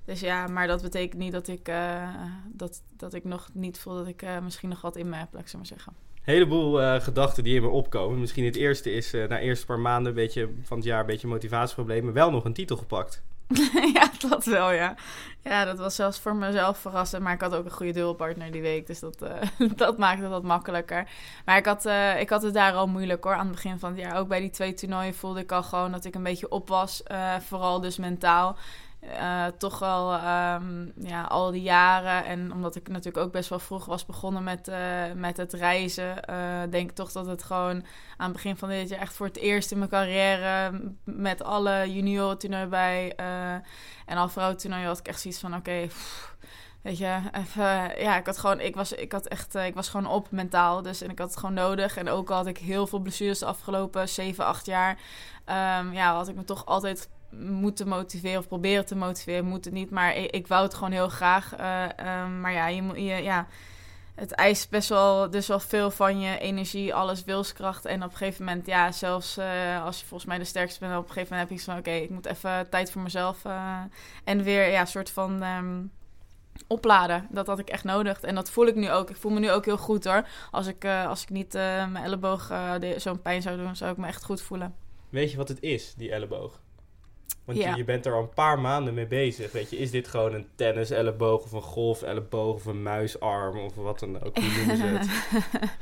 Dus 0.04 0.20
ja, 0.20 0.46
maar 0.46 0.66
dat 0.66 0.82
betekent 0.82 1.20
niet 1.20 1.32
dat 1.32 1.48
ik, 1.48 1.68
eh, 1.68 2.08
dat, 2.46 2.82
dat 2.96 3.14
ik 3.14 3.24
nog 3.24 3.48
niet 3.52 3.78
voel 3.78 3.94
dat 3.94 4.06
ik 4.06 4.24
misschien 4.42 4.68
nog 4.68 4.80
wat 4.80 4.96
in 4.96 5.08
me 5.08 5.16
heb, 5.16 5.28
laat 5.32 5.42
ik 5.42 5.48
zo 5.48 5.56
maar 5.56 5.66
zeggen. 5.66 5.92
heleboel 6.22 7.00
gedachten 7.00 7.44
die 7.44 7.54
in 7.54 7.62
me 7.62 7.68
opkomen. 7.68 8.20
Misschien 8.20 8.44
het 8.44 8.56
eerste 8.56 8.92
is 8.92 9.12
eh, 9.12 9.28
na 9.28 9.38
eerste 9.38 9.66
paar 9.66 9.78
maanden 9.78 10.08
een 10.08 10.18
beetje 10.18 10.48
van 10.62 10.76
het 10.76 10.86
jaar 10.86 11.00
een 11.00 11.06
beetje 11.06 11.26
motivatieproblemen. 11.26 12.12
Wel 12.12 12.30
nog 12.30 12.44
een 12.44 12.52
titel 12.52 12.76
gepakt. 12.76 13.22
ja, 13.94 14.10
dat 14.28 14.44
wel, 14.44 14.70
ja. 14.72 14.94
Ja, 15.42 15.64
dat 15.64 15.78
was 15.78 15.94
zelfs 15.94 16.18
voor 16.18 16.36
mezelf 16.36 16.78
verrassend. 16.78 17.22
Maar 17.22 17.32
ik 17.32 17.40
had 17.40 17.54
ook 17.54 17.64
een 17.64 17.70
goede 17.70 17.92
duelpartner 17.92 18.50
die 18.50 18.62
week. 18.62 18.86
Dus 18.86 19.00
dat, 19.00 19.22
eh, 19.22 19.70
dat 19.76 19.98
maakte 19.98 20.28
het 20.28 20.42
makkelijker. 20.42 21.08
Maar 21.44 21.56
ik 21.56 21.66
had, 21.66 21.84
eh, 21.86 22.20
ik 22.20 22.30
had 22.30 22.42
het 22.42 22.54
daar 22.54 22.72
al 22.72 22.86
moeilijk 22.86 23.24
hoor. 23.24 23.34
Aan 23.34 23.46
het 23.46 23.54
begin 23.54 23.78
van 23.78 23.90
het 23.90 24.00
jaar. 24.00 24.16
Ook 24.16 24.28
bij 24.28 24.40
die 24.40 24.50
twee 24.50 24.74
toernooien 24.74 25.14
voelde 25.14 25.40
ik 25.40 25.52
al 25.52 25.62
gewoon 25.62 25.92
dat 25.92 26.04
ik 26.04 26.14
een 26.14 26.22
beetje 26.22 26.48
op 26.48 26.68
was. 26.68 27.02
eh, 27.02 27.34
vooral 27.46 27.80
dus 27.80 27.96
mentaal. 27.96 28.56
Eh, 29.06 29.46
toch 29.58 29.78
wel 29.78 30.12
ehm, 30.12 30.86
ja, 30.96 31.22
al 31.22 31.50
die 31.50 31.62
jaren. 31.62 32.24
En 32.24 32.52
omdat 32.52 32.76
ik 32.76 32.88
natuurlijk 32.88 33.24
ook 33.26 33.32
best 33.32 33.48
wel 33.48 33.58
vroeg 33.58 33.84
was 33.84 34.06
begonnen 34.06 34.44
met, 34.44 34.68
eh, 34.68 35.12
met 35.14 35.36
het 35.36 35.52
reizen. 35.52 36.24
eh, 36.24 36.36
denk 36.70 36.90
ik 36.90 36.96
toch 36.96 37.12
dat 37.12 37.26
het 37.26 37.42
gewoon 37.42 37.84
aan 38.16 38.24
het 38.24 38.32
begin 38.32 38.56
van 38.56 38.68
dit 38.68 38.88
jaar 38.88 39.00
echt 39.00 39.14
voor 39.14 39.26
het 39.26 39.36
eerst 39.36 39.70
in 39.70 39.78
mijn 39.78 39.90
carrière. 39.90 40.80
Met 41.04 41.42
alle 41.42 41.92
junioren 41.92 42.38
toernooien 42.38 42.70
bij. 42.70 43.12
eh, 43.16 43.52
en 44.06 44.16
al 44.16 44.28
vrouwen 44.28 44.56
toernooien 44.56 44.86
had 44.86 44.98
ik 44.98 45.08
echt 45.08 45.20
zoiets 45.20 45.40
van 45.40 45.54
oké. 45.56 45.88
Weet 46.82 46.98
je, 46.98 47.20
even, 47.32 48.00
ja, 48.00 48.16
ik 48.16 48.26
had 48.26 48.38
gewoon, 48.38 48.60
ik 48.60 48.74
was, 48.74 48.92
ik 48.92 49.12
had 49.12 49.26
echt, 49.26 49.54
ik 49.54 49.74
was 49.74 49.88
gewoon 49.88 50.06
op 50.06 50.30
mentaal, 50.30 50.82
dus 50.82 51.00
en 51.02 51.10
ik 51.10 51.18
had 51.18 51.28
het 51.28 51.38
gewoon 51.38 51.54
nodig. 51.54 51.96
En 51.96 52.08
ook 52.08 52.30
al 52.30 52.36
had 52.36 52.46
ik 52.46 52.58
heel 52.58 52.86
veel 52.86 52.98
blessures 52.98 53.38
de 53.38 53.46
afgelopen 53.46 54.08
7, 54.08 54.44
8 54.44 54.66
jaar, 54.66 54.98
ehm, 55.44 55.92
ja, 55.92 56.14
had 56.14 56.28
ik 56.28 56.34
me 56.34 56.44
toch 56.44 56.66
altijd 56.66 57.08
moeten 57.30 57.88
motiveren 57.88 58.38
of 58.38 58.48
proberen 58.48 58.86
te 58.86 58.96
motiveren. 58.96 59.44
Moet 59.44 59.64
het 59.64 59.74
niet, 59.74 59.90
maar 59.90 60.16
ik, 60.16 60.30
ik 60.30 60.46
wou 60.46 60.62
het 60.62 60.74
gewoon 60.74 60.92
heel 60.92 61.08
graag. 61.08 61.54
eh, 61.54 61.98
ehm, 61.98 62.40
maar 62.40 62.52
ja, 62.52 62.66
je, 62.68 63.04
je, 63.04 63.22
ja, 63.22 63.46
het 64.14 64.32
eist 64.32 64.70
best 64.70 64.88
wel, 64.88 65.30
dus 65.30 65.46
wel 65.46 65.60
veel 65.60 65.90
van 65.90 66.20
je 66.20 66.38
energie, 66.38 66.94
alles, 66.94 67.24
wilskracht. 67.24 67.84
En 67.84 68.02
op 68.02 68.10
een 68.10 68.16
gegeven 68.16 68.44
moment, 68.44 68.66
ja, 68.66 68.92
zelfs 68.92 69.36
eh, 69.36 69.84
als 69.84 70.00
je 70.00 70.06
volgens 70.06 70.28
mij 70.28 70.38
de 70.38 70.44
sterkste 70.44 70.78
bent, 70.78 70.92
op 70.96 70.98
een 70.98 71.12
gegeven 71.12 71.30
moment 71.30 71.48
heb 71.48 71.58
iets 71.58 71.66
van, 71.66 71.78
oké, 71.78 71.90
ik 71.90 72.10
moet 72.10 72.26
even 72.26 72.68
tijd 72.70 72.90
voor 72.90 73.02
mezelf. 73.02 73.44
eh, 73.44 73.80
en 74.24 74.42
weer, 74.42 74.70
ja, 74.70 74.84
soort 74.84 75.10
van 75.10 75.42
ehm, 75.42 75.82
opladen. 76.66 77.26
Dat 77.30 77.46
had 77.46 77.58
ik 77.58 77.68
echt 77.68 77.84
nodig. 77.84 78.20
En 78.20 78.34
dat 78.34 78.50
voel 78.50 78.66
ik 78.66 78.74
nu 78.74 78.90
ook. 78.90 79.10
Ik 79.10 79.16
voel 79.16 79.32
me 79.32 79.40
nu 79.40 79.50
ook 79.50 79.64
heel 79.64 79.78
goed 79.78 80.04
hoor. 80.04 80.28
Als 80.50 80.66
ik, 80.66 80.84
als 80.84 81.22
ik 81.22 81.30
niet 81.30 81.52
mijn 81.52 81.96
elleboog 81.96 82.52
zo'n 82.96 83.22
pijn 83.22 83.42
zou 83.42 83.56
doen, 83.56 83.76
zou 83.76 83.90
ik 83.90 83.96
me 83.96 84.06
echt 84.06 84.24
goed 84.24 84.42
voelen. 84.42 84.74
Weet 85.08 85.30
je 85.30 85.36
wat 85.36 85.48
het 85.48 85.60
is, 85.60 85.94
die 85.94 86.12
elleboog? 86.12 86.60
Want 87.46 87.58
Ja. 87.58 87.70
je, 87.70 87.76
je 87.76 87.84
bent 87.84 88.06
er 88.06 88.12
al 88.12 88.22
een 88.22 88.28
paar 88.34 88.58
maanden 88.60 88.94
mee 88.94 89.06
bezig. 89.06 89.52
Weet 89.52 89.70
je, 89.70 89.76
is 89.78 89.90
dit 89.90 90.08
gewoon 90.08 90.34
een 90.34 90.46
tennis-elleboog 90.54 91.42
of 91.42 91.52
een 91.52 91.62
golf-elleboog 91.62 92.54
of 92.54 92.64
een 92.66 92.82
muisarm 92.82 93.58
of 93.58 93.74
wat 93.74 93.98
dan 93.98 94.22
ook? 94.22 94.36
Hoe 94.38 94.52
noemen 94.56 94.76
ze 94.76 94.84
het? 94.84 95.08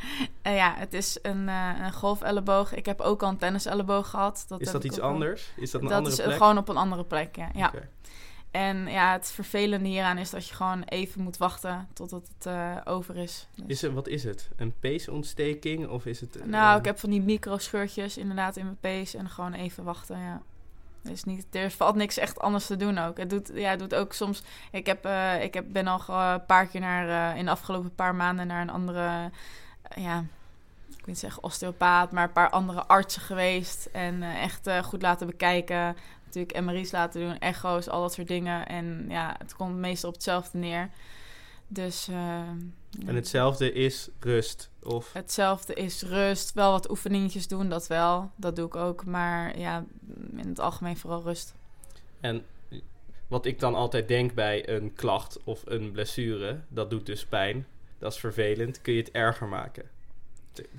Eh, 0.43 0.57
ja, 0.57 0.75
het 0.77 0.93
is 0.93 1.19
een, 1.23 1.49
eh 1.49 1.71
een 1.83 1.93
golfelleboog. 1.93 2.75
Ik 2.75 2.87
heb 2.87 3.01
ook 3.01 3.23
al 3.23 3.29
een 3.29 3.39
tenniselleboog 3.39 4.11
gehad. 4.11 4.45
Dat 4.49 4.61
Is 4.61 4.71
dat 4.71 4.85
iets 4.85 5.01
anders? 5.01 5.53
Is 5.57 5.71
dat 5.71 5.81
een 5.83 5.89
dat 5.89 5.97
andere 5.97 6.15
is 6.15 6.21
eh, 6.21 6.27
plek? 6.27 6.39
gewoon 6.39 6.59
op 6.59 6.69
een 6.69 6.77
andere 6.77 7.05
plek, 7.05 7.37
ja. 7.55 7.73
En 8.51 8.87
ja, 8.87 9.13
het 9.13 9.31
vervelende 9.33 9.89
hieraan 9.89 10.19
is 10.19 10.31
dat 10.31 10.49
je 10.49 10.55
gewoon 10.55 10.83
even 10.83 11.23
moet 11.23 11.37
wachten 11.37 11.89
totdat 11.93 12.29
het 12.39 12.47
eh, 12.47 12.77
over 12.85 13.17
is. 13.17 13.49
Dus- 13.55 13.65
Is 13.67 13.83
het, 13.83 13.93
wat 13.93 14.09
is 14.09 14.25
het? 14.25 14.49
Een 14.57 14.75
peesontsteking 14.81 15.89
of 15.89 16.07
is 16.07 16.21
het... 16.21 16.47
Nou, 16.47 16.79
ik 16.79 16.85
heb 16.85 16.99
van 16.99 17.11
die 17.11 17.23
microscheurtjes 17.23 18.17
inderdaad 18.19 18.57
in 18.57 18.65
mijn 18.65 18.77
pees 18.81 19.15
en 19.15 19.29
gewoon 19.29 19.53
even 19.53 19.85
wachten, 19.85 20.19
ja. 20.19 20.43
Is 21.11 21.25
niet, 21.25 21.47
er 21.51 21.71
valt 21.71 21.95
niks 21.95 22.17
echt 22.17 22.39
anders 22.39 22.67
te 22.67 22.77
doen 22.77 22.99
ook. 22.99 23.19
Het 23.19 23.31
doet, 23.31 23.51
ja, 23.55 23.71
het 23.71 23.79
doet 23.79 23.95
ook 23.95 24.13
soms... 24.13 24.43
Ik, 24.73 24.87
heb, 24.87 25.05
eh, 25.05 25.43
ik 25.43 25.55
heb, 25.55 25.65
ben 25.69 25.87
al 25.87 26.01
een 26.09 26.47
paar 26.47 26.67
keer 26.67 26.81
naar, 26.81 27.33
eh, 27.33 27.39
in 27.39 27.45
de 27.45 27.51
afgelopen 27.51 27.95
paar 27.95 28.15
maanden 28.15 28.47
naar 28.47 28.63
een 28.63 28.71
andere... 28.71 29.31
eh, 29.83 30.05
ja, 30.05 30.19
ik 30.89 30.97
wil 30.97 31.05
niet 31.05 31.19
zeggen 31.19 31.43
osteopaat, 31.43 32.13
maar 32.13 32.25
een 32.25 32.33
paar 32.33 32.51
andere 32.51 32.87
artsen 32.87 33.23
geweest. 33.23 33.89
En 33.93 34.23
echt 34.23 34.71
goed 34.83 35.03
laten 35.03 35.27
bekijken. 35.27 35.97
Natuurlijk 36.25 36.61
MRI's 36.61 36.93
laten 36.93 37.21
doen, 37.21 37.39
echo's, 37.39 37.89
al 37.89 38.01
dat 38.01 38.13
soort 38.13 38.29
dingen. 38.29 38.67
En 38.67 39.07
ja, 39.09 39.35
het 39.39 39.55
komt 39.57 39.77
meestal 39.77 40.09
op 40.09 40.15
hetzelfde 40.15 40.59
neer. 40.59 40.91
Dus... 41.69 42.09
En 43.07 43.15
hetzelfde 43.15 43.73
is 43.73 44.09
rust. 44.21 44.71
Of 44.83 45.13
Hetzelfde 45.13 45.75
is 45.75 46.03
rust. 46.03 46.53
Wel 46.53 46.71
wat 46.71 46.91
oefeningetjes 46.91 47.49
doen, 47.49 47.69
dat 47.69 47.87
wel. 47.87 48.31
Dat 48.37 48.57
doe 48.57 48.67
ik 48.67 48.77
ook. 48.77 49.05
Maar 49.05 49.59
ja, 49.59 49.85
in 50.39 50.49
het 50.49 50.61
algemeen 50.61 50.97
vooral 50.97 51.23
rust. 51.23 51.55
En 52.21 52.45
wat 53.27 53.47
ik 53.47 53.61
dan 53.61 53.75
altijd 53.75 54.09
denk 54.09 54.35
bij 54.35 54.69
een 54.69 54.93
klacht 54.95 55.39
of 55.45 55.63
een 55.65 55.93
blessure, 55.93 56.61
dat 56.69 56.91
doet 56.91 57.07
dus 57.07 57.25
pijn. 57.25 57.67
Dat 57.99 58.13
is 58.13 58.19
vervelend. 58.19 58.81
Kun 58.81 58.93
je 58.93 59.01
het 59.01 59.11
erger 59.11 59.47
maken. 59.47 59.85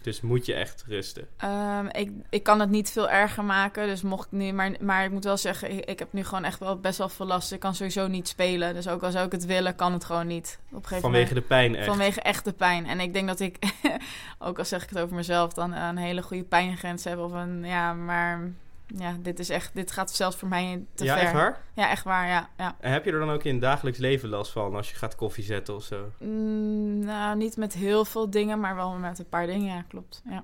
Dus 0.02 0.22
moet 0.22 0.46
je 0.46 0.54
echt 0.54 0.84
rusten. 0.88 1.28
Ehm, 1.38 1.88
ik, 1.92 2.12
ik 2.30 2.44
kan 2.44 2.60
het 2.60 2.70
niet 2.70 2.92
veel 2.92 3.10
erger 3.10 3.44
maken. 3.44 3.88
Dus 3.88 4.02
mocht 4.02 4.26
ik 4.26 4.32
nu. 4.32 4.52
Maar, 4.52 4.72
maar 4.80 5.06
ik 5.06 5.12
moet 5.12 5.24
wel 5.24 5.38
zeggen, 5.38 5.72
ik, 5.72 5.86
ik 5.86 6.00
heb 6.00 6.14
nu 6.14 6.24
gewoon 6.24 6.44
echt 6.44 6.60
wel 6.60 6.80
best 6.80 6.98
wel 6.98 7.10
veel 7.10 7.26
last. 7.26 7.52
Ik 7.52 7.60
kan 7.60 7.76
sowieso 7.76 8.08
niet 8.08 8.28
spelen. 8.28 8.74
Dus 8.74 8.88
ook 8.88 9.04
al 9.04 9.12
zou 9.12 9.26
ik 9.26 9.32
het 9.32 9.46
willen, 9.46 9.76
kan 9.76 9.94
het 9.94 10.06
gewoon 10.06 10.28
niet. 10.28 10.60
Op 10.66 10.76
een 10.76 10.82
gegeven 10.82 11.02
Vanwege 11.02 11.28
moment. 11.28 11.48
de 11.48 11.56
pijn 11.56 11.76
echt. 11.76 11.86
Vanwege 11.86 12.22
echte 12.22 12.54
pijn. 12.54 12.86
En 12.86 13.00
ik 13.00 13.14
denk 13.14 13.28
dat 13.28 13.40
ik, 13.40 13.58
ook 14.40 14.60
al 14.60 14.66
zeg 14.66 14.84
ik 14.84 14.90
het 14.90 15.00
over 15.00 15.16
mezelf, 15.16 15.54
dan 15.54 15.74
een 15.74 15.98
hele 15.98 16.22
goede 16.22 16.44
pijngrens 16.44 17.04
heb. 17.04 17.20
Of 17.20 17.32
een, 17.32 17.66
ja, 17.66 17.94
maar 17.94 18.52
ja, 18.88 19.18
dit 19.20 19.40
is 19.40 19.50
echt, 19.50 19.74
dit 19.74 19.92
gaat 19.92 20.12
zelfs 20.12 20.36
voor 20.36 20.48
mij 20.48 20.86
te 20.94 21.04
ja, 21.04 21.14
ver. 21.14 21.24
echt 21.24 21.34
waar? 21.34 21.62
Ja, 21.74 21.90
echt 21.90 22.04
waar, 22.04 22.28
ja. 22.28 22.50
ja. 22.58 22.76
En 22.80 22.92
heb 22.92 23.06
je 23.06 23.12
er 23.12 23.20
dan 23.20 23.32
ook 23.32 23.44
in 23.44 23.52
het 23.52 23.62
dagelijks 23.62 24.00
leven 24.00 24.30
last 24.30 24.52
van 24.52 24.76
als 24.76 24.90
je 24.90 24.96
gaat 24.96 25.16
koffie 25.16 25.44
zetten 25.44 25.76
of 25.76 25.84
zo? 25.84 26.12
Mm, 26.20 27.00
nou, 27.00 27.38
niet 27.38 27.58
met 27.58 27.74
heel 27.74 28.06
veel 28.06 28.30
dingen, 28.30 28.60
maar 28.60 28.76
wel 28.76 28.92
met 28.92 29.20
een 29.20 29.30
paar 29.30 29.46
dingen, 29.46 29.76
ja, 29.76 29.86
klopt. 29.88 30.22
Ja. 30.30 30.44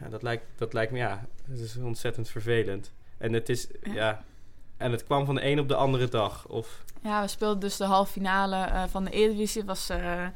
Ja, 0.00 0.08
dat 0.08 0.22
lijkt, 0.22 0.44
dat 0.56 0.72
lijkt 0.72 0.92
me, 0.92 0.98
ja, 0.98 1.26
het 1.50 1.58
is 1.58 1.76
ontzettend 1.76 2.28
vervelend. 2.28 2.92
En 3.18 3.32
het 3.32 3.48
is, 3.48 3.66
ja. 3.82 3.92
Ja. 3.92 4.24
en 4.76 4.92
het 4.92 5.04
kwam 5.04 5.24
van 5.24 5.34
de 5.34 5.44
een 5.44 5.60
op 5.60 5.68
de 5.68 5.74
andere 5.74 6.08
dag. 6.08 6.48
Of, 6.48 6.84
ja, 7.02 7.22
we 7.22 7.28
speelden 7.28 7.60
dus 7.60 7.76
de 7.76 7.84
halve 7.84 8.12
finale 8.12 8.56
eh, 8.56 8.82
van 8.88 9.04
de 9.04 9.10
Eredivisie. 9.10 9.60
Het 9.60 9.68
was, 9.68 9.88
eh, 9.88 10.26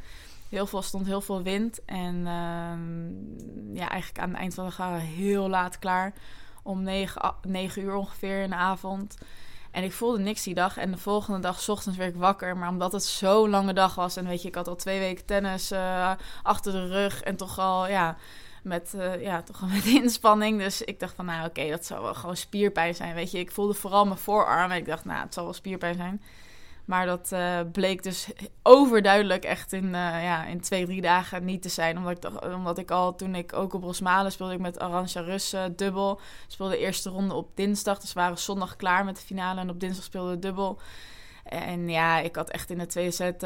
heel 0.49 0.67
veel, 0.67 0.83
stond 0.83 1.07
heel 1.07 1.21
veel 1.21 1.43
wind. 1.43 1.85
En 1.85 2.27
ehm, 2.27 3.75
ja, 3.77 3.89
eigenlijk 3.89 4.19
aan 4.21 4.29
het 4.29 4.39
eind 4.39 4.55
van 4.55 4.69
de 4.69 4.75
dag 4.77 5.01
heel 5.01 5.49
laat 5.49 5.79
klaar. 5.79 6.13
Om 6.67 6.83
negen, 6.83 7.35
negen 7.43 7.83
uur 7.83 7.95
ongeveer 7.95 8.43
in 8.43 8.51
de 8.51 8.57
avond. 8.57 9.17
En 9.71 9.83
ik 9.83 9.93
voelde 9.93 10.19
niks 10.19 10.43
die 10.43 10.55
dag. 10.55 10.77
En 10.77 10.91
de 10.91 10.99
volgende 10.99 11.41
dag, 11.41 11.61
's 11.61 11.69
ochtends, 11.69 11.99
werd 11.99 12.15
ik 12.15 12.21
wakker. 12.21 12.57
Maar 12.57 12.69
omdat 12.69 12.93
het 12.93 13.05
zo'n 13.05 13.51
lange 13.51 13.73
dag 13.73 13.95
was. 13.95 14.17
En 14.17 14.27
weet 14.27 14.43
je, 14.43 14.49
ik 14.49 14.55
had 14.55 14.69
al 14.69 14.77
twee 14.77 14.99
weken 14.99 15.25
tennis 15.25 15.71
eh, 15.71 16.13
achter 16.43 16.73
de 16.73 16.87
rug. 16.87 17.23
En 17.23 17.37
toch 17.37 17.59
al, 17.59 17.89
ja, 17.89 18.17
met, 18.63 18.95
eh, 18.95 19.23
ja, 19.23 19.43
toch 19.43 19.63
al 19.63 19.69
met 19.77 19.85
inspanning. 19.85 20.59
Dus 20.59 20.83
ik 20.83 21.01
dacht 21.01 21.15
van, 21.15 21.25
nou 21.25 21.47
oké, 21.49 21.71
dat 21.71 21.87
zou 21.87 22.03
wel 22.03 22.15
gewoon 22.15 22.37
spierpijn 22.37 22.95
zijn. 22.95 23.15
Weet 23.15 23.31
je, 23.31 23.39
ik 23.39 23.51
voelde 23.51 23.75
vooral 23.75 24.05
mijn 24.05 24.19
voorarm. 24.19 24.71
En 24.71 24.77
ik 24.77 24.87
dacht, 24.87 25.05
nou, 25.05 25.21
het 25.21 25.35
zal 25.35 25.45
wel 25.45 25.53
spierpijn 25.53 25.95
zijn. 25.95 26.23
Maar 26.87 27.07
dat 27.07 27.33
eh, 27.33 27.61
bleek 27.73 28.03
dus 28.03 28.29
overduidelijk 28.63 29.45
echt 29.45 29.73
in, 29.73 29.85
eh, 29.85 30.23
ja, 30.25 30.45
in 30.45 30.61
twee, 30.61 30.85
drie 30.85 31.01
dagen 31.01 31.45
niet 31.45 31.63
te 31.63 31.69
zijn. 31.69 31.99
Omdat 31.99 32.25
ik, 32.25 32.45
omdat 32.55 32.79
ik 32.79 32.91
al, 32.91 33.15
toen 33.15 33.35
ik 33.35 33.53
ook 33.53 33.73
op 33.73 33.83
Rosmalen 33.83 34.33
speelde, 34.33 34.55
ik 34.55 34.61
met 34.61 34.79
Arantxa 34.79 35.21
Rus 35.21 35.53
eh, 35.53 35.65
dubbel. 35.77 36.21
Speelde 36.47 36.73
de 36.73 36.79
eerste 36.79 37.11
ronde 37.11 37.35
op 37.35 37.51
dinsdag. 37.55 37.99
Dus 38.01 38.13
we 38.13 38.21
waren 38.21 38.39
zondag 38.39 38.77
klaar 38.77 39.05
met 39.05 39.17
de 39.17 39.23
finale. 39.23 39.61
En 39.61 39.71
op 39.71 39.81
dinsdag 39.81 40.05
speelde 40.05 40.31
we 40.31 40.39
dubbel. 40.39 40.79
En 41.45 41.89
ja, 41.89 42.19
ik 42.19 42.37
had 42.37 42.51
echt 42.51 42.71
in 42.71 42.79
de 42.79 42.87
tweede 42.87 43.11
set, 43.11 43.43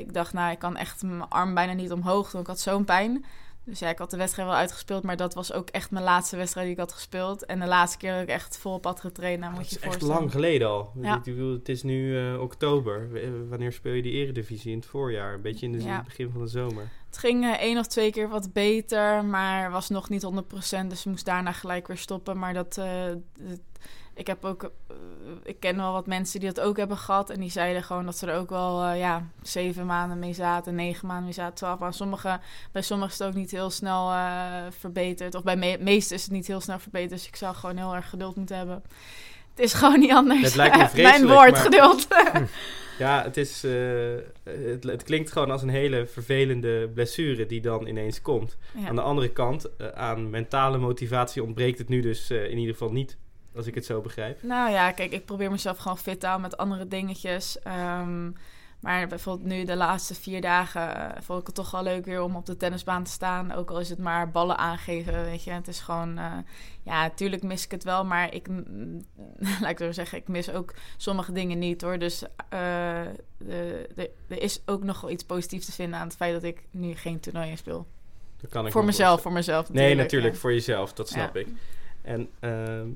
ik 0.00 0.12
dacht, 0.12 0.32
nou, 0.32 0.52
ik 0.52 0.58
kan 0.58 0.76
echt 0.76 1.02
mijn 1.02 1.28
arm 1.28 1.54
bijna 1.54 1.72
niet 1.72 1.92
omhoog 1.92 2.30
doen. 2.30 2.40
Ik 2.40 2.46
had 2.46 2.60
zo'n 2.60 2.84
pijn. 2.84 3.24
Dus 3.64 3.78
ja, 3.78 3.88
ik 3.88 3.98
had 3.98 4.10
de 4.10 4.16
wedstrijd 4.16 4.48
wel 4.48 4.56
uitgespeeld, 4.56 5.02
maar 5.02 5.16
dat 5.16 5.34
was 5.34 5.52
ook 5.52 5.68
echt 5.70 5.90
mijn 5.90 6.04
laatste 6.04 6.36
wedstrijd 6.36 6.66
die 6.66 6.74
ik 6.74 6.80
had 6.82 6.92
gespeeld. 6.92 7.44
En 7.46 7.60
de 7.60 7.66
laatste 7.66 7.98
keer 7.98 8.12
dat 8.12 8.22
ik 8.22 8.28
echt 8.28 8.58
vol 8.58 8.74
op 8.74 8.84
had 8.84 9.00
getraind, 9.00 9.40
nou, 9.40 9.52
moet 9.52 9.60
Dat 9.60 9.70
je 9.70 9.76
is 9.76 9.82
je 9.82 9.86
echt 9.88 9.96
voorstellen. 9.96 10.20
lang 10.22 10.32
geleden 10.32 10.68
al. 10.68 10.92
Ja. 11.00 11.16
Ik 11.16 11.22
bedoel, 11.22 11.52
het 11.52 11.68
is 11.68 11.82
nu 11.82 12.18
eh, 12.18 12.40
oktober. 12.40 13.08
Eh, 13.14 13.28
Wanneer 13.48 13.72
speel 13.72 13.92
je 13.92 14.02
die 14.02 14.12
eredivisie? 14.12 14.70
In 14.72 14.78
het 14.78 14.86
voorjaar? 14.86 15.34
Een 15.34 15.40
beetje 15.42 15.66
in 15.66 15.80
Ja. 15.82 16.02
begin 16.02 16.30
van 16.30 16.40
de 16.40 16.46
zomer. 16.46 16.90
Het 17.06 17.18
ging 17.18 17.44
eh, 17.44 17.50
één 17.60 17.78
of 17.78 17.86
twee 17.86 18.10
keer 18.10 18.28
wat 18.28 18.52
beter, 18.52 19.24
maar 19.24 19.70
was 19.70 19.88
nog 19.88 20.08
niet 20.08 20.22
100%. 20.22 20.90
Dus 20.90 21.04
moest 21.04 21.24
daarna 21.24 21.52
gelijk 21.52 21.86
weer 21.86 21.96
stoppen. 21.96 22.38
Maar 22.38 22.54
dat, 22.54 22.74
het- 22.76 23.60
ik 24.14 24.26
heb 24.26 24.44
ook, 24.44 24.62
eh, 24.62 24.96
ik 25.42 25.60
ken 25.60 25.76
wel 25.76 25.92
wat 25.92 26.06
mensen 26.06 26.40
die 26.40 26.52
dat 26.52 26.64
ook 26.64 26.76
hebben 26.76 26.96
gehad. 26.96 27.30
En 27.30 27.40
die 27.40 27.50
zeiden 27.50 27.82
gewoon 27.82 28.04
dat 28.04 28.16
ze 28.16 28.26
er 28.26 28.38
ook 28.38 28.50
wel, 28.50 28.82
eh, 28.82 28.98
ja, 28.98 29.26
zeven 29.42 29.86
maanden 29.86 30.18
mee 30.18 30.32
zaten, 30.32 30.74
negen 30.74 31.06
maanden 31.06 31.24
mee 31.24 31.32
zaten, 31.32 31.54
twaalf 31.54 31.78
maanden. 31.78 31.96
Sommige, 31.96 32.40
bij 32.72 32.82
sommigen 32.82 33.12
is 33.12 33.18
het 33.18 33.28
ook 33.28 33.34
niet 33.34 33.50
heel 33.50 33.70
snel 33.70 34.10
eh, 34.10 34.46
verbeterd. 34.78 35.34
Of 35.34 35.42
bij 35.42 35.56
me 35.56 35.78
meesten 35.80 36.16
is 36.16 36.22
het 36.22 36.32
niet 36.32 36.46
heel 36.46 36.60
snel 36.60 36.78
verbeterd. 36.78 37.10
Dus 37.10 37.26
ik 37.26 37.36
zou 37.36 37.54
gewoon 37.54 37.76
heel 37.76 37.94
erg 37.94 38.08
geduld 38.08 38.36
moeten 38.36 38.56
hebben. 38.56 38.82
Het 39.54 39.64
is 39.64 39.72
gewoon 39.72 39.98
niet 39.98 40.12
anders. 40.12 40.42
Het 40.42 40.54
lijkt 40.54 40.76
me 40.76 40.78
Mijn 40.82 40.90
vreselijk, 40.90 41.32
woord, 41.32 41.50
maar- 41.50 41.60
geduld. 41.60 42.06
Ja, 42.98 43.22
het, 43.22 43.36
is, 43.36 43.62
het, 43.62 44.84
het 44.84 45.02
klinkt 45.02 45.32
gewoon 45.32 45.50
als 45.50 45.62
een 45.62 45.68
hele 45.68 46.06
vervelende 46.06 46.90
blessure 46.94 47.46
die 47.46 47.60
dan 47.60 47.86
ineens 47.86 48.20
komt. 48.22 48.56
Ja. 48.78 48.88
Aan 48.88 48.94
de 48.94 49.00
andere 49.00 49.28
kant, 49.30 49.94
aan 49.94 50.30
mentale 50.30 50.78
motivatie 50.78 51.42
ontbreekt 51.42 51.78
het 51.78 51.88
nu 51.88 52.00
dus 52.00 52.30
in 52.30 52.58
ieder 52.58 52.72
geval 52.72 52.92
niet. 52.92 53.16
Als 53.56 53.66
ik 53.66 53.74
het 53.74 53.84
zo 53.84 54.00
begrijp. 54.00 54.42
Nou 54.42 54.70
ja, 54.70 54.92
kijk, 54.92 55.12
ik 55.12 55.24
probeer 55.24 55.50
mezelf 55.50 55.78
gewoon 55.78 55.98
fit 55.98 56.20
te 56.20 56.26
houden 56.26 56.48
met 56.50 56.58
andere 56.58 56.88
dingetjes. 56.88 57.58
Ehm, 57.62 58.30
maar 58.80 59.06
bijvoorbeeld 59.08 59.48
nu 59.48 59.64
de 59.64 59.76
laatste 59.76 60.14
vier 60.14 60.40
dagen 60.40 60.96
eh, 60.96 61.22
vond 61.22 61.40
ik 61.40 61.46
het 61.46 61.54
toch 61.54 61.70
wel 61.70 61.82
leuk 61.82 62.04
weer 62.04 62.22
om 62.22 62.36
op 62.36 62.46
de 62.46 62.56
tennisbaan 62.56 63.04
te 63.04 63.10
staan. 63.10 63.52
Ook 63.52 63.70
al 63.70 63.80
is 63.80 63.88
het 63.88 63.98
maar 63.98 64.30
ballen 64.30 64.58
aangeven, 64.58 65.24
weet 65.24 65.44
je. 65.44 65.50
Het 65.50 65.68
is 65.68 65.80
gewoon, 65.80 66.18
eh, 66.18 66.32
ja, 66.82 67.02
natuurlijk 67.02 67.42
mis 67.42 67.64
ik 67.64 67.70
het 67.70 67.84
wel. 67.84 68.04
Maar 68.04 68.34
ik, 68.34 68.48
mm, 68.48 69.04
laat 69.60 69.70
ik 69.70 69.78
zo 69.78 69.92
zeggen, 69.92 70.18
ik 70.18 70.28
mis 70.28 70.50
ook 70.50 70.74
sommige 70.96 71.32
dingen 71.32 71.58
niet 71.58 71.80
hoor. 71.82 71.98
Dus 71.98 72.24
eh, 72.48 73.00
er 74.28 74.42
is 74.42 74.62
ook 74.66 74.82
nog 74.84 75.00
wel 75.00 75.10
iets 75.10 75.24
positiefs 75.24 75.66
te 75.66 75.72
vinden 75.72 75.98
aan 75.98 76.06
het 76.06 76.16
feit 76.16 76.32
dat 76.32 76.42
ik 76.42 76.62
nu 76.70 76.94
geen 76.94 77.20
toernooien 77.20 77.56
speel. 77.58 77.86
Dat 78.40 78.50
kan 78.50 78.66
ik 78.66 78.72
Voor 78.72 78.80
me 78.80 78.86
mezelf, 78.86 79.22
voor 79.22 79.32
mezelf 79.32 79.72
Nee, 79.72 79.94
natuurlijk, 79.94 80.34
ja. 80.34 80.40
voor 80.40 80.52
jezelf, 80.52 80.92
dat 80.92 81.08
Ja. 81.08 81.14
snap 81.14 81.36
ik. 81.36 81.46
En 82.02 82.28
ehm, 82.40 82.88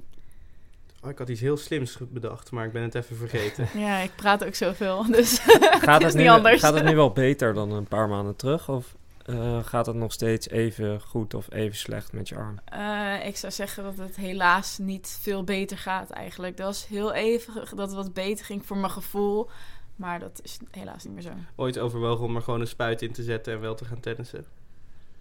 oh, 1.07 1.13
ik 1.13 1.19
had 1.19 1.29
iets 1.29 1.41
heel 1.41 1.57
slims 1.57 1.99
bedacht, 2.09 2.51
maar 2.51 2.67
ik 2.67 2.73
ben 2.73 2.83
het 2.83 2.95
even 2.95 3.17
vergeten. 3.17 3.69
Ja, 3.87 3.99
ik 3.99 4.11
praat 4.17 4.45
ook 4.45 4.55
zoveel, 4.55 5.07
dus 5.11 5.39
Gaat 5.39 6.01
is 6.03 6.07
het, 6.07 6.15
niet 6.15 6.25
nu, 6.25 6.29
anders. 6.29 6.61
gaat 6.61 6.75
het 6.75 6.85
nu 6.85 6.95
wel 6.95 7.13
beter 7.13 7.55
dan 7.55 7.73
een 7.73 7.87
paar 7.87 8.09
maanden 8.09 8.37
terug? 8.37 8.69
Of 8.69 8.95
eh, 9.25 9.65
gaat 9.65 9.87
het 9.87 9.97
nog 9.97 10.13
steeds 10.13 10.49
even 10.49 11.01
goed 11.01 11.35
of 11.35 11.53
even 11.53 11.77
slecht 11.77 12.13
met 12.13 12.29
je 12.29 12.37
arm? 12.37 12.59
Eh, 12.65 13.27
ik 13.27 13.37
zou 13.37 13.53
zeggen 13.53 13.83
dat 13.83 13.97
het 13.97 14.17
helaas 14.17 14.79
niet 14.79 15.19
veel 15.21 15.45
beter 15.45 15.79
gaat 15.79 16.11
eigenlijk. 16.11 16.57
Dat 16.57 16.67
was 16.67 16.87
heel 16.87 17.13
even 17.13 17.55
dat 17.55 17.77
het 17.77 17.93
wat 17.93 18.15
beter 18.15 18.45
ging 18.45 18.67
voor 18.67 18.77
mijn 18.77 18.93
gevoel. 18.93 19.51
Maar 19.97 20.19
dat 20.19 20.41
is 20.43 20.59
helaas 20.71 21.05
niet 21.05 21.13
meer 21.15 21.23
zo. 21.23 21.31
Ooit 21.57 21.79
overwogen 21.79 22.25
om 22.25 22.37
er 22.37 22.43
gewoon 22.43 22.61
een 22.61 22.67
spuit 22.67 23.03
in 23.03 23.13
te 23.13 23.23
zetten 23.23 23.53
en 23.53 23.61
wel 23.61 23.75
te 23.75 23.85
gaan 23.85 24.01
tennissen. 24.01 24.45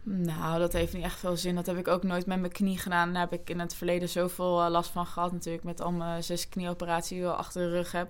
Nou, 0.07 0.59
dat 0.59 0.73
heeft 0.73 0.93
niet 0.93 1.03
echt 1.03 1.19
veel 1.19 1.37
zin. 1.37 1.55
Dat 1.55 1.65
heb 1.65 1.77
ik 1.77 1.87
ook 1.87 2.03
nooit 2.03 2.25
met 2.25 2.39
mijn 2.39 2.51
knie 2.51 2.77
gedaan. 2.77 3.13
Daar 3.13 3.21
heb 3.21 3.33
ik 3.33 3.49
in 3.49 3.59
het 3.59 3.75
verleden 3.75 4.09
zoveel 4.09 4.63
eh, 4.63 4.69
last 4.69 4.89
van 4.89 5.05
gehad. 5.05 5.31
Natuurlijk 5.31 5.63
met 5.63 5.81
al 5.81 5.91
mijn 5.91 6.23
zes 6.23 6.49
knieoperaties 6.49 7.09
die 7.09 7.19
ik 7.19 7.25
achter 7.25 7.61
de 7.61 7.69
rug 7.69 7.91
heb. 7.91 8.09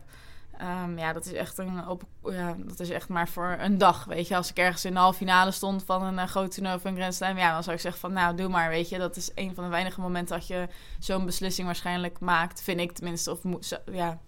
Ehm, 0.57 0.97
ja, 0.97 1.13
dat 1.13 1.25
is 1.25 1.33
echt 1.33 1.57
een 1.57 1.87
op, 1.87 2.03
ja, 2.23 2.55
dat 2.57 2.79
is 2.79 2.89
echt 2.89 3.09
maar 3.09 3.29
voor 3.29 3.57
een 3.59 3.77
dag, 3.77 4.05
weet 4.05 4.27
je. 4.27 4.35
Als 4.35 4.49
ik 4.49 4.57
ergens 4.57 4.85
in 4.85 4.93
de 4.93 4.99
halve 4.99 5.17
finale 5.17 5.51
stond 5.51 5.83
van 5.83 6.03
een 6.03 6.13
uh, 6.13 6.23
groot 6.23 6.51
toernooi 6.51 6.79
een 6.83 6.95
Grand 6.95 7.13
Slam, 7.13 7.37
ja, 7.37 7.53
dan 7.53 7.63
zou 7.63 7.75
ik 7.75 7.81
zeggen 7.81 8.01
van, 8.01 8.13
nou, 8.13 8.35
doe 8.35 8.47
maar, 8.49 8.69
weet 8.69 8.89
je. 8.89 8.97
Dat 8.97 9.15
is 9.15 9.31
een 9.35 9.55
van 9.55 9.63
de 9.63 9.69
weinige 9.69 10.01
momenten 10.01 10.35
dat 10.35 10.47
je 10.47 10.67
zo'n 10.99 11.25
beslissing 11.25 11.65
waarschijnlijk 11.65 12.19
maakt, 12.19 12.61
vind 12.61 12.79
ik 12.79 12.91
tenminste, 12.91 13.31
of 13.31 13.43
moet, 13.43 13.81
ja, 13.91 14.19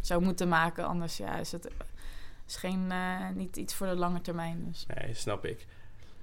zou 0.00 0.22
moeten 0.22 0.48
maken. 0.48 0.86
Anders, 0.86 1.16
ja, 1.16 1.36
is 1.36 1.52
het 1.52 1.68
is 2.46 2.56
geen, 2.56 2.90
eh, 2.90 3.28
niet 3.34 3.56
iets 3.56 3.74
voor 3.74 3.86
de 3.86 3.96
lange 3.96 4.20
termijn. 4.20 4.64
Dus. 4.68 4.86
Nee, 4.94 5.14
snap 5.14 5.44
ik. 5.44 5.66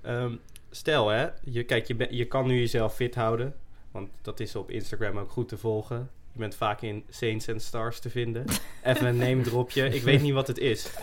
Ehm, 0.02 0.36
stel 0.72 1.10
hè, 1.10 1.28
je, 1.44 1.64
kijk, 1.64 1.88
je, 1.88 1.96
ben- 1.96 2.16
je 2.16 2.26
kan 2.26 2.48
nu 2.48 2.60
jezelf 2.60 2.96
fit 2.96 3.16
houden. 3.16 3.56
Want 3.92 4.10
dat 4.22 4.40
is 4.40 4.56
op 4.56 4.70
Instagram 4.70 5.18
ook 5.18 5.32
goed 5.32 5.48
te 5.48 5.58
volgen. 5.58 6.10
Je 6.32 6.40
bent 6.40 6.56
vaak 6.56 6.82
in 6.82 7.04
Saints 7.10 7.50
and 7.50 7.62
Stars 7.62 8.00
te 8.00 8.10
vinden. 8.10 8.46
Even 8.84 9.08
een 9.08 9.18
name 9.18 9.42
dropje. 9.42 9.86
Ik 9.90 10.02
weet 10.02 10.22
niet 10.22 10.34
wat 10.34 10.48
het 10.48 10.58
is. 10.58 10.90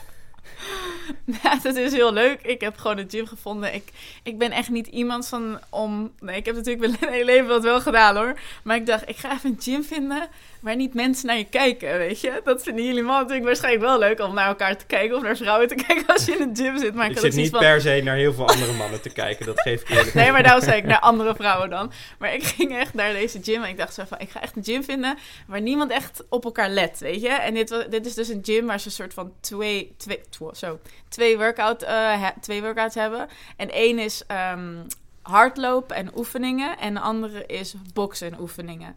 Ja, 1.43 1.59
dat 1.63 1.77
is 1.77 1.93
heel 1.93 2.13
leuk. 2.13 2.43
Ik 2.43 2.61
heb 2.61 2.77
gewoon 2.77 2.99
een 2.99 3.11
gym 3.11 3.27
gevonden. 3.27 3.75
Ik, 3.75 3.93
ik 4.23 4.39
ben 4.39 4.51
echt 4.51 4.69
niet 4.71 4.87
iemand 4.87 5.29
van 5.29 5.61
om... 5.71 6.13
Nee, 6.21 6.37
ik 6.37 6.47
heb 6.47 6.55
natuurlijk 6.55 7.01
mijn 7.01 7.13
hele 7.15 7.25
leven 7.25 7.49
dat 7.49 7.63
wel 7.63 7.81
gedaan 7.81 8.17
hoor. 8.17 8.41
Maar 8.63 8.77
ik 8.77 8.87
dacht, 8.87 9.09
ik 9.09 9.17
ga 9.17 9.33
even 9.33 9.51
een 9.51 9.61
gym 9.61 9.83
vinden 9.85 10.29
waar 10.61 10.77
niet 10.77 10.95
mensen 10.95 11.27
naar 11.27 11.37
je 11.37 11.45
kijken, 11.45 11.99
weet 11.99 12.21
je. 12.21 12.41
Dat 12.45 12.63
vinden 12.63 12.85
jullie 12.85 13.03
mannen 13.03 13.21
natuurlijk 13.23 13.47
waarschijnlijk 13.47 13.85
wel 13.85 13.99
leuk 13.99 14.21
om 14.21 14.35
naar 14.35 14.47
elkaar 14.47 14.77
te 14.77 14.87
kijken 14.87 15.17
of 15.17 15.23
naar 15.23 15.37
vrouwen 15.37 15.69
te 15.69 15.75
kijken 15.87 16.07
als 16.07 16.25
je 16.25 16.33
in 16.33 16.41
een 16.41 16.57
gym 16.57 16.79
zit. 16.79 16.95
Maar 16.95 17.11
ik, 17.11 17.19
zit 17.19 17.35
niet 17.35 17.51
van... 17.51 17.61
per 17.61 17.81
se 17.81 18.01
naar 18.05 18.17
heel 18.17 18.33
veel 18.33 18.49
andere 18.49 18.73
mannen 18.73 19.01
te 19.01 19.11
kijken. 19.11 19.47
Dat 19.47 19.61
geef 19.61 19.81
ik 19.81 19.89
eerlijk 19.89 20.15
Nee, 20.15 20.33
maar 20.33 20.43
daarom 20.43 20.63
zei 20.63 20.77
ik 20.77 20.85
naar 20.85 21.01
andere 21.01 21.35
vrouwen 21.35 21.71
dan. 21.71 21.93
Maar 22.19 22.35
ik 22.35 22.43
ging 22.43 22.77
echt 22.77 22.95
naar 22.95 23.13
deze 23.13 23.39
gym 23.43 23.63
en 23.63 23.69
ik 23.69 23.77
dacht 23.77 23.95
zo 23.95 24.05
van, 24.09 24.19
ik 24.19 24.31
ga 24.31 24.41
echt 24.41 24.57
een 24.57 24.65
gym 24.65 24.85
vinden 24.85 25.19
waar 25.47 25.61
niemand 25.61 25.91
echt 25.91 26.25
op 26.29 26.45
elkaar 26.45 26.71
let, 26.71 26.99
weet 26.99 27.21
je. 27.21 27.29
En 27.29 27.55
dit, 27.55 27.87
dit 27.91 28.07
is 28.07 28.15
dus 28.15 28.29
een 28.29 28.41
gym 28.43 28.67
waar 28.67 28.81
ze 28.81 28.87
een 28.87 28.93
soort 28.93 29.15
van 29.15 29.33
twee, 29.41 29.95
twee, 29.97 30.21
tw- 30.31 30.55
zo, 30.55 30.79
twee, 31.09 31.37
workout, 31.37 31.83
eh, 31.83 32.27
twee 32.41 32.63
workouts 32.63 32.95
hebben. 32.95 33.29
En 33.57 33.71
één 33.71 33.99
is 33.99 34.23
ehm, 34.27 34.75
hardlopen 35.23 35.97
en 35.97 36.11
oefeningen 36.17 36.79
en 36.79 36.95
de 36.95 37.01
andere 37.01 37.47
is 37.47 37.75
boksen 37.95 38.33
en 38.33 38.41
oefeningen. 38.41 38.97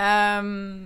Ehm, 0.00 0.76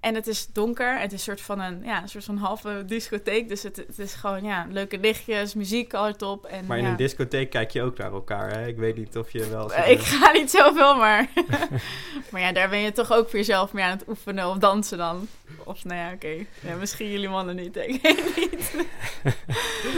en 0.00 0.14
het 0.14 0.26
is 0.26 0.46
donker. 0.52 0.98
Het 0.98 1.12
is 1.12 1.12
een 1.12 1.18
soort 1.18 1.40
van 1.40 1.60
een, 1.60 1.80
ja, 1.84 2.02
een 2.02 2.08
soort 2.08 2.24
van 2.24 2.36
halve 2.36 2.82
discotheek. 2.86 3.48
Dus 3.48 3.62
het, 3.62 3.76
het 3.76 3.98
is 3.98 4.14
gewoon 4.14 4.44
ja, 4.44 4.66
leuke 4.70 4.98
lichtjes, 4.98 5.54
muziek 5.54 5.92
hardop. 5.92 6.44
En, 6.44 6.66
Maar 6.66 6.78
in 6.78 6.84
ja. 6.84 6.90
een 6.90 6.96
discotheek 6.96 7.50
kijk 7.50 7.70
je 7.70 7.82
ook 7.82 7.98
naar 7.98 8.12
elkaar. 8.12 8.50
Hè? 8.50 8.66
Ik 8.66 8.76
weet 8.76 8.96
niet 8.96 9.16
of 9.16 9.30
je 9.30 9.48
wel... 9.48 9.72
Ik 9.88 10.00
ga 10.00 10.32
niet 10.32 10.50
zoveel, 10.50 10.96
maar... 10.96 11.28
maar 12.30 12.40
ja, 12.40 12.52
daar 12.52 12.68
ben 12.68 12.78
je 12.78 12.92
toch 12.92 13.12
ook 13.12 13.28
voor 13.28 13.38
jezelf 13.38 13.72
mee 13.72 13.84
aan 13.84 13.98
het 13.98 14.08
oefenen 14.08 14.48
of 14.48 14.58
dansen 14.58 14.98
dan. 14.98 15.28
Of 15.64 15.84
nou 15.84 15.98
ja, 15.98 16.12
oké. 16.12 16.34
Ja, 16.60 16.74
misschien 16.80 17.10
jullie 17.10 17.28
mannen 17.28 17.56
niet, 17.56 17.76
ik 17.76 17.88
niet. 17.90 18.74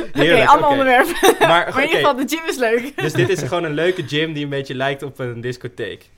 Oké, 0.09 0.23
Heerlijk, 0.23 0.49
ander 0.49 0.65
oké. 0.65 0.73
onderwerp. 0.73 1.07
Maar, 1.23 1.49
maar 1.49 1.79
in 1.79 1.83
ieder 1.83 1.97
geval, 1.97 2.17
de 2.17 2.29
gym 2.29 2.49
is 2.49 2.57
leuk. 2.57 2.93
Dus 2.97 3.13
dit 3.13 3.29
is 3.29 3.43
gewoon 3.43 3.65
een 3.65 3.75
leuke 3.75 4.09
gym 4.09 4.33
die 4.33 4.45
een 4.45 4.51
beetje 4.51 4.75
lijkt 4.75 5.03
op 5.03 5.19
een 5.19 5.41
discotheek. 5.41 6.09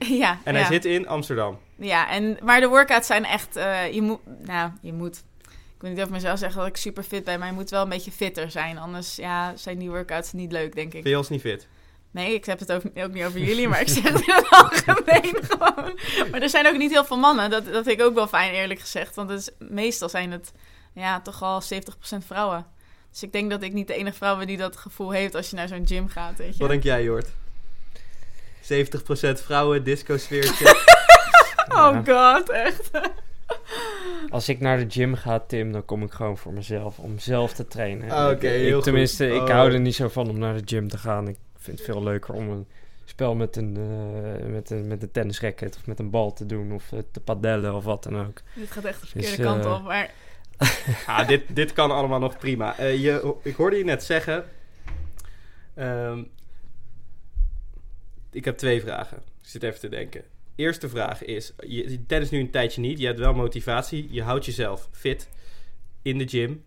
ja, 0.22 0.38
En 0.44 0.54
ja. 0.54 0.60
hij 0.60 0.72
zit 0.72 0.84
in 0.84 1.08
Amsterdam. 1.08 1.58
Ja, 1.76 2.10
en, 2.10 2.38
maar 2.42 2.60
de 2.60 2.68
workouts 2.68 3.06
zijn 3.06 3.24
echt... 3.24 3.56
eh, 3.56 3.92
je 3.92 4.02
moet... 4.02 4.20
Nou, 4.42 4.70
je 4.80 4.92
moet... 4.92 5.24
Ik 5.48 5.86
wil 5.86 5.90
niet 5.90 6.00
over 6.00 6.12
mezelf 6.12 6.38
zeggen 6.38 6.58
dat 6.58 6.68
ik 6.68 6.76
super 6.76 7.02
fit 7.02 7.24
ben, 7.24 7.38
maar 7.38 7.48
je 7.48 7.54
moet 7.54 7.70
wel 7.70 7.82
een 7.82 7.88
beetje 7.88 8.10
fitter 8.10 8.50
zijn. 8.50 8.78
Anders 8.78 9.16
ja, 9.16 9.56
zijn 9.56 9.78
die 9.78 9.90
workouts 9.90 10.32
niet 10.32 10.52
leuk, 10.52 10.74
denk 10.74 10.86
ik. 10.86 10.92
Vind 10.92 11.06
je 11.06 11.16
ons 11.16 11.28
niet 11.28 11.40
fit? 11.40 11.68
Nee, 12.10 12.34
ik 12.34 12.44
heb 12.44 12.58
het 12.58 12.72
ook, 12.72 12.82
ook 12.94 13.12
niet 13.12 13.24
over 13.24 13.40
jullie, 13.40 13.68
maar 13.68 13.80
ik 13.80 13.88
zeg 13.98 14.02
het 14.02 14.26
in 14.26 14.34
het 14.34 14.50
algemeen 14.50 15.36
gewoon. 15.50 15.98
Maar 16.30 16.42
er 16.42 16.48
zijn 16.48 16.66
ook 16.66 16.76
niet 16.76 16.90
heel 16.90 17.04
veel 17.04 17.18
mannen. 17.18 17.50
Dat, 17.50 17.64
dat 17.64 17.84
vind 17.84 18.00
ik 18.00 18.06
ook 18.06 18.14
wel 18.14 18.26
fijn, 18.26 18.52
eerlijk 18.52 18.80
gezegd. 18.80 19.14
Want 19.14 19.30
het 19.30 19.38
is, 19.40 19.68
meestal 19.68 20.08
zijn 20.08 20.30
het 20.30 20.52
ja, 20.94 21.20
toch 21.20 21.42
al 21.42 21.62
70% 21.62 21.66
vrouwen. 22.26 22.66
Dus 23.10 23.22
ik 23.22 23.32
denk 23.32 23.50
dat 23.50 23.62
ik 23.62 23.72
niet 23.72 23.86
de 23.86 23.94
enige 23.94 24.16
vrouw 24.16 24.36
ben 24.36 24.46
die 24.46 24.56
dat 24.56 24.76
gevoel 24.76 25.10
heeft 25.10 25.34
als 25.34 25.50
je 25.50 25.56
naar 25.56 25.68
zo'n 25.68 25.86
gym 25.86 26.08
gaat, 26.08 26.36
weet 26.36 26.52
je. 26.52 26.58
Wat 26.58 26.68
denk 26.68 26.82
jij, 26.82 27.02
Jort? 27.02 27.28
70% 28.62 29.42
vrouwen, 29.44 29.84
disco-sfeertje. 29.84 30.64
Oh 31.68 31.98
Ja. 32.04 32.34
god, 32.36 32.50
echt. 32.50 32.90
Als 34.30 34.48
ik 34.48 34.60
naar 34.60 34.78
de 34.78 34.84
gym 34.88 35.14
ga, 35.14 35.38
Tim, 35.38 35.72
dan 35.72 35.84
kom 35.84 36.02
ik 36.02 36.12
gewoon 36.12 36.38
voor 36.38 36.52
mezelf 36.52 36.98
om 36.98 37.18
zelf 37.18 37.52
te 37.52 37.66
trainen. 37.66 38.10
Ah, 38.10 38.24
oké, 38.30 38.32
Ik- 38.34 38.42
ik- 38.54 38.60
heel 38.60 38.74
goed. 38.74 38.82
Tenminste, 38.84 39.26
ik 39.28 39.40
Oh. 39.40 39.48
hou 39.48 39.72
er 39.72 39.80
niet 39.80 39.94
zo 39.94 40.08
van 40.08 40.28
om 40.28 40.38
naar 40.38 40.54
de 40.54 40.62
gym 40.64 40.88
te 40.88 40.98
gaan. 40.98 41.28
Ik 41.28 41.36
vind 41.58 41.76
het 41.78 41.86
veel 41.86 42.02
leuker 42.02 42.34
om 42.34 42.48
een 42.50 42.66
spel 43.04 43.34
met 43.34 43.56
een, 43.56 43.76
eh, 43.76 44.46
met 44.46 44.70
een, 44.70 44.86
met 44.86 45.02
een 45.02 45.10
tennisracket 45.10 45.76
of 45.76 45.86
met 45.86 45.98
een 45.98 46.10
bal 46.10 46.32
te 46.32 46.46
doen 46.46 46.72
of 46.72 46.92
eh, 46.92 46.98
te 47.12 47.20
padellen 47.20 47.74
of 47.74 47.84
wat 47.84 48.02
dan 48.02 48.26
ook. 48.26 48.40
Dit 48.54 48.70
gaat 48.70 48.84
echt 48.84 49.00
de 49.00 49.08
Dus, 49.18 49.28
verkeerde 49.28 49.42
kant 49.52 49.64
eh, 49.64 49.72
op. 49.74 49.82
Maar 49.82 50.10
Ah, 51.06 51.28
dit, 51.28 51.42
dit 51.48 51.72
kan 51.72 51.90
allemaal 51.90 52.18
nog 52.20 52.38
prima. 52.38 52.78
Eh, 52.78 53.02
je, 53.02 53.34
ik 53.42 53.56
hoorde 53.56 53.76
je 53.76 53.84
net 53.84 54.04
zeggen... 54.04 54.44
ehm, 55.74 56.22
ik 58.30 58.44
heb 58.44 58.56
twee 58.56 58.80
vragen. 58.80 59.16
Ik 59.16 59.48
zit 59.48 59.62
even 59.62 59.80
te 59.80 59.88
denken. 59.88 60.24
Eerste 60.54 60.88
vraag 60.88 61.24
is... 61.24 61.52
Je, 61.66 62.06
tennis 62.06 62.30
nu 62.30 62.40
een 62.40 62.50
tijdje 62.50 62.80
niet. 62.80 62.98
Je 62.98 63.06
hebt 63.06 63.18
wel 63.18 63.34
motivatie. 63.34 64.08
Je 64.10 64.22
houdt 64.22 64.44
jezelf 64.44 64.88
fit 64.92 65.28
in 66.02 66.18
de 66.18 66.28
gym. 66.28 66.64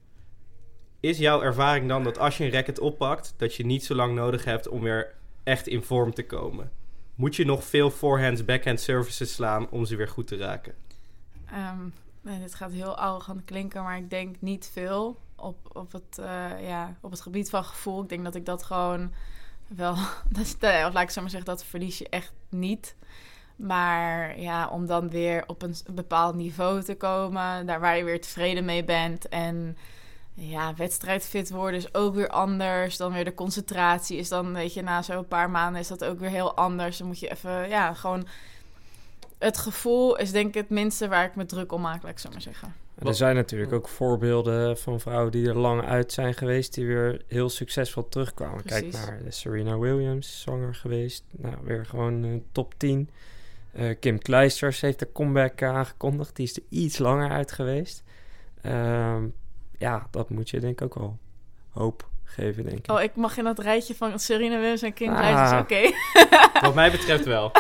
Is 1.00 1.18
jouw 1.18 1.42
ervaring 1.42 1.88
dan 1.88 2.04
dat 2.04 2.18
als 2.18 2.38
je 2.38 2.44
een 2.44 2.52
racket 2.52 2.80
oppakt... 2.80 3.34
dat 3.38 3.56
je 3.56 3.66
niet 3.66 3.86
zo 3.86 3.96
lang 3.96 4.16
nodig 4.16 4.46
hebt 4.46 4.68
om 4.68 4.82
weer 4.82 5.14
echt 5.44 5.68
in 5.68 5.84
vorm 5.84 6.14
te 6.14 6.26
komen? 6.26 6.72
Moet 7.16 7.36
je 7.36 7.46
nog 7.46 7.64
veel 7.64 7.90
forehands, 7.90 8.46
backhand 8.46 8.80
services 8.80 9.34
slaan... 9.34 9.70
om 9.70 9.86
ze 9.86 9.96
weer 9.96 10.08
goed 10.08 10.28
te 10.28 10.38
raken? 10.38 10.74
ehm, 11.46 11.88
nee, 12.22 12.40
dit 12.40 12.56
gaat 12.56 12.72
heel 12.72 12.98
arrogant 12.98 13.46
klinken, 13.46 13.84
maar 13.84 13.98
ik 13.98 14.10
denk 14.10 14.36
niet 14.40 14.70
veel 14.74 15.20
op, 15.36 15.76
op, 15.76 15.92
het, 15.92 16.18
eh, 16.18 16.68
ja, 16.68 16.98
op 17.02 17.12
het 17.12 17.22
gebied 17.22 17.50
van 17.50 17.64
gevoel. 17.64 18.04
Ik 18.04 18.10
denk 18.10 18.24
dat 18.24 18.36
ik 18.36 18.46
dat 18.46 18.64
gewoon 18.64 19.12
wel, 19.76 19.96
dat 20.30 20.56
laat 20.62 21.04
ik 21.04 21.10
zo 21.10 21.22
maar 21.22 21.30
zeggen, 21.30 21.50
dat 21.50 21.64
verlies 21.64 21.98
je 21.98 22.10
echt 22.10 22.34
niet. 22.50 22.96
Maar 23.56 24.40
ja, 24.40 24.68
om 24.68 24.86
dan 24.86 25.10
weer 25.10 25.44
op 25.48 25.62
een 25.62 25.76
bepaald 25.92 26.36
niveau 26.36 26.84
te 26.84 26.96
komen, 26.96 27.66
daar 27.66 27.80
waar 27.80 27.98
je 27.98 28.04
weer 28.04 28.22
tevreden 28.22 28.66
mee 28.66 28.84
bent. 28.84 29.30
En 29.30 29.78
ja, 30.34 30.74
wedstrijdfit 30.76 31.50
worden 31.50 31.80
is 31.80 31.94
ook 31.94 32.16
weer 32.16 32.30
anders. 32.30 32.98
Dan 32.98 33.14
weer 33.14 33.26
de 33.26 33.34
concentratie 33.34 34.18
is 34.18 34.30
dan, 34.30 34.54
weet 34.54 34.74
je, 34.74 34.82
na 34.82 35.02
zo'n 35.02 35.28
paar 35.28 35.50
maanden 35.50 35.82
is 35.82 35.88
dat 35.88 36.04
ook 36.04 36.20
weer 36.20 36.30
heel 36.30 36.56
anders. 36.56 36.98
Dan 36.98 37.08
moet 37.08 37.20
je 37.20 37.32
even, 37.32 37.70
ja, 37.70 37.94
gewoon... 37.94 38.28
Het 39.38 39.58
gevoel 39.58 40.16
is 40.18 40.32
denk 40.32 40.48
ik 40.48 40.54
het 40.54 40.70
minste 40.70 41.08
waar 41.08 41.26
ik 41.26 41.36
me 41.36 41.46
druk 41.46 41.72
om 41.72 41.82
maak, 41.82 42.04
laat 42.04 42.12
ik 42.12 42.20
zo 42.20 42.30
maar 42.30 42.42
zeggen. 42.42 42.83
Er 43.08 43.16
zijn 43.16 43.36
natuurlijk 43.36 43.74
ook 43.74 43.88
voorbeelden 43.88 44.78
van 44.78 45.00
vrouwen 45.00 45.32
die 45.32 45.48
er 45.48 45.58
lang 45.58 45.84
uit 45.86 46.12
zijn 46.12 46.34
geweest, 46.34 46.74
die 46.74 46.86
weer 46.86 47.22
heel 47.28 47.50
succesvol 47.50 48.10
terugkwamen. 48.10 48.64
Kijk 48.64 48.92
naar 48.92 49.20
Serena 49.30 49.78
Williams, 49.78 50.42
zanger 50.42 50.76
geweest. 50.76 51.24
Nou, 51.32 51.56
weer 51.64 51.86
gewoon 51.86 52.24
uh, 52.24 52.40
top 52.52 52.74
10. 52.78 53.10
Uh, 53.76 53.96
Kim 54.00 54.20
Kleisters 54.20 54.82
heeft 54.82 55.00
de 55.00 55.12
comeback 55.12 55.62
aangekondigd. 55.62 56.36
Die 56.36 56.46
is 56.46 56.56
er 56.56 56.64
iets 56.70 56.98
langer 56.98 57.30
uit 57.30 57.52
geweest. 57.52 58.04
Uh, 58.66 59.18
ja, 59.78 60.08
dat 60.12 60.30
moet 60.30 60.50
je 60.50 60.60
denk 60.60 60.82
ik 60.82 60.82
ook 60.82 60.96
wel 60.96 61.18
hoop 61.70 62.12
geven, 62.34 62.64
denk 62.64 62.78
ik. 62.78 62.92
Oh, 62.92 63.02
ik 63.02 63.16
mag 63.16 63.38
in 63.38 63.44
dat 63.44 63.60
rijtje 63.60 63.96
van 63.96 64.20
Serena 64.20 64.60
Williams 64.60 64.82
en 64.82 64.94
Kim 64.94 65.14
ah. 65.14 65.60
oké. 65.62 65.92
Wat 66.62 66.76
mij 66.76 66.92
betreft 66.92 67.26
wel. 67.26 67.52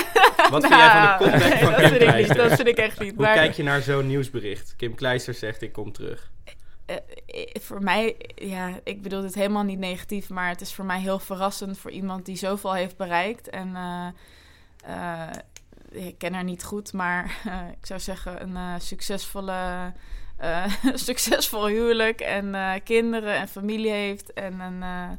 Wat 0.49 0.65
vind 0.65 0.73
jij 0.73 0.89
van 0.89 1.01
de 1.01 1.07
nou, 1.07 1.17
comeback 1.17 1.57
van 1.57 1.73
Kim 1.73 1.97
Kleisters? 1.97 2.37
Dat 2.37 2.53
vind 2.53 2.67
ik 2.67 2.77
echt 2.77 2.99
niet. 2.99 3.15
Hoe 3.15 3.25
kijk 3.25 3.53
je 3.53 3.63
naar 3.63 3.81
zo'n 3.81 4.07
nieuwsbericht? 4.07 4.75
Kim 4.77 4.95
Kleisters 4.95 5.39
zegt, 5.39 5.61
ik 5.61 5.71
kom 5.71 5.91
terug. 5.91 6.31
Uh, 6.87 6.95
voor 7.61 7.83
mij, 7.83 8.15
ja, 8.35 8.79
ik 8.83 9.01
bedoel 9.01 9.21
dit 9.21 9.35
helemaal 9.35 9.63
niet 9.63 9.79
negatief, 9.79 10.29
maar 10.29 10.49
het 10.49 10.61
is 10.61 10.73
voor 10.73 10.85
mij 10.85 10.99
heel 10.99 11.19
verrassend 11.19 11.77
voor 11.77 11.91
iemand 11.91 12.25
die 12.25 12.35
zoveel 12.35 12.73
heeft 12.73 12.97
bereikt. 12.97 13.49
En 13.49 13.69
uh, 14.87 15.29
ik 15.89 16.17
ken 16.17 16.33
haar 16.33 16.43
niet 16.43 16.63
goed, 16.63 16.93
maar 16.93 17.41
ik 17.79 17.85
zou 17.85 17.99
zeggen 17.99 18.41
een 18.41 18.81
succesvolle 18.81 19.93
uh, 20.45 20.65
succesvol 20.93 21.65
huwelijk 21.65 22.21
en 22.21 22.45
uh, 22.45 22.73
kinderen 22.83 23.35
en 23.35 23.47
familie 23.47 23.91
heeft 23.91 24.33
en 24.33 24.59
een 24.59 24.81
uh, 24.81 25.09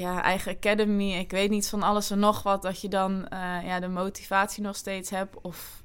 ja, 0.00 0.22
eigen 0.22 0.52
academy. 0.52 1.12
Ik 1.12 1.30
weet 1.30 1.50
niet 1.50 1.68
van 1.68 1.82
alles 1.82 2.10
en 2.10 2.18
nog 2.18 2.42
wat, 2.42 2.62
dat 2.62 2.80
je 2.80 2.88
dan 2.88 3.26
ja, 3.64 3.80
de 3.80 3.88
motivatie 3.88 4.62
nog 4.62 4.76
steeds 4.76 5.10
hebt. 5.10 5.36
Of 5.40 5.82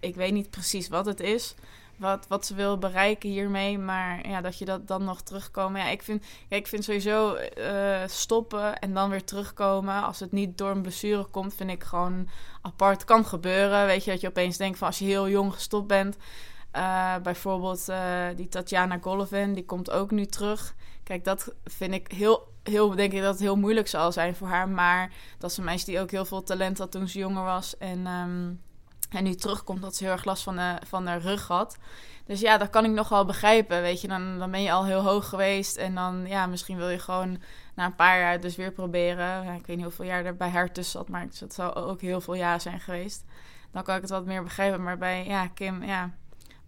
ik 0.00 0.14
weet 0.14 0.32
niet 0.32 0.50
precies 0.50 0.88
wat 0.88 1.06
het 1.06 1.20
is, 1.20 1.54
wat, 1.96 2.26
wat 2.28 2.46
ze 2.46 2.54
wil 2.54 2.78
bereiken 2.78 3.30
hiermee. 3.30 3.78
Maar 3.78 4.28
ja, 4.28 4.40
dat 4.40 4.58
je 4.58 4.64
dat 4.64 4.88
dan 4.88 5.04
nog 5.04 5.22
terugkomen. 5.22 5.80
Ja, 5.80 5.88
ik 5.88 6.02
vind, 6.02 6.24
ik 6.48 6.66
vind 6.66 6.84
sowieso 6.84 7.36
stoppen 8.06 8.78
en 8.78 8.94
dan 8.94 9.10
weer 9.10 9.24
terugkomen. 9.24 10.02
Als 10.02 10.20
het 10.20 10.32
niet 10.32 10.58
door 10.58 10.70
een 10.70 10.82
blessure 10.82 11.24
komt, 11.24 11.54
vind 11.54 11.70
ik 11.70 11.82
gewoon 11.82 12.28
apart. 12.62 13.04
Kan 13.04 13.24
gebeuren. 13.24 13.86
Weet 13.86 14.04
je, 14.04 14.10
dat 14.10 14.20
je 14.20 14.28
opeens 14.28 14.56
denkt 14.56 14.78
van 14.78 14.86
als 14.86 14.98
je 14.98 15.04
heel 15.04 15.28
jong 15.28 15.52
gestopt 15.52 15.86
bent 15.86 16.16
uh, 16.76 17.16
bijvoorbeeld 17.22 17.88
uh, 17.88 18.26
die 18.36 18.48
Tatjana 18.48 18.98
Golovin, 19.00 19.54
die 19.54 19.64
komt 19.64 19.90
ook 19.90 20.10
nu 20.10 20.26
terug. 20.26 20.74
Kijk, 21.02 21.24
dat 21.24 21.54
vind 21.64 21.92
ik 21.92 22.12
heel, 22.12 22.52
heel, 22.62 22.90
denk 22.90 23.12
ik 23.12 23.20
dat 23.20 23.32
het 23.32 23.42
heel 23.42 23.56
moeilijk 23.56 23.88
zal 23.88 24.12
zijn 24.12 24.34
voor 24.34 24.48
haar. 24.48 24.68
Maar 24.68 25.12
dat 25.38 25.50
is 25.50 25.56
een 25.56 25.64
meisje 25.64 25.84
die 25.84 26.00
ook 26.00 26.10
heel 26.10 26.24
veel 26.24 26.42
talent 26.42 26.78
had 26.78 26.90
toen 26.90 27.08
ze 27.08 27.18
jonger 27.18 27.44
was. 27.44 27.78
En, 27.78 28.06
um, 28.06 28.60
en 29.10 29.24
nu 29.24 29.34
terugkomt 29.34 29.82
dat 29.82 29.96
ze 29.96 30.04
heel 30.04 30.12
erg 30.12 30.24
last 30.24 30.42
van 30.42 30.56
de, 30.56 30.76
van 30.86 31.04
de 31.04 31.16
rug 31.16 31.48
had. 31.48 31.78
Dus 32.26 32.40
ja, 32.40 32.58
dat 32.58 32.70
kan 32.70 32.84
ik 32.84 32.90
nog 32.90 33.08
wel 33.08 33.24
begrijpen. 33.24 33.80
Weet 33.80 34.00
je, 34.00 34.08
dan, 34.08 34.38
dan 34.38 34.50
ben 34.50 34.62
je 34.62 34.72
al 34.72 34.84
heel 34.84 35.02
hoog 35.02 35.28
geweest. 35.28 35.76
En 35.76 35.94
dan, 35.94 36.26
ja, 36.26 36.46
misschien 36.46 36.76
wil 36.76 36.88
je 36.88 36.98
gewoon 36.98 37.42
na 37.74 37.84
een 37.84 37.94
paar 37.94 38.18
jaar 38.18 38.40
dus 38.40 38.56
weer 38.56 38.72
proberen. 38.72 39.54
Ik 39.54 39.66
weet 39.66 39.76
niet 39.76 39.84
hoeveel 39.84 40.04
jaar 40.04 40.24
er 40.24 40.36
bij 40.36 40.48
haar 40.48 40.72
tussen 40.72 40.98
zat, 40.98 41.08
maar 41.08 41.26
het 41.38 41.54
zou 41.54 41.74
ook 41.74 42.00
heel 42.00 42.20
veel 42.20 42.34
jaar 42.34 42.60
zijn 42.60 42.80
geweest. 42.80 43.24
Dan 43.70 43.82
kan 43.82 43.94
ik 43.94 44.00
het 44.00 44.10
wat 44.10 44.24
meer 44.24 44.42
begrijpen. 44.42 44.82
Maar 44.82 44.98
bij 44.98 45.26
ja, 45.26 45.46
Kim, 45.46 45.84
ja, 45.84 46.10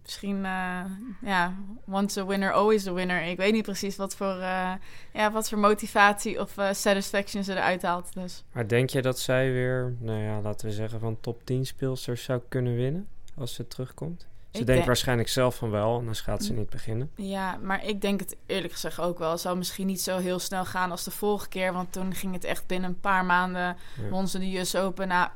misschien, 0.05 0.35
uh, 0.35 0.81
ja, 1.21 1.53
once 1.87 2.19
a 2.19 2.25
winner, 2.25 2.51
always 2.51 2.87
a 2.87 2.93
winner. 2.93 3.21
Ik 3.23 3.37
weet 3.37 3.53
niet 3.53 3.63
precies 3.63 3.95
wat 3.95 4.15
voor, 4.15 4.35
uh, 4.37 4.71
ja, 5.13 5.31
wat 5.31 5.49
voor 5.49 5.57
motivatie 5.57 6.39
of 6.39 6.57
uh, 6.57 6.71
satisfaction 6.71 7.43
ze 7.43 7.51
eruit 7.51 7.81
haalt. 7.81 8.13
Dus. 8.13 8.43
Maar 8.51 8.67
denk 8.67 8.89
je 8.89 9.01
dat 9.01 9.19
zij 9.19 9.51
weer, 9.51 9.95
nou 9.99 10.19
ja, 10.19 10.41
laten 10.41 10.67
we 10.67 10.73
zeggen, 10.73 10.99
van 10.99 11.17
top 11.21 11.45
10 11.45 11.65
speelsters 11.65 12.23
zou 12.23 12.41
kunnen 12.49 12.75
winnen 12.75 13.07
als 13.35 13.53
ze 13.53 13.67
terugkomt? 13.67 14.27
Ze 14.51 14.63
denkt 14.63 14.85
waarschijnlijk 14.85 15.29
zelf 15.29 15.55
van 15.55 15.69
wel, 15.69 15.93
anders 15.93 16.21
gaat 16.21 16.43
ze 16.43 16.53
niet 16.53 16.69
beginnen. 16.69 17.11
Ja, 17.15 17.57
maar 17.61 17.85
ik 17.85 18.01
denk 18.01 18.19
het 18.19 18.35
eerlijk 18.45 18.73
gezegd 18.73 18.99
ook 18.99 19.19
wel. 19.19 19.31
Het 19.31 19.39
zou 19.39 19.57
misschien 19.57 19.87
niet 19.87 20.01
zo 20.01 20.17
heel 20.17 20.39
snel 20.39 20.65
gaan 20.65 20.91
als 20.91 21.03
de 21.03 21.11
vorige 21.11 21.47
keer. 21.47 21.73
Want 21.73 21.91
toen 21.91 22.13
ging 22.13 22.33
het 22.33 22.43
echt 22.43 22.67
binnen 22.67 22.89
een 22.89 22.99
paar 22.99 23.25
maanden. 23.25 23.61
Ja. 23.61 24.09
Won 24.09 24.27
ze 24.27 24.39
de 24.39 24.57
US 24.57 24.75
Open. 24.75 25.07
Nou, 25.07 25.29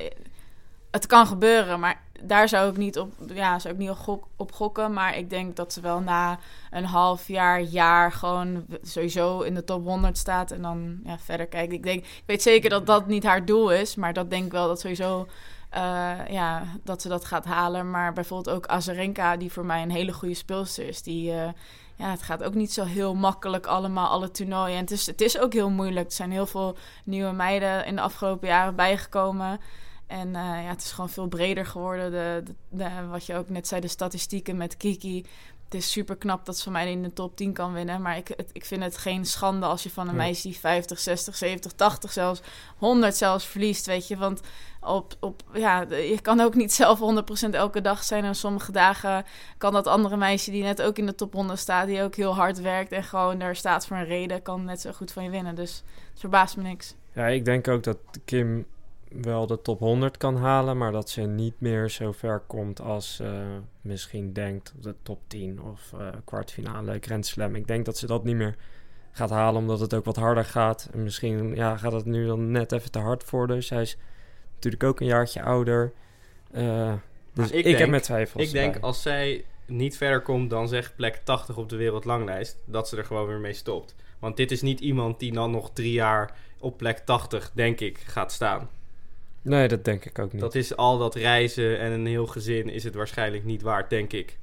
het 0.91 1.05
kan 1.05 1.27
gebeuren, 1.27 1.79
maar 1.79 2.01
daar 2.21 2.49
zou 2.49 2.69
ik 2.69 2.77
niet 2.77 2.99
op, 2.99 3.13
ja, 3.33 3.59
zou 3.59 3.73
ik 3.73 3.79
niet 3.79 3.91
op, 4.35 4.51
gokken. 4.51 4.93
Maar 4.93 5.17
ik 5.17 5.29
denk 5.29 5.55
dat 5.55 5.73
ze 5.73 5.81
wel 5.81 5.99
na 5.99 6.39
een 6.71 6.85
half 6.85 7.27
jaar, 7.27 7.61
jaar 7.61 8.11
gewoon 8.11 8.65
sowieso 8.81 9.41
in 9.41 9.55
de 9.55 9.63
top 9.63 9.83
100 9.83 10.17
staat. 10.17 10.51
En 10.51 10.61
dan 10.61 10.99
ja, 11.03 11.17
verder 11.19 11.47
kijken. 11.47 11.75
Ik, 11.75 11.83
denk, 11.83 11.99
ik 12.05 12.23
weet 12.25 12.41
zeker 12.41 12.69
dat 12.69 12.85
dat 12.85 13.07
niet 13.07 13.23
haar 13.23 13.45
doel 13.45 13.71
is. 13.71 13.95
Maar 13.95 14.13
dat 14.13 14.29
denk 14.29 14.45
ik 14.45 14.51
wel 14.51 14.67
dat 14.67 14.79
sowieso 14.79 15.27
uh, 15.75 16.27
ja, 16.29 16.63
dat 16.83 17.01
ze 17.01 17.07
dat 17.07 17.25
gaat 17.25 17.45
halen. 17.45 17.91
Maar 17.91 18.13
bijvoorbeeld 18.13 18.55
ook 18.55 18.67
Azarenka, 18.67 19.37
die 19.37 19.51
voor 19.51 19.65
mij 19.65 19.81
een 19.81 19.91
hele 19.91 20.13
goede 20.13 20.33
speelster 20.33 20.87
is. 20.87 21.01
Die, 21.01 21.31
uh, 21.31 21.49
ja, 21.95 22.11
het 22.11 22.21
gaat 22.21 22.43
ook 22.43 22.53
niet 22.53 22.73
zo 22.73 22.83
heel 22.83 23.15
makkelijk 23.15 23.65
allemaal, 23.65 24.07
alle 24.07 24.31
toernooien. 24.31 24.75
En 24.75 24.81
het 24.81 24.91
is, 24.91 25.05
het 25.05 25.21
is 25.21 25.39
ook 25.39 25.53
heel 25.53 25.69
moeilijk. 25.69 26.05
Er 26.05 26.13
zijn 26.13 26.31
heel 26.31 26.47
veel 26.47 26.77
nieuwe 27.03 27.31
meiden 27.31 27.85
in 27.85 27.95
de 27.95 28.01
afgelopen 28.01 28.47
jaren 28.47 28.75
bijgekomen. 28.75 29.59
En 30.09 30.27
uh, 30.27 30.33
ja, 30.33 30.69
het 30.69 30.81
is 30.81 30.91
gewoon 30.91 31.09
veel 31.09 31.27
breder 31.27 31.65
geworden. 31.65 32.11
De, 32.11 32.43
de, 32.69 32.89
wat 33.09 33.25
je 33.25 33.35
ook 33.35 33.49
net 33.49 33.67
zei, 33.67 33.81
de 33.81 33.87
statistieken 33.87 34.57
met 34.57 34.77
Kiki. 34.77 35.25
Het 35.63 35.73
is 35.73 35.91
super 35.91 36.15
knap 36.15 36.45
dat 36.45 36.57
ze 36.57 36.63
van 36.63 36.71
mij 36.71 36.91
in 36.91 37.03
de 37.03 37.13
top 37.13 37.35
10 37.35 37.53
kan 37.53 37.73
winnen. 37.73 38.01
Maar 38.01 38.17
ik, 38.17 38.27
het, 38.27 38.49
ik 38.53 38.65
vind 38.65 38.83
het 38.83 38.97
geen 38.97 39.25
schande 39.25 39.65
als 39.65 39.83
je 39.83 39.89
van 39.89 40.07
een 40.07 40.15
meisje 40.15 40.47
die 40.47 40.57
50, 40.57 40.99
60, 40.99 41.35
70, 41.35 41.71
80 41.71 42.11
zelfs, 42.11 42.41
100 42.77 43.15
zelfs 43.15 43.45
verliest. 43.45 43.85
Weet 43.85 44.07
je, 44.07 44.17
want 44.17 44.41
op, 44.81 45.15
op, 45.19 45.43
ja, 45.53 45.81
je 45.89 46.19
kan 46.21 46.39
ook 46.39 46.55
niet 46.55 46.73
zelf 46.73 46.99
100% 47.47 47.49
elke 47.51 47.81
dag 47.81 48.03
zijn. 48.03 48.23
En 48.23 48.35
sommige 48.35 48.71
dagen 48.71 49.25
kan 49.57 49.73
dat 49.73 49.87
andere 49.87 50.17
meisje 50.17 50.51
die 50.51 50.63
net 50.63 50.81
ook 50.81 50.97
in 50.97 51.05
de 51.05 51.15
top 51.15 51.33
100 51.33 51.59
staat, 51.59 51.87
die 51.87 52.01
ook 52.01 52.15
heel 52.15 52.35
hard 52.35 52.61
werkt 52.61 52.91
en 52.91 53.03
gewoon 53.03 53.39
daar 53.39 53.55
staat 53.55 53.87
voor 53.87 53.97
een 53.97 54.05
reden, 54.05 54.41
kan 54.41 54.65
net 54.65 54.81
zo 54.81 54.91
goed 54.91 55.11
van 55.11 55.23
je 55.23 55.29
winnen. 55.29 55.55
Dus 55.55 55.83
het 56.11 56.19
verbaast 56.19 56.57
me 56.57 56.63
niks. 56.63 56.95
Ja, 57.13 57.27
ik 57.27 57.45
denk 57.45 57.67
ook 57.67 57.83
dat 57.83 57.97
Kim 58.25 58.65
wel 59.09 59.47
de 59.47 59.61
top 59.61 59.79
100 59.79 60.17
kan 60.17 60.35
halen, 60.35 60.77
maar 60.77 60.91
dat 60.91 61.09
ze 61.09 61.21
niet 61.21 61.53
meer 61.57 61.89
zo 61.89 62.11
ver 62.11 62.39
komt 62.47 62.81
als 62.81 63.15
ze 63.15 63.59
misschien 63.81 64.33
denkt 64.33 64.73
de 64.81 64.95
top 65.03 65.19
10 65.27 65.61
of 65.61 65.91
uh, 65.95 66.07
kwartfinale 66.25 66.97
Grand 67.01 67.25
Slam. 67.25 67.55
Ik 67.55 67.67
denk 67.67 67.85
dat 67.85 67.97
ze 67.97 68.07
dat 68.07 68.23
niet 68.23 68.35
meer 68.35 68.55
gaat 69.11 69.29
halen, 69.29 69.61
omdat 69.61 69.79
het 69.79 69.93
ook 69.93 70.05
wat 70.05 70.15
harder 70.15 70.45
gaat. 70.45 70.89
En 70.93 71.03
misschien 71.03 71.55
ja, 71.55 71.77
gaat 71.77 71.91
het 71.91 72.05
nu 72.05 72.25
dan 72.25 72.51
net 72.51 72.71
even 72.71 72.91
te 72.91 72.99
hard 72.99 73.23
voor. 73.23 73.47
Dus 73.47 73.69
hij 73.69 73.81
is 73.81 73.97
natuurlijk 74.53 74.83
ook 74.83 74.99
een 74.99 75.07
jaartje 75.07 75.43
ouder. 75.43 75.93
Uh, 76.51 76.93
dus 77.33 77.51
ik, 77.51 77.77
heb 77.77 77.89
met 77.89 78.03
twijfels. 78.03 78.43
Ik 78.43 78.51
denk 78.51 78.77
als 78.79 79.01
zij 79.01 79.45
niet 79.65 79.97
verder 79.97 80.21
komt 80.21 80.49
dan 80.49 80.67
zeg 80.67 80.95
plek 80.95 81.15
80 81.23 81.57
op 81.57 81.69
de 81.69 81.75
wereldlanglijst, 81.75 82.57
dat 82.65 82.89
ze 82.89 82.97
er 82.97 83.05
gewoon 83.05 83.27
weer 83.27 83.39
mee 83.39 83.53
stopt. 83.53 83.95
Want 84.19 84.37
dit 84.37 84.51
is 84.51 84.61
niet 84.61 84.79
iemand 84.79 85.19
die 85.19 85.33
dan 85.33 85.51
nog 85.51 85.71
drie 85.73 85.91
jaar 85.91 86.35
op 86.59 86.77
plek 86.77 86.97
80, 86.97 87.51
denk 87.53 87.79
ik, 87.79 87.97
gaat 87.97 88.31
staan. 88.31 88.69
Nee, 89.49 89.67
dat 89.67 89.85
denk 89.85 90.05
ik 90.05 90.19
ook 90.19 90.31
niet. 90.31 90.41
Dat 90.41 90.55
is 90.55 90.75
al 90.75 90.97
dat 90.97 91.15
reizen 91.15 91.79
en 91.79 91.91
een 91.91 92.05
heel 92.05 92.27
gezin 92.27 92.69
is 92.69 92.83
het 92.83 92.95
waarschijnlijk 92.95 93.43
niet 93.43 93.61
waard, 93.61 93.89
denk 93.89 94.13
ik. 94.13 94.37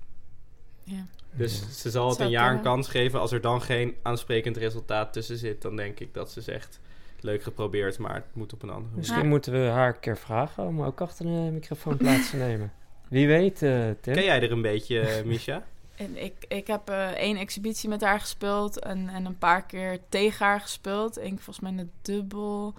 Ja. 0.85 1.07
Dus 1.33 1.81
ze 1.81 1.91
zal 1.91 2.09
het 2.09 2.19
een 2.19 2.31
jaar 2.31 2.53
een 2.53 2.63
kans 2.63 2.89
geven. 2.89 3.21
Als 3.21 3.33
er 3.33 3.41
dan 3.41 3.63
geen 3.63 3.95
aansprekend 4.03 4.57
resultaat 4.57 5.13
tussen 5.13 5.37
zit, 5.37 5.63
dan 5.63 5.77
denk 5.77 6.01
ik 6.01 6.15
dat 6.15 6.31
ze 6.31 6.41
zegt: 6.41 6.81
leuk 7.21 7.43
geprobeerd, 7.43 7.99
maar 7.99 8.15
het 8.15 8.25
moet 8.33 8.53
op 8.53 8.63
een 8.63 8.69
andere 8.69 8.89
manier. 8.89 8.99
Misschien 8.99 9.29
moeten 9.29 9.53
we 9.53 9.59
haar 9.59 9.89
een 9.89 10.01
keer 10.01 10.17
vragen 10.17 10.67
om 10.67 10.83
ook 10.83 11.01
achter 11.01 11.25
de 11.25 11.51
microfoon 11.53 11.97
plaats 11.97 12.31
te 12.31 12.37
nemen. 12.37 12.73
Wie 13.09 13.27
weet, 13.27 13.63
uh, 13.63 13.85
Tim. 14.01 14.15
Ken 14.15 14.25
jij 14.25 14.43
er 14.43 14.53
een 14.53 14.63
beetje, 14.63 15.01
uh, 15.01 15.25
Misha? 15.31 15.65
En 15.97 16.25
ik, 16.25 16.45
ik 16.49 16.67
heb 16.67 16.91
uh, 16.91 17.07
één 17.07 17.37
exhibitie 17.37 17.89
met 17.89 18.01
haar 18.01 18.21
gespeeld 18.21 18.79
en, 18.79 19.09
en 19.09 19.25
een 19.25 19.39
paar 19.39 19.67
keer 19.67 19.99
tegen 20.09 20.47
haar 20.47 20.61
gespeeld. 20.61 21.17
Eén 21.17 21.35
volgens 21.35 21.61
mij 21.61 21.71
in 21.71 21.77
de 21.77 21.89
dubbel 22.03 22.75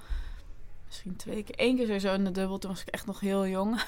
misschien 0.87 1.15
twee 1.15 1.43
keer. 1.43 1.55
Eén 1.67 1.75
keer 1.75 1.85
sowieso 1.85 2.13
in 2.13 2.23
de 2.23 2.31
dubbel. 2.31 2.57
Toen 2.57 2.71
was 2.71 2.81
ik 2.81 2.87
echt 2.87 3.05
nog 3.05 3.19
heel 3.19 3.47
jong. 3.47 3.81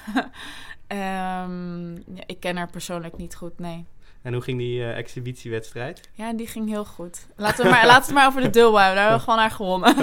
um, 0.88 1.94
ja, 2.16 2.22
ik 2.26 2.40
ken 2.40 2.56
haar 2.56 2.70
persoonlijk 2.70 3.16
niet 3.16 3.36
goed, 3.36 3.58
nee. 3.58 3.86
En 4.22 4.32
hoe 4.32 4.42
ging 4.42 4.58
die 4.58 4.78
uh, 4.78 4.96
exhibitiewedstrijd? 4.96 6.08
Ja, 6.12 6.32
die 6.32 6.46
ging 6.46 6.68
heel 6.68 6.84
goed. 6.84 7.26
Laten 7.36 7.64
we, 7.64 7.70
maar, 7.70 7.86
laten 7.86 8.08
we 8.08 8.14
maar 8.14 8.26
over 8.26 8.40
de 8.40 8.50
dubbel 8.50 8.80
hebben. 8.80 8.96
Daar 8.96 9.10
hebben 9.10 9.18
we 9.18 9.24
gewoon 9.24 9.38
naar 9.38 9.50
gewonnen. 9.50 9.96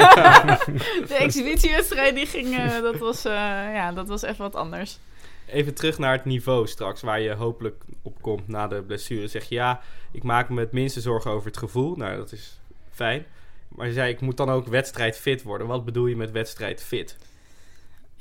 de 1.07 1.15
exhibitiewedstrijd, 1.19 2.15
die 2.15 2.25
ging... 2.25 2.47
Uh, 2.47 2.81
dat, 2.81 2.97
was, 2.97 3.25
uh, 3.25 3.31
ja, 3.73 3.91
dat 3.91 4.07
was 4.07 4.21
even 4.21 4.37
wat 4.37 4.55
anders. 4.55 4.99
Even 5.45 5.73
terug 5.73 5.97
naar 5.97 6.11
het 6.11 6.25
niveau 6.25 6.67
straks, 6.67 7.01
waar 7.01 7.19
je 7.19 7.33
hopelijk 7.33 7.83
op 8.01 8.21
komt 8.21 8.47
na 8.47 8.67
de 8.67 8.81
blessure. 8.81 9.27
Zeg 9.27 9.49
je, 9.49 9.55
ja, 9.55 9.81
ik 10.11 10.23
maak 10.23 10.49
me 10.49 10.59
het 10.59 10.71
minste 10.71 11.01
zorgen 11.01 11.31
over 11.31 11.47
het 11.47 11.57
gevoel. 11.57 11.95
Nou, 11.95 12.17
dat 12.17 12.31
is 12.31 12.59
fijn. 12.91 13.25
Maar 13.67 13.87
je 13.87 13.93
zei, 13.93 14.11
ik 14.11 14.21
moet 14.21 14.37
dan 14.37 14.49
ook 14.49 14.67
wedstrijdfit 14.67 15.43
worden. 15.43 15.67
Wat 15.67 15.85
bedoel 15.85 16.05
je 16.05 16.15
met 16.15 16.31
wedstrijdfit? 16.31 17.17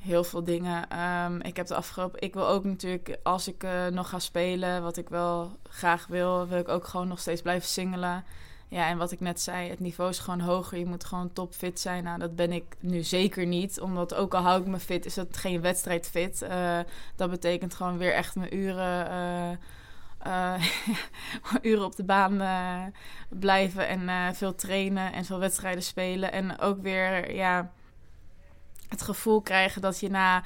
Heel 0.01 0.25
veel 0.25 0.45
dingen. 0.45 0.89
Ehm, 0.89 1.41
ik 1.41 1.57
heb 1.57 1.67
de 1.67 1.75
afgelopen... 1.75 2.23
Ik 2.23 2.35
wil 2.35 2.49
ook 2.49 2.65
natuurlijk, 2.65 3.17
als 3.23 3.49
ik 3.49 3.63
eh, 3.63 3.87
nog 3.87 4.09
ga 4.09 4.19
spelen... 4.19 4.83
wat 4.83 4.97
ik 4.97 5.09
wel 5.09 5.59
graag 5.69 6.07
wil... 6.07 6.47
wil 6.47 6.59
ik 6.59 6.69
ook 6.69 6.87
gewoon 6.87 7.09
nog 7.09 7.19
steeds 7.19 7.43
blijven 7.43 7.69
singelen. 7.69 8.25
Ja, 8.69 8.89
en 8.89 8.99
wat 8.99 9.13
ik 9.13 9.21
net 9.21 9.41
zei, 9.41 9.69
het 9.69 9.81
niveau 9.81 10.11
is 10.11 10.19
gewoon 10.19 10.41
hoger. 10.41 10.79
Je 10.79 10.87
moet 10.87 11.05
gewoon 11.05 11.33
topfit 11.33 11.81
zijn. 11.81 12.05
Nou, 12.05 12.19
dat 12.19 12.37
ben 12.37 12.53
ik 12.53 12.65
nu 12.81 13.03
zeker 13.03 13.47
niet. 13.47 13.81
Omdat 13.81 14.15
ook 14.15 14.35
al 14.35 14.43
hou 14.43 14.61
ik 14.61 14.67
me 14.67 14.79
fit, 14.79 15.07
is 15.07 15.15
dat 15.15 15.37
geen 15.37 15.61
wedstrijdfit. 15.61 16.43
Uh, 16.43 16.79
dat 17.17 17.31
betekent 17.31 17.75
gewoon 17.75 17.99
weer 17.99 18.13
echt 18.13 18.35
mijn 18.35 18.57
uren... 18.57 19.11
Uh, 19.11 19.57
uh, 20.27 20.55
uren 21.71 21.85
op 21.85 21.97
de 21.97 22.05
baan 22.05 22.43
uh, 22.43 22.83
blijven 23.29 23.89
en 23.89 24.01
uh, 24.03 24.29
veel 24.33 24.55
trainen 24.55 25.13
en 25.13 25.25
veel 25.25 25.39
wedstrijden 25.39 25.83
spelen. 25.83 26.33
En 26.33 26.59
ook 26.59 26.83
weer 26.83 27.35
ja, 27.35 27.73
het 28.89 29.03
gevoel 29.03 29.41
krijgen 29.41 29.83
dat 29.83 30.01
je 30.01 30.09
na 30.09 30.45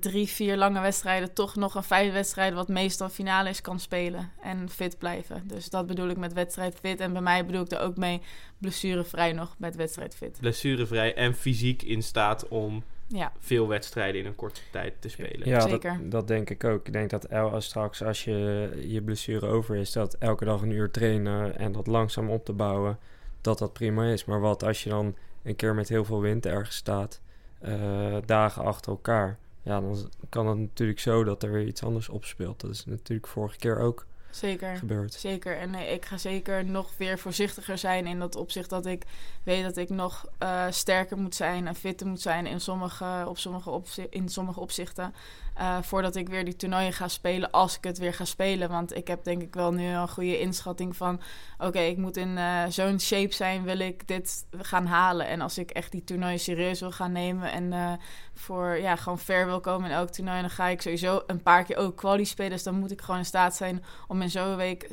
drie, 0.00 0.28
vier 0.28 0.56
lange 0.56 0.80
wedstrijden 0.80 1.32
toch 1.32 1.54
nog 1.54 1.74
een 1.74 1.82
vijf 1.82 2.12
wedstrijden, 2.12 2.54
wat 2.54 2.68
meestal 2.68 3.08
finale 3.08 3.48
is, 3.48 3.60
kan 3.60 3.80
spelen 3.80 4.30
en 4.42 4.68
fit 4.70 4.98
blijven. 4.98 5.42
Dus 5.46 5.70
dat 5.70 5.86
bedoel 5.86 6.08
ik 6.08 6.16
met 6.16 6.32
wedstrijd 6.32 6.78
fit. 6.80 7.00
En 7.00 7.12
bij 7.12 7.22
mij 7.22 7.46
bedoel 7.46 7.62
ik 7.62 7.72
er 7.72 7.80
ook 7.80 7.96
mee 7.96 8.20
blessurevrij 8.58 9.32
nog 9.32 9.54
met 9.58 9.76
wedstrijd 9.76 10.14
fit. 10.16 10.38
Blessurevrij 10.40 11.14
en 11.14 11.34
fysiek 11.34 11.82
in 11.82 12.02
staat 12.02 12.48
om 12.48 12.84
ja. 13.14 13.32
veel 13.38 13.68
wedstrijden 13.68 14.20
in 14.20 14.26
een 14.26 14.34
korte 14.34 14.60
tijd 14.70 14.94
te 14.98 15.08
spelen. 15.08 15.48
Ja, 15.48 15.60
Zeker. 15.60 15.98
Dat, 16.00 16.10
dat 16.10 16.28
denk 16.28 16.50
ik 16.50 16.64
ook. 16.64 16.86
Ik 16.86 16.92
denk 16.92 17.10
dat 17.10 17.24
el, 17.24 17.50
als 17.50 17.64
straks 17.64 18.02
als 18.02 18.24
je 18.24 18.70
je 18.86 19.02
blessure 19.02 19.46
over 19.46 19.76
is, 19.76 19.92
dat 19.92 20.14
elke 20.14 20.44
dag 20.44 20.62
een 20.62 20.70
uur 20.70 20.90
trainen 20.90 21.58
en 21.58 21.72
dat 21.72 21.86
langzaam 21.86 22.30
op 22.30 22.44
te 22.44 22.52
bouwen, 22.52 22.98
dat 23.40 23.58
dat 23.58 23.72
prima 23.72 24.04
is. 24.04 24.24
Maar 24.24 24.40
wat 24.40 24.62
als 24.62 24.82
je 24.82 24.90
dan 24.90 25.14
een 25.42 25.56
keer 25.56 25.74
met 25.74 25.88
heel 25.88 26.04
veel 26.04 26.20
wind 26.20 26.46
ergens 26.46 26.76
staat, 26.76 27.20
uh, 27.64 28.16
dagen 28.24 28.64
achter 28.64 28.90
elkaar, 28.90 29.38
ja, 29.62 29.80
dan 29.80 29.96
kan 30.28 30.46
het 30.46 30.58
natuurlijk 30.58 31.00
zo 31.00 31.24
dat 31.24 31.42
er 31.42 31.52
weer 31.52 31.66
iets 31.66 31.82
anders 31.82 32.08
opspeelt. 32.08 32.60
Dat 32.60 32.70
is 32.70 32.84
natuurlijk 32.84 33.28
vorige 33.28 33.58
keer 33.58 33.78
ook 33.78 34.06
Zeker. 34.34 34.80
Zeker. 35.08 35.58
En 35.58 35.70
nee, 35.70 35.92
ik 35.92 36.04
ga 36.04 36.16
zeker 36.16 36.64
nog 36.64 36.90
weer 36.96 37.18
voorzichtiger 37.18 37.78
zijn 37.78 38.06
in 38.06 38.18
dat 38.18 38.36
opzicht 38.36 38.70
dat 38.70 38.86
ik 38.86 39.04
weet 39.42 39.62
dat 39.62 39.76
ik 39.76 39.88
nog 39.88 40.26
uh, 40.42 40.66
sterker 40.70 41.18
moet 41.18 41.34
zijn 41.34 41.66
en 41.66 41.74
fitter 41.74 42.06
moet 42.06 42.20
zijn 42.20 42.46
in 42.46 42.60
sommige, 42.60 43.24
op 43.26 43.38
sommige, 43.38 44.06
in 44.10 44.28
sommige 44.28 44.60
opzichten. 44.60 45.14
Uh, 45.58 45.82
voordat 45.82 46.16
ik 46.16 46.28
weer 46.28 46.44
die 46.44 46.56
toernooien 46.56 46.92
ga 46.92 47.08
spelen, 47.08 47.50
als 47.50 47.76
ik 47.76 47.84
het 47.84 47.98
weer 47.98 48.14
ga 48.14 48.24
spelen. 48.24 48.68
Want 48.68 48.96
ik 48.96 49.08
heb 49.08 49.24
denk 49.24 49.42
ik 49.42 49.54
wel 49.54 49.72
nu 49.72 49.86
een 49.86 50.08
goede 50.08 50.40
inschatting 50.40 50.96
van... 50.96 51.20
oké, 51.58 51.78
ik 51.78 51.96
moet 51.96 52.16
in 52.16 52.28
uh, 52.28 52.62
zo'n 52.68 53.00
shape 53.00 53.34
zijn, 53.34 53.62
wil 53.62 53.78
ik 53.78 54.08
dit 54.08 54.46
gaan 54.50 54.86
halen. 54.86 55.26
En 55.26 55.40
als 55.40 55.58
ik 55.58 55.70
echt 55.70 55.92
die 55.92 56.04
toernooien 56.04 56.38
serieus 56.38 56.80
wil 56.80 56.92
gaan 56.92 57.12
nemen... 57.12 57.52
en 57.52 57.72
uh, 57.72 57.92
voor 58.34 58.76
ja, 58.76 58.96
gewoon 58.96 59.18
ver 59.18 59.46
wil 59.46 59.60
komen 59.60 59.90
in 59.90 59.96
elk 59.96 60.10
toernooi... 60.10 60.40
dan 60.40 60.50
ga 60.50 60.66
ik 60.66 60.82
sowieso 60.82 61.22
een 61.26 61.42
paar 61.42 61.64
keer 61.64 61.76
ook 61.76 61.96
quali 61.96 62.24
spelen. 62.24 62.52
Dus 62.52 62.62
dan 62.62 62.78
moet 62.78 62.90
ik 62.90 63.00
gewoon 63.00 63.20
in 63.20 63.26
staat 63.26 63.56
zijn 63.56 63.84
om 64.08 64.22
in 64.22 64.30
zo'n 64.30 64.56
week... 64.56 64.90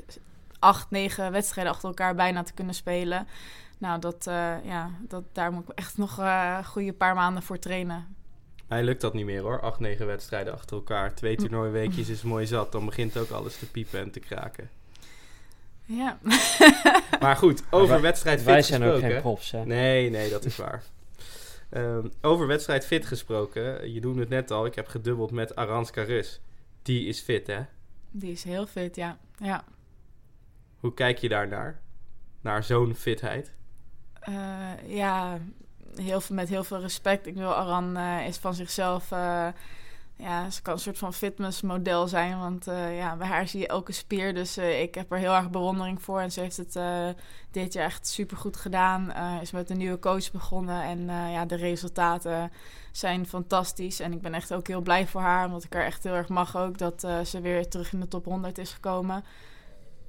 acht, 0.59 0.89
negen 0.89 1.31
wedstrijden 1.31 1.73
achter 1.73 1.87
elkaar 1.89 2.15
bijna 2.15 2.43
te 2.43 2.53
kunnen 2.53 2.75
spelen... 2.75 3.27
Nou, 3.77 3.99
dat, 3.99 4.23
ja, 4.63 4.89
dat, 5.07 5.23
daar 5.31 5.51
moet 5.51 5.69
ik 5.69 5.77
echt 5.77 5.97
nog 5.97 6.17
een 6.17 6.65
goede 6.65 6.93
paar 6.93 7.15
maanden 7.15 7.43
voor 7.43 7.59
trainen. 7.59 8.15
Mij 8.71 8.83
lukt 8.83 9.01
dat 9.01 9.13
niet 9.13 9.25
meer 9.25 9.41
hoor. 9.41 9.61
Acht, 9.61 9.79
negen 9.79 10.05
wedstrijden 10.05 10.53
achter 10.53 10.75
elkaar. 10.75 11.13
Twee 11.13 11.35
toernooiweekjes 11.35 12.09
is 12.09 12.21
mooi 12.21 12.45
zat. 12.45 12.71
Dan 12.71 12.85
begint 12.85 13.17
ook 13.17 13.29
alles 13.29 13.57
te 13.57 13.71
piepen 13.71 13.99
en 13.99 14.11
te 14.11 14.19
kraken. 14.19 14.69
Ja. 15.85 16.19
maar 17.19 17.35
goed, 17.35 17.63
over 17.69 17.89
wij, 17.89 18.01
wedstrijd 18.01 18.37
fit 18.37 18.47
Wij 18.47 18.61
zijn 18.61 18.81
gesproken. 18.81 19.05
ook 19.07 19.11
geen 19.13 19.21
profs, 19.21 19.51
hè? 19.51 19.65
Nee, 19.65 20.09
nee, 20.09 20.29
dat 20.29 20.45
is 20.45 20.55
waar. 20.55 20.83
um, 21.71 22.11
over 22.21 22.47
wedstrijd 22.47 22.85
fit 22.85 23.05
gesproken. 23.05 23.91
Je 23.93 24.01
doet 24.01 24.15
het 24.15 24.29
net 24.29 24.51
al. 24.51 24.65
Ik 24.65 24.75
heb 24.75 24.87
gedubbeld 24.87 25.31
met 25.31 25.55
Aranska 25.55 26.03
Rus. 26.03 26.41
Die 26.81 27.07
is 27.07 27.19
fit, 27.19 27.47
hè? 27.47 27.61
Die 28.11 28.31
is 28.31 28.43
heel 28.43 28.67
fit, 28.67 28.95
ja. 28.95 29.17
ja. 29.37 29.63
Hoe 30.79 30.93
kijk 30.93 31.17
je 31.17 31.29
daar 31.29 31.47
naar? 31.47 31.81
Naar 32.41 32.63
zo'n 32.63 32.95
fitheid? 32.95 33.53
Uh, 34.29 34.69
ja, 34.87 35.39
heel 35.95 36.21
veel, 36.21 36.35
met 36.35 36.49
heel 36.49 36.63
veel 36.63 36.79
respect. 36.79 37.27
Ik 37.27 37.35
wil 37.35 37.53
Aran 37.53 37.97
uh, 37.97 38.27
is 38.27 38.37
van 38.37 38.53
zichzelf. 38.53 39.11
Uh, 39.11 39.47
ja, 40.15 40.49
ze 40.49 40.61
kan 40.61 40.73
een 40.73 40.79
soort 40.79 40.97
van 40.97 41.13
fitnessmodel 41.13 42.07
zijn. 42.07 42.39
Want 42.39 42.67
uh, 42.67 42.97
ja, 42.97 43.15
bij 43.15 43.27
haar 43.27 43.47
zie 43.47 43.59
je 43.59 43.67
elke 43.67 43.91
spier. 43.91 44.33
Dus 44.33 44.57
ik 44.57 44.95
heb 44.95 45.11
er 45.11 45.17
heel 45.17 45.33
erg 45.33 45.49
bewondering 45.49 46.01
voor. 46.01 46.19
En 46.19 46.31
ze 46.31 46.39
heeft 46.39 46.57
het 46.57 46.79
dit 47.51 47.73
jaar 47.73 47.85
echt 47.85 48.07
super 48.07 48.37
goed 48.37 48.57
gedaan. 48.57 49.13
is 49.41 49.51
met 49.51 49.69
een 49.69 49.77
nieuwe 49.77 49.99
coach 49.99 50.31
begonnen. 50.31 50.83
En 50.83 51.05
ja, 51.31 51.45
de 51.45 51.55
resultaten 51.55 52.51
zijn 52.91 53.27
fantastisch. 53.27 53.99
En 53.99 54.13
ik 54.13 54.21
ben 54.21 54.33
echt 54.33 54.53
ook 54.53 54.67
heel 54.67 54.81
blij 54.81 55.07
voor 55.07 55.21
haar. 55.21 55.45
Omdat 55.45 55.63
ik 55.63 55.73
haar 55.73 55.85
echt 55.85 56.03
heel 56.03 56.13
erg 56.13 56.29
mag 56.29 56.57
ook. 56.57 56.77
Dat 56.77 57.07
ze 57.23 57.41
weer 57.41 57.69
terug 57.69 57.93
in 57.93 57.99
de 57.99 58.07
top 58.07 58.25
100 58.25 58.57
is 58.57 58.71
gekomen. 58.71 59.23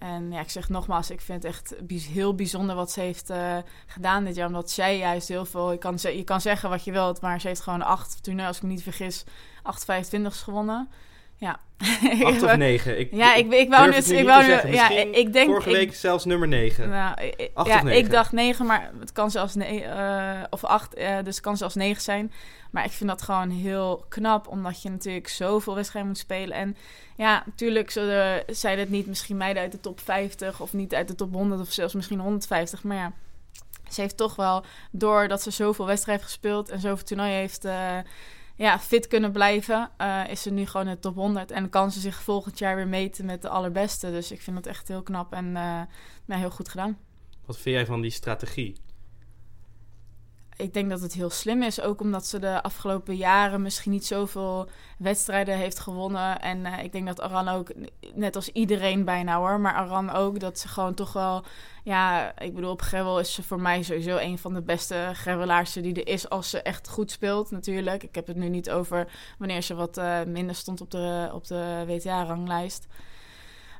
En 0.03 0.33
ja, 0.33 0.41
ik 0.41 0.51
zeg 0.51 0.69
nogmaals, 0.69 1.11
ik 1.11 1.21
vind 1.21 1.43
het 1.43 1.53
echt 1.53 1.75
heel 1.89 2.35
bijzonder 2.35 2.77
wat 2.77 2.91
ze 2.91 3.01
heeft 3.01 3.31
uh, 3.31 3.57
gedaan 3.87 4.25
dit 4.25 4.35
jaar. 4.35 4.47
Omdat 4.47 4.71
zij 4.71 4.99
juist 4.99 5.29
heel 5.29 5.45
veel... 5.45 5.73
Je 5.73 5.79
kan, 5.79 5.99
je 6.01 6.25
kan 6.25 6.41
zeggen 6.41 6.69
wat 6.69 6.85
je 6.85 6.93
wilt, 6.93 7.21
maar 7.21 7.41
ze 7.41 7.49
heeft 7.49 7.61
gewoon 7.61 7.83
acht 7.83 8.23
toernooien, 8.23 8.49
als 8.49 8.57
ik 8.57 8.63
me 8.63 8.69
niet 8.69 8.83
vergis, 8.83 9.25
8,25's 9.57 10.43
gewonnen. 10.43 10.89
Ja. 11.43 11.61
8 12.25 12.43
of 12.43 12.57
9? 12.57 12.99
Ik, 12.99 13.09
ja, 13.13 13.35
ik, 13.35 13.53
ik 13.53 13.69
wou 13.69 13.91
nu... 13.91 13.97
Ik 13.97 14.27
wou 14.27 14.45
nu 14.45 14.73
ja, 14.73 14.89
ik 14.91 15.33
denk... 15.33 15.51
Vorige 15.51 15.71
week 15.71 15.89
ik, 15.89 15.95
zelfs 15.95 16.25
nummer 16.25 16.49
9. 16.49 16.89
Nou, 16.89 17.21
ik, 17.21 17.51
Acht 17.55 17.67
ja, 17.69 17.77
of 17.77 17.83
negen? 17.83 17.99
ik 17.99 18.11
dacht 18.11 18.33
9, 18.33 18.67
maar 18.67 18.91
het 19.01 19.13
kan 19.13 19.31
zelfs... 19.31 19.55
Ne 19.55 19.83
uh, 19.83 20.43
of 20.51 20.65
8, 20.65 20.99
uh, 20.99 21.17
dus 21.17 21.35
het 21.35 21.41
kan 21.41 21.57
zelfs 21.57 21.75
9 21.75 22.03
zijn. 22.03 22.33
Maar 22.71 22.85
ik 22.85 22.91
vind 22.91 23.11
dat 23.11 23.23
gewoon 23.23 23.51
heel 23.51 24.05
knap, 24.09 24.49
omdat 24.49 24.83
je 24.83 24.91
natuurlijk 24.91 25.29
zoveel 25.29 25.75
wedstrijden 25.75 26.11
moet 26.11 26.21
spelen. 26.21 26.57
En 26.57 26.77
ja, 27.17 27.43
natuurlijk 27.47 27.91
zullen, 27.91 28.43
zijn 28.47 28.79
het 28.79 28.91
niet 28.91 29.07
misschien 29.07 29.37
meiden 29.37 29.63
uit 29.63 29.73
de 29.73 29.81
top 29.81 30.01
50 30.01 30.61
of 30.61 30.73
niet 30.73 30.95
uit 30.95 31.09
de 31.09 31.15
top 31.15 31.33
100 31.33 31.61
of 31.61 31.73
zelfs 31.73 31.95
misschien 31.95 32.21
150. 32.21 32.83
Maar 32.83 32.97
ja, 32.97 33.13
ze 33.91 34.01
heeft 34.01 34.17
toch 34.17 34.37
wel, 34.37 34.65
doordat 34.91 35.43
ze 35.43 35.51
zoveel 35.51 35.87
wedstrijden 35.87 36.25
heeft 36.25 36.35
gespeeld 36.35 36.71
en 36.71 36.81
zoveel 36.81 37.07
toernooien 37.07 37.37
heeft... 37.37 37.65
Uh, 37.65 37.99
ja, 38.57 38.79
fit 38.79 39.07
kunnen 39.07 39.33
blijven, 39.33 39.91
uh, 39.99 40.29
is 40.29 40.43
ze 40.43 40.51
nu 40.51 40.67
gewoon 40.67 40.87
in 40.87 40.93
de 40.93 40.99
top 40.99 41.15
100. 41.15 41.51
En 41.51 41.69
kan 41.69 41.91
ze 41.91 42.01
zich 42.01 42.23
volgend 42.23 42.59
jaar 42.59 42.77
weer 42.77 42.89
meten 42.89 43.25
met 43.25 43.43
de 43.43 43.49
allerbeste. 43.49 44.11
Dus 44.11 44.33
ik 44.33 44.41
vind 44.41 44.57
dat 44.57 44.67
echt 44.67 44.89
heel 44.89 45.03
knap 45.03 45.33
en 45.33 45.53
ja, 45.53 45.89
heel 46.27 46.51
goed 46.51 46.69
gedaan. 46.69 46.99
Wat 47.47 47.59
vind 47.59 47.75
jij 47.77 47.87
van 47.87 48.01
die 48.01 48.11
strategie? 48.11 48.77
Ik 50.57 50.75
denk 50.75 50.91
dat 50.91 51.01
het 51.01 51.13
heel 51.13 51.31
slim 51.31 51.63
is, 51.63 51.81
ook 51.81 52.01
omdat 52.01 52.27
ze 52.27 52.39
de 52.39 52.63
afgelopen 52.63 53.17
jaren 53.17 53.63
misschien 53.63 53.93
niet 53.93 54.07
zoveel 54.07 54.69
wedstrijden 54.99 55.57
heeft 55.57 55.79
gewonnen. 55.79 56.41
En 56.41 56.59
uh, 56.59 56.85
ik 56.85 56.93
denk 56.93 57.07
dat 57.07 57.21
Aran 57.21 57.49
ook, 57.49 57.73
net 58.15 58.37
als 58.37 58.49
iedereen 58.49 59.05
bijna 59.05 59.37
hoor, 59.37 59.61
maar 59.61 59.75
Aran 59.75 60.11
ook, 60.11 60.41
dat 60.41 60.59
ze 60.59 60.69
gewoon 60.69 60.95
toch 60.95 61.13
wel, 61.13 61.45
ja, 61.85 62.33
ik 62.39 62.55
bedoel, 62.55 62.71
op 62.71 62.83
gravel 62.83 63.19
is 63.21 63.35
ze 63.35 63.43
voor 63.43 63.61
mij 63.61 63.83
sowieso 63.83 64.17
een 64.17 64.39
van 64.39 64.55
de 64.55 64.63
beste 64.63 65.11
gravelaarsen 65.13 65.83
die 65.83 65.95
er 65.95 66.13
is 66.13 66.29
als 66.29 66.51
ze 66.51 66.63
echt 66.63 66.89
goed 66.89 67.11
speelt 67.11 67.51
natuurlijk. 67.51 68.03
Ik 68.03 68.15
heb 68.15 68.27
het 68.27 68.37
nu 68.37 68.49
niet 68.49 68.71
over 68.71 69.09
wanneer 69.39 69.63
ze 69.63 69.75
wat 69.75 69.99
uh, 69.99 70.23
minder 70.23 70.55
stond 70.55 70.81
op 70.81 70.91
de, 70.91 71.31
op 71.33 71.47
de 71.47 71.85
WTA-ranglijst. 71.87 72.87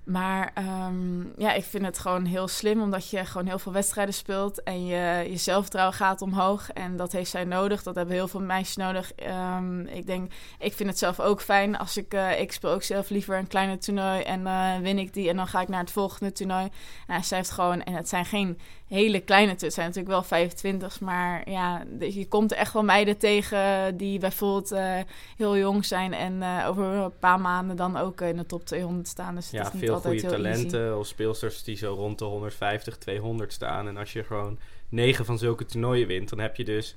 Maar 0.05 0.53
um, 0.89 1.33
ja, 1.37 1.53
ik 1.53 1.65
vind 1.65 1.85
het 1.85 1.99
gewoon 1.99 2.25
heel 2.25 2.49
slim, 2.49 2.83
omdat 2.83 3.11
je 3.11 3.25
gewoon 3.25 3.47
heel 3.47 3.59
veel 3.59 3.73
wedstrijden 3.73 4.15
speelt 4.15 4.63
en 4.63 4.87
je, 4.87 5.31
je 5.31 5.37
zelfvertrouwen 5.37 5.97
gaat 5.97 6.23
omhoog. 6.23 6.71
En 6.71 6.97
dat 6.97 7.13
heeft 7.13 7.31
zij 7.31 7.45
nodig. 7.45 7.83
Dat 7.83 7.95
hebben 7.95 8.15
heel 8.15 8.29
veel 8.29 8.41
meisjes 8.41 8.77
nodig. 8.77 9.13
Um, 9.57 9.87
ik 9.87 10.07
denk, 10.07 10.33
ik 10.59 10.73
vind 10.73 10.89
het 10.89 10.99
zelf 10.99 11.21
ook 11.21 11.41
fijn 11.41 11.79
als 11.79 11.97
ik, 11.97 12.15
uh, 12.15 12.41
ik 12.41 12.53
speel 12.53 12.71
ook 12.71 12.83
zelf 12.83 13.11
liever 13.11 13.39
een 13.39 13.47
kleine 13.47 13.79
toernooi 13.79 14.23
en 14.23 14.41
uh, 14.41 14.79
win 14.79 14.99
ik 14.99 15.15
die 15.15 15.29
en 15.29 15.37
dan 15.37 15.47
ga 15.47 15.61
ik 15.61 15.69
naar 15.69 15.81
het 15.81 15.91
volgende 15.91 16.33
toernooi. 16.33 16.69
Nou, 17.07 17.23
zij 17.23 17.39
heeft 17.39 17.51
gewoon, 17.51 17.83
en 17.83 17.95
het 17.95 18.09
zijn 18.09 18.25
geen 18.25 18.59
hele 18.87 19.21
kleine 19.21 19.51
het 19.51 19.73
zijn 19.73 19.87
natuurlijk 19.87 20.15
wel 20.15 20.23
25, 20.23 21.01
maar 21.01 21.51
ja, 21.51 21.83
je 21.99 22.29
komt 22.29 22.51
er 22.51 22.57
echt 22.57 22.73
wel 22.73 22.85
meiden 22.85 23.19
tegen 23.19 23.97
die 23.97 24.19
bijvoorbeeld 24.19 24.73
uh, 24.73 24.95
heel 25.37 25.57
jong 25.57 25.85
zijn 25.85 26.13
en 26.13 26.65
over 26.67 26.85
een 26.85 27.19
paar 27.19 27.41
maanden 27.41 27.77
dan 27.77 27.97
ook 27.97 28.21
in 28.21 28.37
de 28.37 28.47
top 28.47 28.65
200 28.65 29.09
staan. 29.09 29.35
Dus 29.35 29.45
het 29.45 29.55
ja, 29.55 29.67
is 29.67 29.73
niet 29.73 29.85
veel 29.85 29.92
altijd 29.95 30.21
goede 30.21 30.37
heel 30.37 30.43
talenten 30.43 30.81
easy. 30.81 30.99
of 30.99 31.07
speelsters 31.07 31.63
die 31.63 31.77
zo 31.77 31.95
rond 31.95 32.19
de 32.19 32.25
150, 32.25 32.97
200 32.97 33.53
staan. 33.53 33.89
En 33.89 33.97
als 33.97 34.13
je 34.13 34.25
gewoon 34.25 34.59
negen 34.89 35.25
van 35.25 35.39
zulke 35.39 35.65
toernooien 35.65 36.07
wint, 36.07 36.29
dan 36.29 36.39
heb 36.39 36.57
je 36.57 36.65
dus 36.65 36.97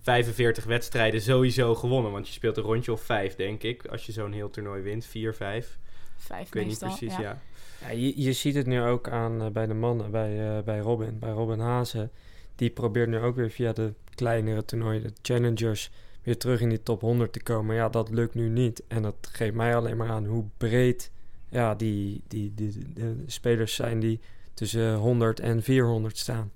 45 0.00 0.64
wedstrijden 0.64 1.20
sowieso 1.20 1.74
gewonnen. 1.74 2.12
Want 2.12 2.26
je 2.26 2.32
speelt 2.32 2.56
een 2.56 2.62
rondje 2.62 2.92
of 2.92 3.00
vijf, 3.00 3.36
denk 3.36 3.62
ik, 3.62 3.86
als 3.86 4.06
je 4.06 4.12
zo'n 4.12 4.32
heel 4.32 4.50
toernooi 4.50 4.82
wint. 4.82 5.04
Vier, 5.04 5.34
vijf. 5.34 5.78
Vijf 6.16 6.46
ik 6.46 6.54
weet 6.54 6.66
meestal, 6.66 6.88
niet 6.88 6.98
precies, 6.98 7.16
ja. 7.16 7.22
ja. 7.22 7.40
Ja, 7.80 7.90
je, 7.90 8.22
je 8.22 8.32
ziet 8.32 8.54
het 8.54 8.66
nu 8.66 8.82
ook 8.82 9.08
aan 9.08 9.42
uh, 9.42 9.48
bij 9.48 9.66
de 9.66 9.74
mannen, 9.74 10.10
bij, 10.10 10.56
uh, 10.56 10.62
bij 10.62 10.78
Robin, 10.78 11.18
bij 11.18 11.30
Robin 11.30 11.58
Hazen. 11.58 12.10
Die 12.54 12.70
probeert 12.70 13.08
nu 13.08 13.18
ook 13.18 13.36
weer 13.36 13.50
via 13.50 13.72
de 13.72 13.92
kleinere 14.14 14.64
toernooien, 14.64 15.02
de 15.02 15.12
challengers, 15.22 15.90
weer 16.22 16.38
terug 16.38 16.60
in 16.60 16.68
die 16.68 16.82
top 16.82 17.00
100 17.00 17.32
te 17.32 17.42
komen. 17.42 17.74
Ja, 17.74 17.88
dat 17.88 18.10
lukt 18.10 18.34
nu 18.34 18.48
niet. 18.48 18.82
En 18.88 19.02
dat 19.02 19.28
geeft 19.32 19.54
mij 19.54 19.76
alleen 19.76 19.96
maar 19.96 20.08
aan 20.08 20.26
hoe 20.26 20.44
breed 20.56 21.10
ja, 21.50 21.74
die, 21.74 22.22
die, 22.28 22.52
die, 22.54 22.72
die 22.72 22.92
de 22.94 23.22
spelers 23.26 23.74
zijn 23.74 24.00
die 24.00 24.20
tussen 24.54 24.94
100 24.94 25.40
en 25.40 25.62
400 25.62 26.18
staan. 26.18 26.52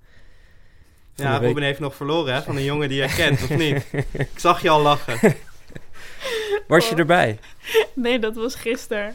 van 1.14 1.24
Ja. 1.26 1.38
Robin 1.38 1.62
heeft 1.62 1.80
nog 1.80 1.94
verloren 1.94 2.34
hè, 2.34 2.42
van 2.42 2.56
een 2.56 2.64
jongen 2.64 2.88
die 2.88 2.98
jij 2.98 3.08
kent, 3.08 3.42
of 3.42 3.56
niet? 3.56 3.86
Ik 4.12 4.28
zag 4.38 4.62
je 4.62 4.68
al 4.70 4.82
lachen. 4.82 5.18
Was 6.68 6.86
je 6.88 6.92
Oh. 6.92 6.98
erbij? 6.98 7.38
Nee, 7.94 8.18
dat 8.18 8.34
was 8.36 8.54
gisteren. 8.54 9.14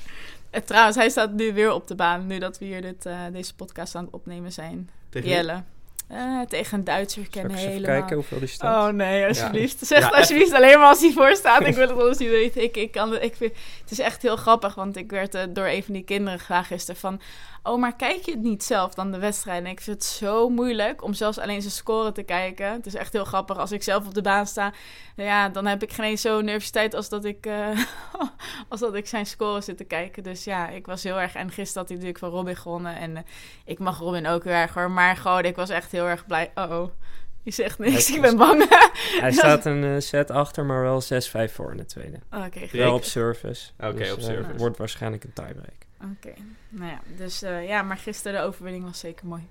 En 0.49 0.63
trouwens, 0.65 0.95
hij 0.95 1.09
staat 1.09 1.34
nu 1.34 1.53
weer 1.53 1.71
op 1.71 1.88
de 1.88 1.95
baan, 1.95 2.28
nu 2.28 2.39
dat 2.39 2.57
we 2.59 2.65
hier 2.65 2.82
dit, 2.82 3.05
eh, 3.05 3.19
deze 3.32 3.55
podcast 3.55 3.95
aan 3.95 4.03
het 4.05 4.13
opnemen 4.13 4.51
zijn. 4.51 4.89
Tegen- 5.09 5.30
Jelle. 5.30 5.63
Eh, 6.08 6.41
tegen 6.41 6.78
een 6.78 6.84
Deze 6.84 7.10
Zal 7.10 7.24
ken 7.30 7.43
ik 7.43 7.49
eens 7.51 7.60
even 7.60 7.72
helemaal. 7.72 7.97
kijken 7.99 8.16
hoeveel 8.16 8.39
die 8.39 8.47
staat? 8.47 8.88
Oh 8.88 8.93
nee, 8.93 9.28
alsjeblieft. 9.28 9.86
Zeg 9.88 9.99
Ja, 9.99 10.08
alsjeblieft 10.08 10.53
alleen 10.53 10.80
maar 10.80 10.88
als 10.88 10.99
hij 10.99 11.12
voor 11.12 11.36
staat. 11.36 11.66
Ik 11.66 11.76
wil 11.80 11.88
het 11.88 11.97
anders 11.97 12.18
niet 12.18 12.30
weten. 12.30 12.64
Ik, 12.64 12.78
ik 12.78 12.91
kan 12.91 13.12
het, 13.12 13.24
ik 13.24 13.36
vind, 13.36 13.51
het 13.82 13.91
is 13.91 13.99
echt 13.99 14.22
heel 14.22 14.36
grappig, 14.36 14.76
want 14.76 14.97
ik 14.97 15.12
werd 15.12 15.36
eh, 15.36 15.43
door 15.49 15.66
een 15.66 15.84
van 15.84 15.93
die 15.93 16.03
kinderen 16.03 16.39
gevraagd 16.39 16.68
gisteren 16.68 16.99
van... 16.99 17.22
Oh, 17.68 17.80
maar 17.80 17.95
kijk 17.95 18.26
je 18.26 18.32
het 18.32 18.41
niet 18.41 18.63
zelf 18.63 18.93
dan 18.93 19.11
de 19.11 19.20
wedstrijd? 19.20 19.63
En 19.63 19.70
ik 19.70 19.82
vind 19.82 19.97
het 19.97 20.05
zo 20.05 20.49
moeilijk 20.49 21.03
om 21.03 21.13
zelfs 21.13 21.38
alleen 21.38 21.61
zijn 21.61 21.74
score 21.74 22.11
te 22.11 22.24
kijken. 22.24 22.72
Het 22.72 22.86
is 22.86 22.95
echt 22.95 23.13
heel 23.13 23.26
grappig. 23.26 23.57
Als 23.57 23.72
ik 23.72 23.84
zelf 23.84 24.05
op 24.05 24.13
de 24.13 24.22
baan 24.22 24.47
sta, 24.47 24.74
ja, 25.15 25.49
dan 25.49 25.65
heb 25.65 25.84
ik 25.84 25.93
geen 25.93 26.05
eens 26.05 26.22
zo'n 26.22 26.45
nervositeit 26.45 26.93
als 26.93 27.09
dat 27.09 27.26
ik, 27.26 27.45
eh, 27.45 27.68
als 28.70 28.80
dat 28.80 28.95
ik 28.95 29.07
zijn 29.07 29.26
score 29.26 29.61
zit 29.61 29.78
te 29.78 29.84
kijken. 29.84 30.24
Dus 30.24 30.43
ja, 30.43 30.70
ik 30.70 30.86
was 30.86 31.03
heel 31.03 31.20
erg... 31.20 31.36
En 31.36 31.51
gisteren 31.51 31.82
had 31.82 31.88
hij 31.88 31.97
natuurlijk 31.97 32.20
van 32.20 32.30
Robin 32.30 32.55
gewonnen. 32.55 32.95
En 32.95 33.18
eh, 33.18 33.24
ik 33.65 33.80
mag 33.80 33.99
Robin 33.99 34.28
ook 34.28 34.43
heel 34.43 34.53
erg 34.53 34.74
hoor. 34.74 34.91
Maar 34.91 35.15
gewoon, 35.15 35.43
ik 35.43 35.55
was 35.55 35.70
echt 35.70 35.91
heel 35.91 36.05
erg 36.05 36.26
blij. 36.26 36.51
Oh, 36.55 36.72
oh. 36.72 36.89
Je 37.43 37.53
zegt 37.53 37.80
niks, 37.80 38.11
ik 38.11 38.22
ben 38.22 38.38
bang. 38.38 38.65
Hij 39.22 39.32
staat 39.41 39.65
een 39.65 39.84
eh, 39.84 39.99
set 39.99 40.32
achter, 40.32 40.65
maar 40.65 40.82
wel 40.82 41.01
6-5 41.03 41.05
voor 41.53 41.72
in 41.72 41.78
de 41.78 41.86
tweede. 41.86 42.18
Oké, 42.32 42.49
Break. 42.49 42.72
Wel 42.72 42.93
op 42.93 43.03
service. 43.03 43.70
Oké, 43.80 43.93
Dus, 43.93 44.11
op 44.11 44.20
service. 44.20 44.57
wordt 44.57 44.78
waarschijnlijk 44.78 45.24
een 45.24 45.34
tiebreak. 45.34 45.87
Oké, 46.04 46.34
nou 46.70 46.91
ja, 46.91 47.00
dus 47.18 47.41
eh, 47.41 47.68
ja, 47.68 47.82
maar 47.82 47.98
gisteren 47.98 48.41
de 48.41 48.48
overwinning 48.48 48.84
was 48.86 49.00
zeker 49.00 49.28
mooi. 49.28 49.48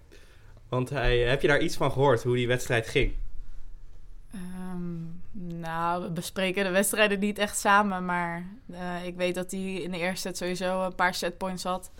Want 0.69 0.91
hij, 0.91 1.19
heb 1.19 1.43
je 1.43 1.49
daar 1.49 1.61
iets 1.61 1.77
van 1.77 1.93
gehoord, 1.93 2.23
hoe 2.23 2.37
die 2.37 2.47
wedstrijd 2.47 2.87
ging? 2.89 3.15
Ehm, 4.33 4.95
nou, 5.61 6.03
we 6.03 6.11
bespreken 6.11 6.65
de 6.65 6.71
wedstrijden 6.71 7.19
niet 7.19 7.39
echt 7.39 7.59
samen, 7.59 8.05
maar 8.05 8.47
eh, 8.73 9.07
ik 9.07 9.17
weet 9.17 9.35
dat 9.35 9.51
hij 9.51 9.61
in 9.75 9.91
de 9.91 9.99
eerste 9.99 10.21
set 10.29 10.37
sowieso 10.37 10.83
een 10.85 10.95
paar 10.95 11.15
setpoints 11.15 11.63
had. 11.63 11.91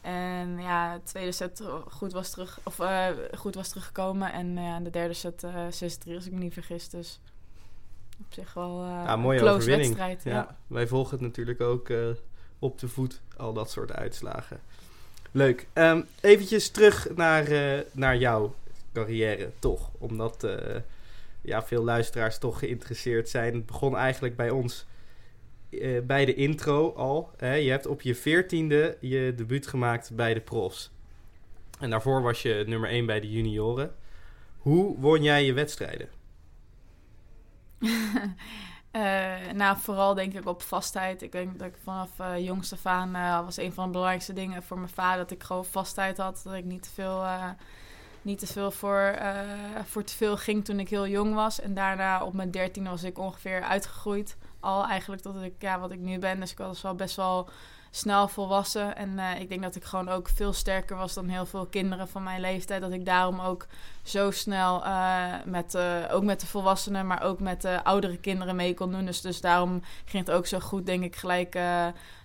En 0.00 0.58
ja, 0.58 0.94
de 0.94 1.02
tweede 1.02 1.32
set 1.32 1.62
goed 1.88 2.12
was, 2.12 2.30
terug, 2.30 2.60
of, 2.64 2.78
eh, 2.80 3.06
goed 3.36 3.54
was 3.54 3.68
teruggekomen. 3.68 4.32
En 4.32 4.58
eh, 4.58 4.64
ja, 4.64 4.76
in 4.76 4.84
de 4.84 4.90
derde 4.90 5.14
set 5.14 5.42
eh 5.44 5.66
6-3 5.70 6.14
als 6.14 6.26
ik 6.26 6.32
me 6.32 6.38
niet 6.38 6.52
vergis. 6.52 6.88
Dus 6.88 7.20
op 8.20 8.26
zich 8.32 8.54
wel 8.54 8.82
eh 8.82 9.02
Ja, 9.04 9.16
mooie 9.16 9.38
een 9.38 9.44
close 9.44 9.56
overwinning. 9.56 9.96
wedstrijd. 9.96 10.22
Ja, 10.24 10.30
Ja. 10.32 10.56
wij 10.66 10.86
volgen 10.86 11.12
het 11.12 11.20
natuurlijk 11.20 11.60
ook 11.60 11.88
eh, 11.88 11.96
op 12.60 12.78
de 12.78 12.88
voet, 12.88 13.20
al 13.36 13.52
dat 13.52 13.70
soort 13.70 13.92
uitslagen. 13.92 14.60
Leuk. 15.30 15.66
Ehm 15.72 16.02
eventjes 16.20 16.68
terug 16.68 17.14
naar, 17.16 17.46
eh, 17.46 17.80
naar 17.92 18.16
jouw 18.16 18.54
carrière, 18.92 19.50
toch. 19.58 19.90
Omdat 19.98 20.44
eh, 20.44 20.76
ja, 21.42 21.62
veel 21.62 21.84
luisteraars 21.84 22.38
toch 22.38 22.58
geïnteresseerd 22.58 23.28
zijn. 23.28 23.54
Het 23.54 23.66
begon 23.66 23.96
eigenlijk 23.96 24.36
bij 24.36 24.50
ons 24.50 24.86
eh, 25.70 26.00
bij 26.02 26.24
de 26.24 26.34
intro 26.34 26.92
al. 26.92 27.30
Hè? 27.36 27.54
Je 27.54 27.70
hebt 27.70 27.86
op 27.86 28.02
je 28.02 28.14
veertiende 28.14 28.96
je 29.00 29.32
debuut 29.36 29.66
gemaakt 29.66 30.10
bij 30.14 30.34
de 30.34 30.40
profs. 30.40 30.90
En 31.80 31.90
daarvoor 31.90 32.22
was 32.22 32.42
je 32.42 32.64
nummer 32.66 32.90
1 32.90 33.06
bij 33.06 33.20
de 33.20 33.30
junioren. 33.30 33.94
Hoe 34.58 34.98
won 34.98 35.22
jij 35.22 35.44
je 35.44 35.52
wedstrijden? 35.52 36.08
Eh, 38.90 39.50
nou, 39.54 39.78
vooral 39.78 40.14
denk 40.14 40.34
ik 40.34 40.46
op 40.46 40.62
vastheid. 40.62 41.22
Ik 41.22 41.32
denk 41.32 41.58
dat 41.58 41.68
ik 41.68 41.74
vanaf 41.82 42.18
eh 42.18 42.38
jongste 42.38 42.74
af 42.74 42.86
aan 42.86 43.14
eh, 43.14 43.44
was 43.44 43.56
een 43.56 43.72
van 43.72 43.84
de 43.84 43.90
belangrijkste 43.90 44.32
dingen 44.32 44.62
voor 44.62 44.78
mijn 44.78 44.88
vader 44.90 45.18
dat 45.18 45.30
ik 45.30 45.42
gewoon 45.42 45.64
vastheid 45.64 46.16
had. 46.16 46.40
Dat 46.44 46.54
ik 46.54 46.64
niet 46.64 46.82
te 46.82 46.90
veel, 46.90 47.24
niet 48.22 48.38
te 48.38 48.46
veel 48.46 48.70
voor, 48.70 49.18
voor 49.84 50.04
te 50.04 50.16
veel 50.16 50.36
ging 50.36 50.64
toen 50.64 50.80
ik 50.80 50.88
heel 50.88 51.06
jong 51.06 51.34
was. 51.34 51.60
En 51.60 51.74
daarna 51.74 52.24
op 52.24 52.32
mijn 52.32 52.50
dertiende 52.50 52.90
was 52.90 53.02
ik 53.02 53.18
ongeveer 53.18 53.62
uitgegroeid. 53.62 54.36
Al 54.60 54.86
eigenlijk 54.86 55.22
tot 55.22 55.42
ik, 55.42 55.54
ja, 55.58 55.78
wat 55.80 55.90
ik 55.90 55.98
nu 55.98 56.18
ben. 56.18 56.40
Dus 56.40 56.50
ik 56.50 56.58
was 56.58 56.82
wel 56.82 56.94
best 56.94 57.16
wel 57.16 57.48
snel 57.90 58.28
volwassen. 58.28 58.96
En 58.96 59.18
eh, 59.18 59.40
ik 59.40 59.48
denk 59.48 59.62
dat 59.62 59.76
ik 59.76 59.84
gewoon 59.84 60.08
ook 60.08 60.28
veel 60.28 60.52
sterker 60.52 60.96
was 60.96 61.14
dan 61.14 61.28
heel 61.28 61.46
veel 61.46 61.66
kinderen 61.66 62.08
van 62.08 62.22
mijn 62.22 62.40
leeftijd. 62.40 62.80
Dat 62.80 62.92
ik 62.92 63.04
daarom 63.04 63.40
ook 63.40 63.66
zo 64.02 64.30
snel 64.30 64.84
eh, 64.84 65.34
met, 65.44 65.74
eh, 65.74 65.96
ook 66.10 66.24
met 66.24 66.40
de 66.40 66.46
volwassenen, 66.46 67.06
maar 67.06 67.22
ook 67.22 67.40
met 67.40 67.62
de 67.62 67.84
oudere 67.84 68.16
kinderen 68.16 68.56
mee 68.56 68.74
kon 68.74 68.90
doen. 68.90 69.04
Dus, 69.04 69.20
dus 69.20 69.40
daarom 69.40 69.82
ging 70.04 70.26
het 70.26 70.34
ook 70.34 70.46
zo 70.46 70.60
goed, 70.60 70.86
denk 70.86 71.04
ik, 71.04 71.16
gelijk 71.16 71.58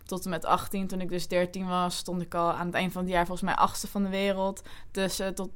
tot 0.06 0.24
en 0.24 0.30
met 0.30 0.46
18. 0.46 0.88
Toen 0.88 1.02
ik 1.02 1.10
dus 1.10 1.28
13 1.28 1.68
was, 1.68 1.98
stond 1.98 2.22
ik 2.22 2.36
al 2.36 2.52
aan 2.52 2.66
het 2.66 2.76
eind 2.76 2.92
van 2.92 3.02
het 3.02 3.12
jaar 3.12 3.26
volgens 3.26 3.48
mij 3.48 3.56
achtste 3.56 3.88
van 3.88 4.04
de 4.04 4.10
wereld. 4.10 4.62
Dus 4.92 5.22
tot, 5.34 5.50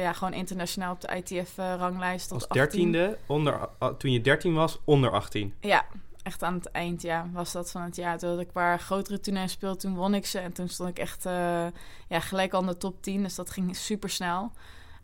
ja, 0.00 0.12
gewoon 0.12 0.32
internationaal 0.32 0.92
op 0.92 1.00
de 1.00 1.16
ITF-ranglijst. 1.16 2.32
Als 2.32 2.42
tot 2.42 2.58
18. 2.58 2.92
dertiende, 2.92 3.18
onder, 3.26 3.68
toen 3.98 4.10
je 4.10 4.20
13 4.20 4.54
was, 4.54 4.78
onder 4.84 5.10
18. 5.10 5.54
Ja, 5.60 5.84
echt 6.22 6.42
aan 6.42 6.54
het 6.54 6.70
eind, 6.70 7.02
ja, 7.02 7.28
was 7.32 7.52
dat 7.52 7.70
van 7.70 7.82
het 7.82 7.96
jaar. 7.96 8.18
Toen 8.18 8.30
had 8.30 8.40
ik 8.40 8.46
een 8.46 8.52
paar 8.52 8.78
grotere 8.80 9.20
toernooien 9.20 9.48
speelde, 9.48 9.78
toen 9.78 9.94
won 9.94 10.14
ik 10.14 10.26
ze. 10.26 10.38
En 10.38 10.52
toen 10.52 10.68
stond 10.68 10.88
ik 10.88 10.98
echt 10.98 11.26
eh, 11.26 11.66
ja, 12.08 12.20
gelijk 12.20 12.52
al 12.52 12.60
in 12.60 12.66
de 12.66 12.76
top 12.76 13.02
10. 13.02 13.22
Dus 13.22 13.34
dat 13.34 13.50
ging 13.50 13.76
super 13.76 14.10
snel. 14.10 14.52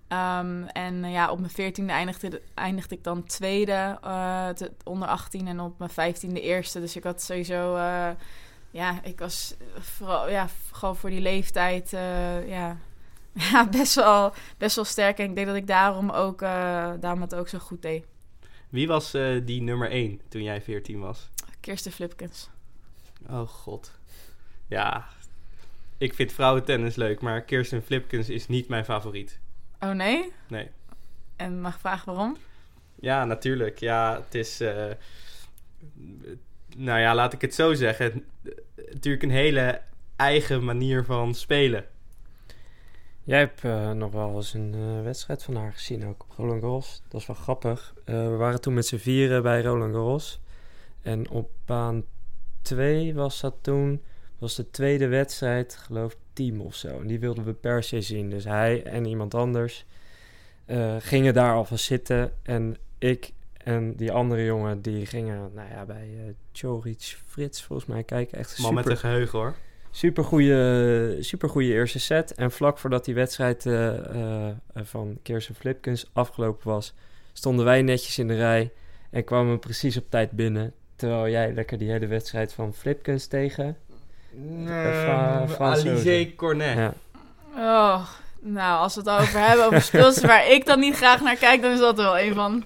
Ehm, 0.09 0.63
en 0.63 1.05
eh, 1.05 1.13
ja, 1.13 1.31
op 1.31 1.39
mijn 1.39 1.51
veertiende 1.51 1.93
eindigde, 1.93 2.43
eindigde 2.55 2.95
ik 2.95 3.05
dan 3.05 3.25
tweede 3.25 3.99
te- 4.55 4.73
onder 4.85 5.09
18 5.09 5.47
en 5.47 5.61
op 5.61 5.79
mijn 5.79 5.91
vijftiende 5.91 6.41
eerste. 6.41 6.81
Dus 6.81 6.97
ik 6.97 7.05
had 7.05 7.23
sowieso, 7.23 7.79
ja, 8.71 9.03
ik 9.03 9.19
was 9.19 9.55
vooral, 9.79 10.31
ja, 10.31 10.49
gewoon 10.73 10.97
voor 10.97 11.11
die 11.11 11.21
leeftijd, 11.21 11.91
ja, 12.47 12.77
ja 13.53 13.67
best, 13.69 13.95
wel, 13.95 14.33
best 14.59 14.77
wel 14.77 14.85
sterk. 14.85 15.19
En 15.19 15.29
ik 15.29 15.35
denk 15.35 15.47
dat 15.47 15.57
ik 15.57 15.67
daarom 15.67 16.11
ook, 16.11 16.41
daarom 17.01 17.21
het 17.21 17.35
ook 17.35 17.49
zo 17.49 17.59
goed 17.59 17.83
deed. 17.83 18.05
Wie 18.69 18.87
was 18.87 19.15
eh, 19.15 19.41
die 19.45 19.63
nummer 19.63 19.91
1 19.91 20.21
toen 20.29 20.43
jij 20.43 20.63
14 20.63 21.01
was? 21.01 21.31
Kirsten 21.61 21.93
Flipkens. 21.93 22.51
Oh 23.31 23.49
god. 23.49 23.99
Ja, 24.67 25.09
ik 25.99 26.15
vind 26.15 26.33
vrouwentennis 26.33 26.95
leuk, 26.97 27.21
maar 27.21 27.43
Kirsten 27.43 27.83
Flipkens 27.83 28.29
is 28.29 28.49
niet 28.49 28.69
mijn 28.69 28.85
favoriet. 28.85 29.39
Oh 29.81 29.91
nee? 29.91 30.33
Nee. 30.49 30.69
En 31.37 31.61
mag 31.61 31.75
ik 31.75 31.81
vragen 31.81 32.13
waarom? 32.13 32.37
Ja, 33.01 33.25
natuurlijk. 33.25 33.79
Ja, 33.79 34.23
het 34.25 34.35
is... 34.35 34.61
eh, 34.61 34.91
nou 36.77 37.01
ja, 37.01 37.15
laat 37.15 37.33
ik 37.33 37.41
het 37.41 37.55
zo 37.55 37.75
zeggen. 37.75 38.25
Natuurlijk 38.93 39.23
een 39.23 39.31
hele 39.31 39.81
eigen 40.17 40.65
manier 40.65 41.05
van 41.05 41.35
spelen. 41.35 41.87
Jij 43.29 43.39
hebt 43.39 43.65
eh, 43.65 43.91
nog 43.91 44.13
wel 44.13 44.37
eens 44.37 44.55
een 44.55 44.75
eh, 44.75 45.03
wedstrijd 45.03 45.43
van 45.43 45.57
haar 45.57 45.73
gezien, 45.73 46.07
ook 46.07 46.23
op 46.23 46.37
Roland 46.37 46.61
Garros. 46.61 47.03
Dat 47.09 47.21
is 47.21 47.27
wel 47.27 47.37
grappig. 47.37 47.95
Eh, 48.05 48.15
we 48.15 48.37
waren 48.37 48.61
toen 48.61 48.75
met 48.75 48.87
z'n 48.87 48.97
vieren 48.97 49.43
bij 49.43 49.63
Roland 49.63 49.95
Garros. 49.95 50.41
En 51.03 51.31
op 51.31 51.51
baan 51.65 52.05
2 52.63 53.15
was 53.15 53.41
dat 53.41 53.55
toen, 53.61 54.03
was 54.39 54.55
de 54.55 54.71
tweede 54.71 55.07
wedstrijd, 55.07 55.77
geloof 55.77 56.13
ik, 56.13 56.19
team 56.33 56.61
of 56.61 56.75
zo. 56.75 57.01
En 57.01 57.07
die 57.07 57.21
wilden 57.21 57.45
we 57.45 57.53
per 57.53 57.83
se 57.83 58.01
zien. 58.01 58.31
Dus 58.31 58.45
hij 58.45 58.83
en 58.83 59.07
iemand 59.07 59.35
anders 59.35 59.85
gingen 60.99 61.35
daar 61.35 61.55
alvast 61.55 61.85
zitten. 61.85 62.33
En 62.43 62.77
ik 62.99 63.33
en 63.57 63.97
die 63.97 64.13
andere 64.13 64.45
jongen, 64.45 64.83
die 64.83 65.07
gingen 65.07 65.51
nou 65.55 65.69
ja, 65.71 65.85
bij 65.85 66.09
uh, 66.09 66.33
Choric 66.53 67.17
Frits 67.27 67.63
volgens 67.63 67.89
mij 67.89 68.03
kijken. 68.03 68.39
Echt 68.39 68.59
Man 68.59 68.69
super, 68.69 68.75
met 68.75 68.87
een 68.87 68.97
geheugen 68.97 69.39
hoor. 69.39 69.55
Super 69.91 70.25
goede, 70.25 71.17
super 71.21 71.49
goede 71.49 71.73
eerste 71.73 71.99
set. 71.99 72.35
En 72.35 72.51
vlak 72.51 72.79
voordat 72.79 73.05
die 73.05 73.15
wedstrijd 73.15 73.67
eh, 73.67 73.93
uh, 74.15 74.49
van 74.75 75.19
Flipkens 75.55 76.11
afgelopen 76.13 76.69
was, 76.69 76.95
stonden 77.33 77.65
wij 77.65 77.83
netjes 77.83 78.19
in 78.19 78.29
de 78.29 78.37
rij 78.37 78.73
en 79.11 79.25
kwamen 79.25 79.59
precies 79.59 79.97
op 79.97 80.11
tijd 80.11 80.31
binnen. 80.31 80.73
Terwijl 80.97 81.29
jij 81.29 81.53
lekker 81.53 81.79
die 81.79 81.91
hele 81.91 82.07
wedstrijd 82.07 82.53
van 82.53 82.75
Flipkens 82.75 83.27
tegen. 83.27 83.77
Uh, 84.65 85.61
Alizé 85.61 86.33
Cornet. 86.37 86.77
Ja. 86.77 86.95
Oh, 87.57 88.09
nou, 88.41 88.79
als 88.81 88.95
we 88.95 89.01
het 89.01 89.11
over 89.11 89.47
hebben, 89.47 89.67
over 89.67 89.83
speelsters 89.83 90.27
waar 90.27 90.49
ik 90.49 90.67
dan 90.67 90.81
niet 90.81 90.97
graag 90.97 91.21
naar 91.21 91.37
kijk, 91.37 91.63
dan 91.63 91.73
is 91.73 91.79
dat 91.79 91.99
er 91.99 92.05
wel 92.05 92.19
een 92.19 92.35
van. 92.35 92.65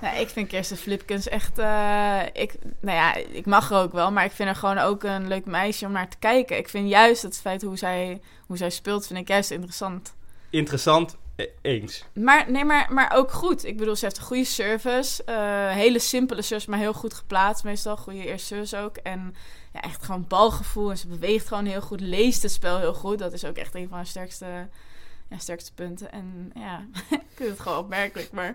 Nou, 0.00 0.16
ik 0.16 0.28
vind 0.28 0.48
Kirsten 0.48 0.76
Flipkens 0.76 1.28
echt... 1.28 1.58
Uh, 1.58 2.20
ik, 2.32 2.54
nou 2.80 2.96
ja, 2.96 3.14
ik 3.14 3.46
mag 3.46 3.70
er 3.70 3.76
ook 3.76 3.92
wel, 3.92 4.12
maar 4.12 4.24
ik 4.24 4.32
vind 4.32 4.48
haar 4.48 4.58
gewoon 4.58 4.78
ook 4.78 5.02
een 5.02 5.28
leuk 5.28 5.44
meisje 5.44 5.86
om 5.86 5.92
naar 5.92 6.08
te 6.08 6.18
kijken. 6.18 6.56
Ik 6.56 6.68
vind 6.68 6.88
juist 6.88 7.22
het 7.22 7.38
feit 7.40 7.62
hoe 7.62 7.76
zij, 7.76 8.20
hoe 8.46 8.56
zij 8.56 8.70
speelt, 8.70 9.06
vind 9.06 9.18
ik 9.18 9.28
juist 9.28 9.50
interessant. 9.50 10.14
Interessant, 10.50 11.16
eens. 11.62 12.04
Maar, 12.12 12.50
nee, 12.50 12.64
maar, 12.64 12.92
maar 12.92 13.12
ook 13.14 13.32
goed. 13.32 13.64
Ik 13.64 13.76
bedoel, 13.76 13.96
ze 13.96 14.04
heeft 14.04 14.16
een 14.16 14.22
goede 14.22 14.44
service. 14.44 15.22
Uh, 15.28 15.70
hele 15.70 15.98
simpele 15.98 16.42
service, 16.42 16.70
maar 16.70 16.78
heel 16.78 16.92
goed 16.92 17.14
geplaatst 17.14 17.64
meestal. 17.64 17.96
Goede 17.96 18.26
eerste 18.26 18.46
service 18.46 18.76
ook. 18.76 18.96
En 18.96 19.34
ja, 19.72 19.80
echt 19.80 20.04
gewoon 20.04 20.24
balgevoel. 20.28 20.90
En 20.90 20.98
ze 20.98 21.08
beweegt 21.08 21.48
gewoon 21.48 21.64
heel 21.64 21.80
goed. 21.80 22.00
Leest 22.00 22.42
het 22.42 22.52
spel 22.52 22.78
heel 22.78 22.94
goed. 22.94 23.18
Dat 23.18 23.32
is 23.32 23.44
ook 23.44 23.56
echt 23.56 23.74
een 23.74 23.88
van 23.88 23.96
haar 23.96 24.06
sterkste, 24.06 24.68
ja, 25.28 25.38
sterkste 25.38 25.74
punten. 25.74 26.12
En 26.12 26.52
ja, 26.54 26.86
ik 27.10 27.20
vind 27.34 27.50
het 27.50 27.60
gewoon 27.60 27.78
opmerkelijk. 27.78 28.30
Maar, 28.32 28.54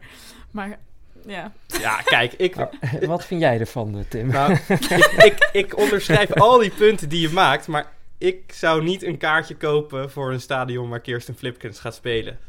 maar 0.51 0.80
ja. 1.26 1.51
Ja, 1.67 2.01
kijk, 2.01 2.34
ik... 2.34 2.55
Wat 3.05 3.26
vind 3.26 3.41
jij 3.41 3.59
ervan, 3.59 4.05
Tim? 4.09 4.28
Nou, 4.28 4.51
ik, 4.67 5.15
ik, 5.24 5.49
ik 5.51 5.78
onderschrijf 5.78 6.34
al 6.34 6.57
die 6.57 6.71
punten 6.71 7.09
die 7.09 7.21
je 7.21 7.30
maakt, 7.30 7.67
maar 7.67 7.91
ik 8.17 8.53
zou 8.53 8.84
niet 8.84 9.03
een 9.03 9.17
kaartje 9.17 9.55
kopen 9.55 10.11
voor 10.11 10.32
een 10.32 10.41
stadion 10.41 10.89
waar 10.89 10.99
Kirsten 10.99 11.36
Flipkens 11.36 11.80
gaat 11.80 11.95
spelen. 11.95 12.39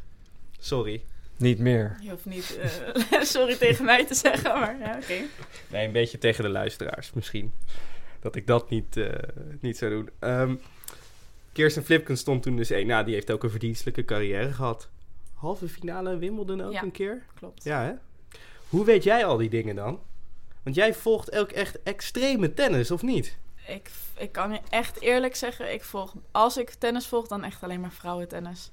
Sorry. 0.59 1.03
Niet 1.37 1.59
meer. 1.59 1.97
Je 2.01 2.11
hoeft 2.11 2.25
niet 2.25 2.59
uh, 3.13 3.23
sorry 3.23 3.57
tegen 3.57 3.85
mij 3.85 4.07
te 4.07 4.15
zeggen, 4.15 4.61
maar 4.61 4.79
ja, 4.79 4.99
oké. 5.03 5.15
Nee, 5.69 5.87
een 5.87 5.93
beetje 5.93 6.19
tegen 6.19 6.45
de 6.45 6.51
luisteraars 6.51 7.13
misschien. 7.13 7.53
Dat 8.21 8.37
ik 8.37 8.47
dat 8.47 8.71
niet, 8.71 8.97
uh, 8.97 9.09
niet 9.61 9.77
zou 9.77 9.91
doen. 9.91 10.31
Um, 10.31 10.61
Kirsten 11.55 11.85
Flipken 11.85 12.17
stond 12.19 12.43
toen 12.43 12.57
dus 12.57 12.71
één. 12.71 12.87
Nou, 12.87 13.05
die 13.05 13.15
heeft 13.15 13.31
ook 13.31 13.43
een 13.43 13.51
verdienstelijke 13.51 14.05
carrière 14.05 14.53
gehad. 14.53 14.89
Halve 15.35 15.69
finale 15.69 16.17
Wimbledon 16.17 16.61
ook 16.61 16.73
Ja. 16.73 16.83
een 16.83 16.91
keer. 16.91 17.23
Klopt. 17.35 17.65
Ja, 17.65 17.83
hè? 17.83 17.93
Hoe 18.69 18.85
weet 18.85 19.05
jij 19.05 19.25
al 19.25 19.37
die 19.37 19.49
dingen 19.49 19.77
dan? 19.77 20.01
Want 20.63 20.77
jij 20.77 20.95
volgt 20.95 21.37
ook 21.37 21.51
echt 21.51 21.83
extreme 21.83 22.55
tennis, 22.55 22.91
of 22.91 23.03
niet? 23.03 23.37
Ik, 23.67 23.91
ik 24.17 24.33
kan 24.33 24.53
je 24.53 24.59
echt 24.71 25.01
eerlijk 25.01 25.37
zeggen, 25.37 25.73
ik 25.73 25.85
volg, 25.85 26.15
als 26.31 26.57
ik 26.57 26.71
tennis 26.71 27.07
volg, 27.07 27.27
dan 27.27 27.45
echt 27.45 27.63
alleen 27.63 27.81
maar 27.81 27.93
vrouwentennis. 27.93 28.71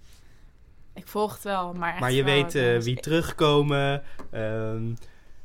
Ik 0.93 1.07
volg 1.07 1.34
het 1.34 1.43
wel, 1.43 1.73
maar 1.73 1.91
echt 1.91 1.99
maar 1.99 2.11
je 2.11 2.23
weet 2.23 2.55
eh, 2.55 2.77
wie 2.77 2.99
terugkomen, 2.99 4.03
ehm, 4.32 4.93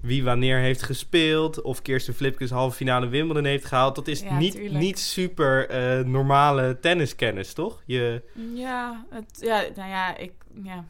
wie 0.01 0.25
wanneer 0.25 0.59
heeft 0.59 0.83
gespeeld, 0.83 1.63
of 1.63 1.83
Kirsten 1.83 2.15
Flipkens 2.15 2.51
halve 2.51 2.77
finale 2.77 3.09
Wimbledon 3.09 3.45
heeft 3.45 3.65
gehaald. 3.65 3.95
Dat 3.95 4.09
is 4.09 4.21
Ja, 4.21 4.39
niet, 4.39 4.53
tuurlijk. 4.53 4.75
niet 4.75 4.99
super 4.99 5.69
eh, 5.69 6.05
normale 6.05 6.79
tenniskennis, 6.81 7.53
toch? 7.53 7.83
Je, 7.87 8.23
Ja, 8.55 9.05
het, 9.11 9.39
ja, 9.41 9.61
nou 9.75 9.91
ja, 9.91 10.17
ik, 10.17 10.33
ja, 10.63 10.85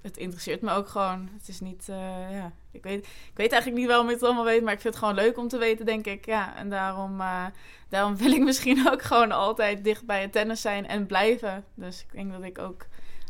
het 0.00 0.16
interesseert 0.16 0.60
me 0.60 0.72
ook 0.72 0.88
gewoon. 0.88 1.28
Het 1.38 1.48
is 1.48 1.60
niet, 1.60 1.88
eh, 1.88 2.30
ja, 2.30 2.52
ik 2.70 2.82
weet, 2.82 3.04
ik 3.06 3.36
weet 3.36 3.52
eigenlijk 3.52 3.80
niet 3.80 3.90
waarom 3.90 4.08
ik 4.08 4.14
het 4.14 4.22
allemaal 4.22 4.44
weet, 4.44 4.62
maar 4.62 4.72
ik 4.72 4.80
vind 4.80 4.94
het 4.94 5.02
gewoon 5.04 5.18
leuk 5.24 5.38
om 5.38 5.48
te 5.48 5.58
weten, 5.58 5.86
denk 5.86 6.06
ik. 6.06 6.26
Ja, 6.26 6.56
en 6.56 6.70
daarom, 6.70 7.20
eh, 7.20 7.44
daarom 7.88 8.16
wil 8.16 8.32
ik 8.32 8.42
misschien 8.50 8.88
ook 8.90 9.02
gewoon 9.02 9.32
altijd 9.32 9.84
dicht 9.84 10.06
bij 10.06 10.20
het 10.20 10.32
tennis 10.32 10.60
zijn 10.60 10.86
en 10.88 11.06
blijven. 11.06 11.64
Dus 11.74 12.00
ik 12.02 12.12
denk 12.12 12.32
dat 12.32 12.42
ik 12.42 12.58
ook, 12.58 12.86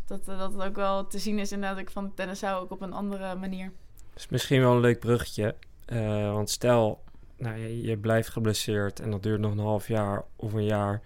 dat, 0.07 0.25
dat 0.25 0.53
het 0.53 0.63
ook 0.63 0.77
wel 0.77 1.07
te 1.07 1.19
zien 1.19 1.39
is 1.39 1.53
inderdaad 1.53 1.77
dat 1.79 1.87
ik 1.87 1.93
van 1.93 2.15
tennis 2.15 2.41
hou, 2.41 2.63
ook 2.63 2.71
op 2.71 2.81
een 2.81 2.93
andere 2.93 3.35
manier. 3.35 3.73
Is 4.17 4.29
misschien 4.29 4.61
wel 4.61 4.73
een 4.73 4.81
leuk 4.81 4.99
bruggetje. 5.01 5.55
Eh, 5.85 6.33
want 6.33 6.51
stel, 6.51 7.03
nou, 7.37 7.59
je, 7.59 7.83
je 7.83 7.97
blijft 7.97 8.29
geblesseerd 8.29 9.01
en 9.01 9.11
dat 9.11 9.23
duurt 9.23 9.41
nog 9.41 9.53
een 9.53 9.59
half 9.59 9.89
jaar 9.89 10.25
of 10.37 10.53
een 10.53 10.65
jaar. 10.65 11.01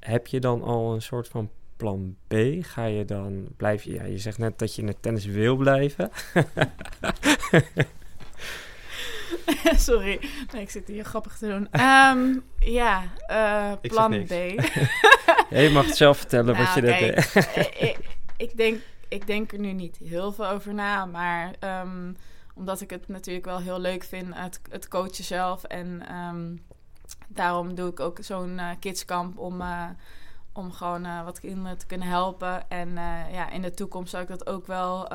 Heb 0.00 0.26
je 0.26 0.40
dan 0.40 0.62
al 0.62 0.94
een 0.94 1.02
soort 1.02 1.28
van 1.28 1.50
plan 1.76 2.16
B? 2.28 2.34
Ga 2.60 2.84
je 2.84 3.04
dan, 3.04 3.48
blijf 3.56 3.82
je, 3.82 3.92
ja, 3.92 4.04
je 4.04 4.18
zegt 4.18 4.38
net 4.38 4.58
dat 4.58 4.74
je 4.74 4.82
in 4.82 4.88
het 4.88 5.02
tennis 5.02 5.24
wil 5.24 5.56
blijven. 5.56 6.10
Sorry, 9.76 10.20
nee, 10.52 10.62
ik 10.62 10.70
zit 10.70 10.88
hier 10.88 11.04
grappig 11.04 11.36
te 11.38 11.46
doen. 11.48 11.68
Ehm, 11.70 12.34
ja, 12.58 13.02
eh, 13.26 13.72
Ik 13.80 13.90
plan. 13.90 14.24
B. 14.24 14.30
Ja, 15.50 15.58
je 15.60 15.70
mag 15.70 15.86
het 15.86 15.96
zelf 15.96 16.18
vertellen 16.18 16.56
wat 16.56 16.74
je 16.74 16.80
Nou, 16.80 16.92
net 16.92 16.98
kijk, 16.98 17.32
deed. 17.32 17.46
eh, 17.80 17.88
ik, 17.88 17.98
ik, 18.36 18.56
denk, 18.56 18.80
ik 19.08 19.26
denk 19.26 19.52
er 19.52 19.58
nu 19.58 19.72
niet 19.72 19.96
heel 19.96 20.32
veel 20.32 20.46
over 20.46 20.74
na, 20.74 21.06
maar 21.06 21.54
ehm, 21.58 22.12
omdat 22.54 22.80
ik 22.80 22.90
het 22.90 23.08
natuurlijk 23.08 23.44
wel 23.44 23.60
heel 23.60 23.80
leuk 23.80 24.04
vind, 24.04 24.34
het, 24.34 24.60
het 24.70 24.88
coachen 24.88 25.24
zelf. 25.24 25.64
En 25.64 26.06
ehm, 26.08 26.56
daarom 27.28 27.74
doe 27.74 27.90
ik 27.90 28.00
ook 28.00 28.18
zo'n 28.20 28.58
eh, 28.58 28.70
kidskamp 28.80 29.38
om, 29.38 29.60
eh, 29.60 29.88
om 30.52 30.72
gewoon 30.72 31.04
eh, 31.04 31.24
wat 31.24 31.40
kinderen 31.40 31.78
te 31.78 31.86
kunnen 31.86 32.08
helpen. 32.08 32.70
En 32.70 32.92
ja, 33.32 33.50
in 33.50 33.62
de 33.62 33.70
toekomst 33.70 34.10
zou 34.10 34.22
ik 34.22 34.28
dat 34.28 34.46
ook 34.46 34.66
wel 34.66 35.08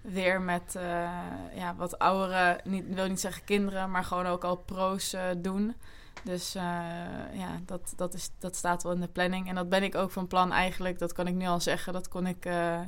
weer 0.00 0.40
met 0.40 0.78
ja, 1.54 1.74
wat 1.76 1.98
oudere, 1.98 2.60
niet, 2.64 2.94
wil 2.94 3.08
niet 3.08 3.20
zeggen 3.20 3.44
kinderen, 3.44 3.90
maar 3.90 4.04
gewoon 4.04 4.26
ook 4.26 4.44
al 4.44 4.56
pro's 4.56 5.16
doen. 5.36 5.74
Dus 6.24 6.54
eh, 6.54 6.62
ja, 7.32 7.60
dat, 7.66 7.92
dat, 7.96 8.14
is, 8.14 8.30
dat 8.38 8.56
staat 8.56 8.82
wel 8.82 8.92
in 8.92 9.00
de 9.00 9.08
planning. 9.08 9.48
En 9.48 9.54
dat 9.54 9.68
ben 9.68 9.82
ik 9.82 9.94
ook 9.94 10.10
van 10.10 10.26
plan 10.26 10.52
eigenlijk. 10.52 10.98
Dat 10.98 11.12
kan 11.12 11.26
ik 11.26 11.34
nu 11.34 11.46
al 11.46 11.60
zeggen. 11.60 11.92
Dat 11.92 12.08
kon 12.08 12.26
ik 12.26 12.44
eh, 12.44 12.80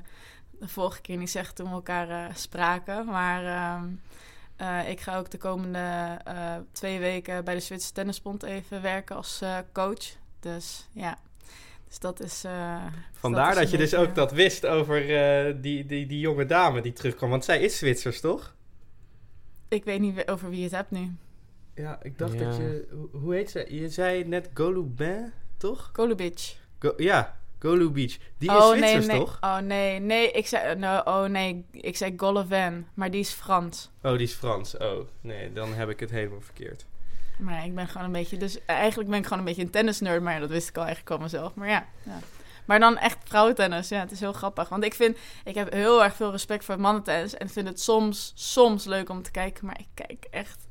de 0.51 0.69
vorige 0.69 1.01
keer 1.01 1.17
niet 1.17 1.31
zeggen 1.31 1.55
toen 1.55 1.67
we 1.67 1.73
elkaar 1.73 2.09
eh, 2.09 2.35
spraken. 2.35 3.07
Maar 3.07 3.45
ehm, 3.45 3.85
eh, 4.57 4.91
ik 4.91 5.01
ga 5.01 5.19
ook 5.19 5.31
de 5.31 5.39
komende 5.39 6.19
twee 6.73 6.99
weken 6.99 7.45
bij 7.45 7.55
de 7.55 7.61
Zwitserse 7.61 7.95
Tennisbond 7.95 8.43
even 8.43 8.83
werken 8.83 9.17
als 9.17 9.43
coach. 9.73 10.17
Dus 10.41 10.89
ja, 10.93 11.19
dus 11.89 11.99
dat 11.99 12.21
is... 12.21 12.45
vandaar 13.13 13.51
is 13.51 13.57
dat, 13.57 13.71
je 13.71 13.77
dus 13.77 13.95
ook 13.95 14.15
dat 14.15 14.33
wist 14.33 14.67
over 14.67 15.01
die, 15.61 15.87
die, 15.87 16.07
die 16.07 16.21
jonge 16.21 16.47
dame 16.47 16.81
die 16.81 16.93
terugkwam. 16.93 17.31
Want 17.31 17.45
zij 17.45 17.61
is 17.61 17.79
Zwitsers, 17.79 18.21
toch? 18.21 18.55
Ik 19.69 19.85
weet 19.85 20.01
niet 20.01 20.29
over 20.29 20.51
wie 20.51 20.59
je 20.59 20.65
het 20.65 20.73
hebt 20.73 20.91
nu. 20.91 21.17
Ja, 21.75 21.99
ik 22.03 22.19
dacht 22.19 22.33
Ja. 22.33 22.39
dat 22.45 22.57
je... 22.57 22.89
hoe- 23.13 23.35
heet 23.35 23.51
ze? 23.51 23.67
Je 23.69 23.89
zei 23.89 24.25
net 24.25 24.51
Golubin, 24.55 25.33
toch? 25.57 25.91
Golubic. 25.93 26.57
Go, 26.79 26.93
ja, 26.97 27.37
Golubic. 27.59 28.19
Die 28.39 28.51
is 28.51 28.57
oh, 28.57 28.69
Zwitsers, 28.69 29.07
nee, 29.07 29.17
nee. 29.17 29.19
toch? 29.27 29.39
Oh 29.41 29.59
nee, 29.59 29.99
nee, 30.01 30.31
ik 30.31 30.47
zei, 30.47 30.75
no, 30.75 30.99
oh 31.05 31.25
nee, 31.25 31.65
ik 31.71 31.97
zei 31.97 32.13
Golovin, 32.17 32.87
maar 32.95 33.11
die 33.11 33.21
is 33.21 33.31
Frans. 33.31 33.91
Oh, 34.03 34.13
die 34.13 34.21
is 34.21 34.33
Frans. 34.33 34.77
Oh, 34.77 35.07
nee, 35.21 35.53
dan 35.53 35.75
heb 35.75 35.89
ik 35.89 36.01
het 36.01 36.11
helemaal 36.11 36.41
verkeerd. 36.41 36.85
Maar 37.39 37.65
ik 37.65 37.75
ben 37.75 37.89
gewoon 37.89 38.07
een 38.07 38.13
beetje, 38.13 38.37
dus 38.37 38.65
eigenlijk 38.65 39.11
ben 39.11 39.19
ik 39.19 39.25
gewoon 39.25 39.39
een 39.39 39.45
beetje 39.45 39.63
een 39.63 39.71
tennisnerd, 39.71 40.23
maar 40.23 40.35
ja, 40.35 40.41
dat 40.41 40.49
wist 40.49 40.69
ik 40.69 40.77
al 40.77 40.85
eigenlijk 40.85 41.11
al 41.17 41.19
mezelf. 41.23 41.55
Maar 41.55 41.69
ja, 41.69 41.87
ja. 42.03 42.19
Maar 42.65 42.81
dan 42.81 42.99
echt 42.99 43.19
vrouwentennis, 43.25 43.89
ja, 43.89 44.01
het 44.01 44.11
is 44.11 44.21
heel 44.21 44.33
grappig. 44.33 44.69
Want 44.69 44.85
ik 44.85 44.95
vind, 44.95 45.17
ik 45.45 45.55
heb 45.55 45.73
heel 45.73 46.05
erg 46.05 46.15
veel 46.15 46.31
respect 46.31 46.65
voor 46.65 46.81
mannentennis 46.81 47.35
en 47.35 47.49
vind 47.49 47.69
het 47.69 47.81
soms, 47.81 48.33
soms 48.35 48.85
leuk 48.85 49.09
om 49.09 49.23
te 49.23 49.31
kijken, 49.31 49.67
maar 49.67 49.79
ik 49.81 49.87
kijk 49.95 50.27
echt 50.31 50.67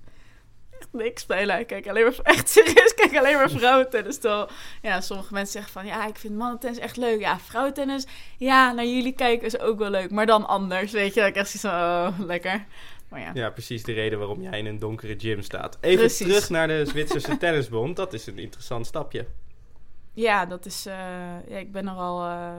niks 0.92 1.22
spelen. 1.22 1.60
Ik 1.60 1.68
kijk 1.68 1.88
alleen 1.88 2.04
maar, 2.04 2.20
echt 2.36 2.50
serieus, 2.50 2.94
kijk 2.94 3.18
alleen 3.18 3.36
maar 3.36 3.50
vrouwentennis. 3.50 4.18
Terwijl, 4.18 4.50
ja, 4.82 5.02
sommige 5.02 5.34
mensen 5.34 5.52
zeggen 5.54 5.72
van, 5.72 5.86
ja, 5.86 6.08
ik 6.08 6.18
vind 6.18 6.36
mannentennis 6.36 6.80
echt 6.80 6.98
leuk. 6.98 7.20
Ja, 7.20 7.40
vrouwentennis, 7.40 8.06
ja, 8.38 8.72
naar 8.72 8.86
jullie 8.86 9.14
kijken 9.14 9.46
is 9.48 9.60
ook 9.60 9.80
wel 9.80 9.90
leuk, 9.90 10.12
maar 10.12 10.26
dan 10.26 10.48
anders, 10.48 10.92
weet 10.92 11.14
je. 11.14 11.22
Ik 11.22 11.36
echt 11.36 11.66
oh, 11.66 12.08
lekker. 12.20 12.66
Maar 13.10 13.20
ja. 13.20 13.32
Ja, 13.34 13.50
precies 13.50 13.84
de 13.84 13.94
reden 13.94 14.20
waarom 14.20 14.42
jij 14.42 14.60
in 14.60 14.66
een 14.66 14.80
donkere 14.80 15.16
gym 15.20 15.42
staat. 15.42 15.78
Even 15.82 15.98
Precies. 16.00 16.28
terug 16.28 16.50
naar 16.50 16.68
de 16.68 16.86
Zwitserse 16.86 17.38
Tennisbond. 17.42 17.96
Dat 17.96 18.14
is 18.14 18.28
een 18.28 18.40
interessant 18.40 18.86
stapje. 18.88 19.26
Ja, 20.14 20.46
dat 20.46 20.66
is. 20.66 20.86
eh, 20.86 20.96
ja, 21.48 21.58
ik 21.58 21.72
ben 21.72 21.88
er 21.88 21.94
al 21.94 22.26
eh, 22.26 22.52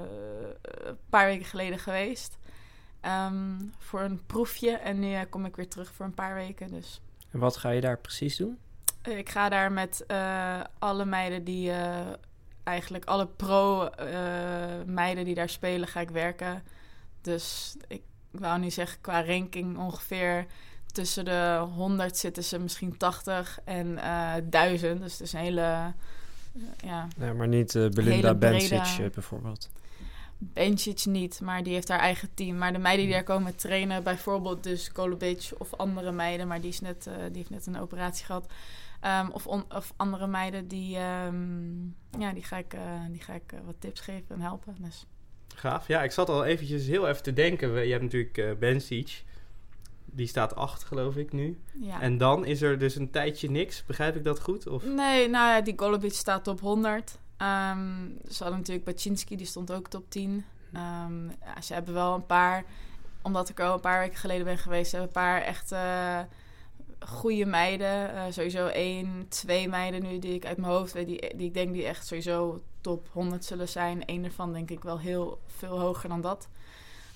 een 0.63 0.99
paar 1.11 1.27
weken 1.27 1.45
geleden 1.47 1.79
geweest. 1.79 2.39
ehm, 3.01 3.55
voor 3.79 4.01
een 4.01 4.23
proefje. 4.27 4.71
En 4.71 4.99
nu 4.99 5.25
kom 5.31 5.45
ik 5.45 5.57
weer 5.57 5.69
terug 5.69 5.93
voor 5.93 6.07
een 6.07 6.15
paar 6.15 6.35
weken. 6.35 6.71
Dus 6.71 7.01
En 7.33 7.39
wat 7.39 7.57
ga 7.57 7.71
je 7.71 7.81
daar 7.81 7.99
precies 7.99 8.37
doen? 8.37 8.59
eh, 9.03 9.19
ik 9.19 9.29
ga 9.29 9.49
daar 9.49 9.73
met 9.73 10.05
eh, 10.07 10.61
alle 10.79 11.05
meiden 11.05 11.45
die. 11.45 11.71
eh, 11.71 12.01
eigenlijk 12.65 13.05
alle 13.05 13.27
pro-meiden 13.27 15.25
die 15.25 15.35
daar 15.35 15.49
spelen, 15.49 15.89
ga 15.89 16.01
ik 16.01 16.11
werken. 16.11 16.63
Dus 17.21 17.77
ik 17.89 18.03
wou 18.31 18.59
nu 18.61 18.71
zeggen, 18.71 19.01
qua 19.01 19.25
ranking 19.25 19.79
ongeveer 19.79 20.47
tussen 20.93 21.25
de 21.25 21.67
100 21.75 22.17
zitten 22.19 22.45
ze 22.45 22.59
misschien 22.59 22.97
80 22.97 23.59
en 23.65 23.99
eh 23.99 24.33
1000. 24.45 25.01
Dus 25.01 25.13
het 25.13 25.21
is 25.21 25.33
een 25.33 25.41
hele. 25.41 25.93
ja, 26.85 27.09
Ja, 27.19 27.33
maar 27.33 27.49
niet 27.49 27.73
Belinda 27.95 28.35
Bencic 28.35 29.13
bijvoorbeeld. 29.15 29.71
Bencic 30.45 31.05
niet, 31.05 31.41
maar 31.41 31.63
die 31.63 31.73
heeft 31.73 31.89
haar 31.89 31.99
eigen 31.99 32.35
team. 32.35 32.59
Maar 32.59 32.73
de 32.73 32.79
meiden 32.79 33.05
die 33.05 33.15
daar 33.15 33.25
komen 33.25 33.57
trainen, 33.57 34.03
bijvoorbeeld 34.03 34.63
dus 34.63 34.89
Golubic 34.95 35.51
of 35.59 35.75
andere 35.75 36.13
meiden, 36.13 36.49
maar 36.49 36.61
die, 36.61 36.71
is 36.71 36.81
net, 36.81 37.07
eh, 37.07 37.15
die 37.15 37.37
heeft 37.37 37.51
net 37.51 37.67
een 37.67 37.79
operatie 37.81 38.25
gehad. 38.25 38.47
Ehm, 39.01 39.29
of, 39.31 39.47
on- 39.47 39.65
of 39.75 39.93
andere 39.97 40.27
meiden, 40.27 40.69
die, 40.69 40.97
ehm, 40.97 41.83
ja, 42.19 42.33
die 42.33 42.43
ga 42.43 42.57
ik, 42.57 42.75
eh, 42.75 42.81
die 43.11 43.21
ga 43.21 43.33
ik 43.33 43.53
eh, 43.53 43.59
wat 43.65 43.75
tips 43.79 44.01
geven 44.01 44.35
en 44.35 44.41
helpen. 44.41 44.77
Dus. 44.79 45.07
Gaaf. 45.55 45.89
Ja, 45.89 46.03
ik 46.03 46.11
zat 46.13 46.29
al 46.29 46.45
eventjes 46.45 46.87
heel 46.87 47.09
even 47.09 47.23
te 47.23 47.33
denken. 47.33 47.85
Je 47.87 47.91
hebt 47.93 48.03
natuurlijk 48.03 48.59
Bencic. 48.59 49.25
Die 50.05 50.27
staat 50.27 50.55
8, 50.55 50.85
geloof 50.85 51.17
ik, 51.17 51.33
nu. 51.33 51.61
Ja. 51.81 52.01
En 52.01 52.19
dan 52.19 52.45
is 52.45 52.63
er 52.63 52.79
dus 52.79 52.97
een 52.97 53.11
tijdje 53.11 53.51
niks. 53.51 53.85
Begrijp 53.85 54.17
ik 54.17 54.25
dat 54.25 54.41
goed? 54.41 54.67
Of? 54.67 54.85
Nee, 54.85 55.29
nou 55.29 55.49
ja, 55.49 55.61
die 55.61 55.73
Golubic 55.77 56.13
staat 56.13 56.45
top 56.45 56.61
100. 56.61 57.19
Ehm, 57.43 58.09
ze 58.31 58.43
hadden 58.43 58.59
natuurlijk 58.59 58.87
Baczynski, 58.87 59.37
die 59.37 59.47
stond 59.47 59.73
ook 59.73 59.89
top 59.89 60.11
10. 60.11 60.45
Ehm, 60.73 61.27
ja, 61.27 61.61
ze 61.63 61.73
hebben 61.75 61.95
wel 61.95 62.15
een 62.15 62.27
paar, 62.27 62.65
omdat 63.23 63.49
ik 63.49 63.61
al 63.61 63.75
een 63.75 63.81
paar 63.81 63.99
weken 63.99 64.19
geleden 64.19 64.45
ben 64.45 64.59
geweest, 64.59 64.91
ze 64.91 64.97
hebben 64.97 65.17
een 65.17 65.23
paar 65.23 65.43
echt 65.43 65.73
eh, 65.73 66.21
goede 66.99 67.45
meiden. 67.45 68.15
Eh, 68.15 68.23
sowieso 68.31 68.67
één, 68.67 69.29
twee 69.29 69.69
meiden 69.69 70.03
nu 70.03 70.19
die 70.19 70.35
ik 70.35 70.47
uit 70.47 70.57
mijn 70.57 70.73
hoofd 70.73 70.93
weet, 70.93 71.07
die, 71.07 71.37
die 71.37 71.47
ik 71.47 71.55
denk 71.55 71.73
die 71.73 71.87
echt 71.87 72.07
sowieso 72.07 72.63
top 72.81 73.09
100 73.13 73.45
zullen 73.45 73.69
zijn. 73.69 74.03
Eén 74.07 74.25
ervan 74.25 74.53
denk 74.53 74.71
ik 74.71 74.83
wel 74.83 74.99
heel 74.99 75.41
veel 75.47 75.81
hoger 75.81 76.09
dan 76.09 76.21
dat. 76.21 76.49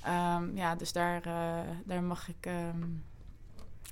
Ehm, 0.03 0.57
ja, 0.57 0.75
dus 0.75 0.93
daar, 0.93 1.23
eh, 1.23 1.71
daar 1.85 2.03
mag 2.03 2.29
ik 2.29 2.47
ehm, 2.47 2.83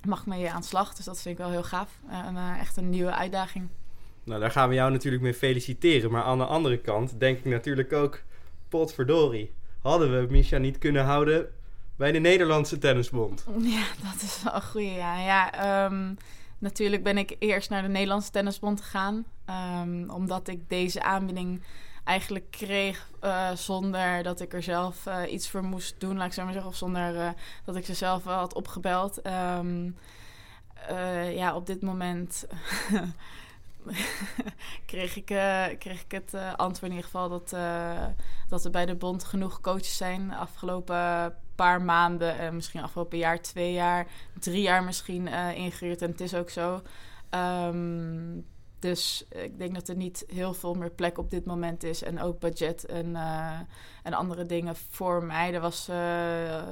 mag 0.05 0.25
mee 0.25 0.51
aan 0.51 0.61
de 0.61 0.67
slag. 0.67 0.93
Dus 0.93 1.05
dat 1.05 1.21
vind 1.21 1.37
ik 1.37 1.43
wel 1.43 1.51
heel 1.51 1.63
gaaf. 1.63 1.99
Eh, 2.09 2.19
en, 2.19 2.37
eh, 2.37 2.59
echt 2.59 2.77
een 2.77 2.89
nieuwe 2.89 3.13
uitdaging. 3.13 3.69
Nou, 4.25 4.39
daar 4.39 4.51
gaan 4.51 4.69
we 4.69 4.75
jou 4.75 4.91
natuurlijk 4.91 5.23
mee 5.23 5.33
feliciteren. 5.33 6.11
Maar 6.11 6.23
aan 6.23 6.37
de 6.37 6.45
andere 6.45 6.77
kant 6.77 7.19
denk 7.19 7.37
ik 7.37 7.45
natuurlijk 7.45 7.93
ook... 7.93 8.21
Potverdorie. 8.69 9.53
Hadden 9.81 10.19
we 10.19 10.31
Misha 10.31 10.57
niet 10.57 10.77
kunnen 10.77 11.03
houden 11.03 11.47
bij 11.95 12.11
de 12.11 12.19
Nederlandse 12.19 12.77
Tennisbond? 12.77 13.45
Ja, 13.75 13.83
dat 14.03 14.21
is 14.21 14.41
wel 14.43 14.55
een 14.55 14.61
goede. 14.61 14.91
Ja, 14.91 15.19
ja 15.19 15.53
ehm, 15.53 16.13
natuurlijk 16.57 17.03
ben 17.03 17.17
ik 17.17 17.35
eerst 17.39 17.69
naar 17.69 17.81
de 17.81 17.87
Nederlandse 17.87 18.31
Tennisbond 18.31 18.81
gegaan. 18.81 19.25
ehm, 19.45 20.09
omdat 20.09 20.47
ik 20.47 20.69
deze 20.69 21.03
aanbieding 21.03 21.61
eigenlijk 22.03 22.45
kreeg 22.51 23.09
eh, 23.19 23.51
zonder 23.51 24.23
dat 24.23 24.41
ik 24.41 24.53
er 24.53 24.63
zelf 24.63 25.05
eh, 25.05 25.31
iets 25.31 25.49
voor 25.49 25.63
moest 25.63 25.95
doen, 25.99 26.17
laat 26.17 26.27
ik 26.27 26.33
zo 26.33 26.43
maar 26.43 26.53
zeggen, 26.53 26.71
of 26.71 26.77
zonder 26.77 27.15
eh, 27.15 27.29
dat 27.65 27.75
ik 27.75 27.85
ze 27.85 27.93
zelf 27.93 28.23
had 28.23 28.53
opgebeld. 28.53 29.21
Ehm, 29.21 29.89
eh, 30.87 31.35
ja, 31.35 31.55
op 31.55 31.65
dit 31.65 31.81
moment 31.81 32.45
kreeg, 34.85 35.15
ik, 35.15 35.29
eh, 35.29 35.65
kreeg 35.79 36.01
ik 36.01 36.11
het 36.11 36.33
eh, 36.33 36.53
antwoord 36.53 36.91
in 36.91 36.97
ieder 36.97 37.05
geval 37.05 37.29
dat, 37.29 37.53
eh, 37.53 38.05
dat 38.47 38.65
er 38.65 38.71
bij 38.71 38.85
de 38.85 38.95
bond 38.95 39.23
genoeg 39.23 39.61
coaches 39.61 39.97
zijn 39.97 40.27
de 40.29 40.35
afgelopen 40.35 41.35
paar 41.55 41.81
maanden, 41.81 42.37
en 42.37 42.55
misschien 42.55 42.81
afgelopen 42.81 43.17
jaar, 43.17 43.41
twee 43.41 43.73
jaar, 43.73 44.07
drie 44.39 44.61
jaar 44.61 44.83
misschien 44.83 45.27
eh 45.27 45.57
ingehuurd. 45.57 46.01
En 46.01 46.11
het 46.11 46.21
is 46.21 46.35
ook 46.35 46.49
zo. 46.49 46.81
Ehm, 47.29 48.39
dus 48.85 49.25
ik 49.29 49.57
denk 49.57 49.73
dat 49.73 49.87
er 49.87 49.95
niet 49.95 50.23
heel 50.27 50.53
veel 50.53 50.73
meer 50.73 50.89
plek 50.89 51.17
op 51.17 51.29
dit 51.29 51.45
moment 51.45 51.83
is. 51.83 52.03
En 52.03 52.21
ook 52.21 52.39
budget 52.39 52.85
en, 52.85 53.15
eh, 53.15 53.59
en 54.03 54.13
andere 54.13 54.45
dingen 54.45 54.75
voor 54.75 55.23
mij. 55.23 55.53
Er 55.53 55.61
was, 55.61 55.87
eh, 55.87 56.57
eh, 56.57 56.63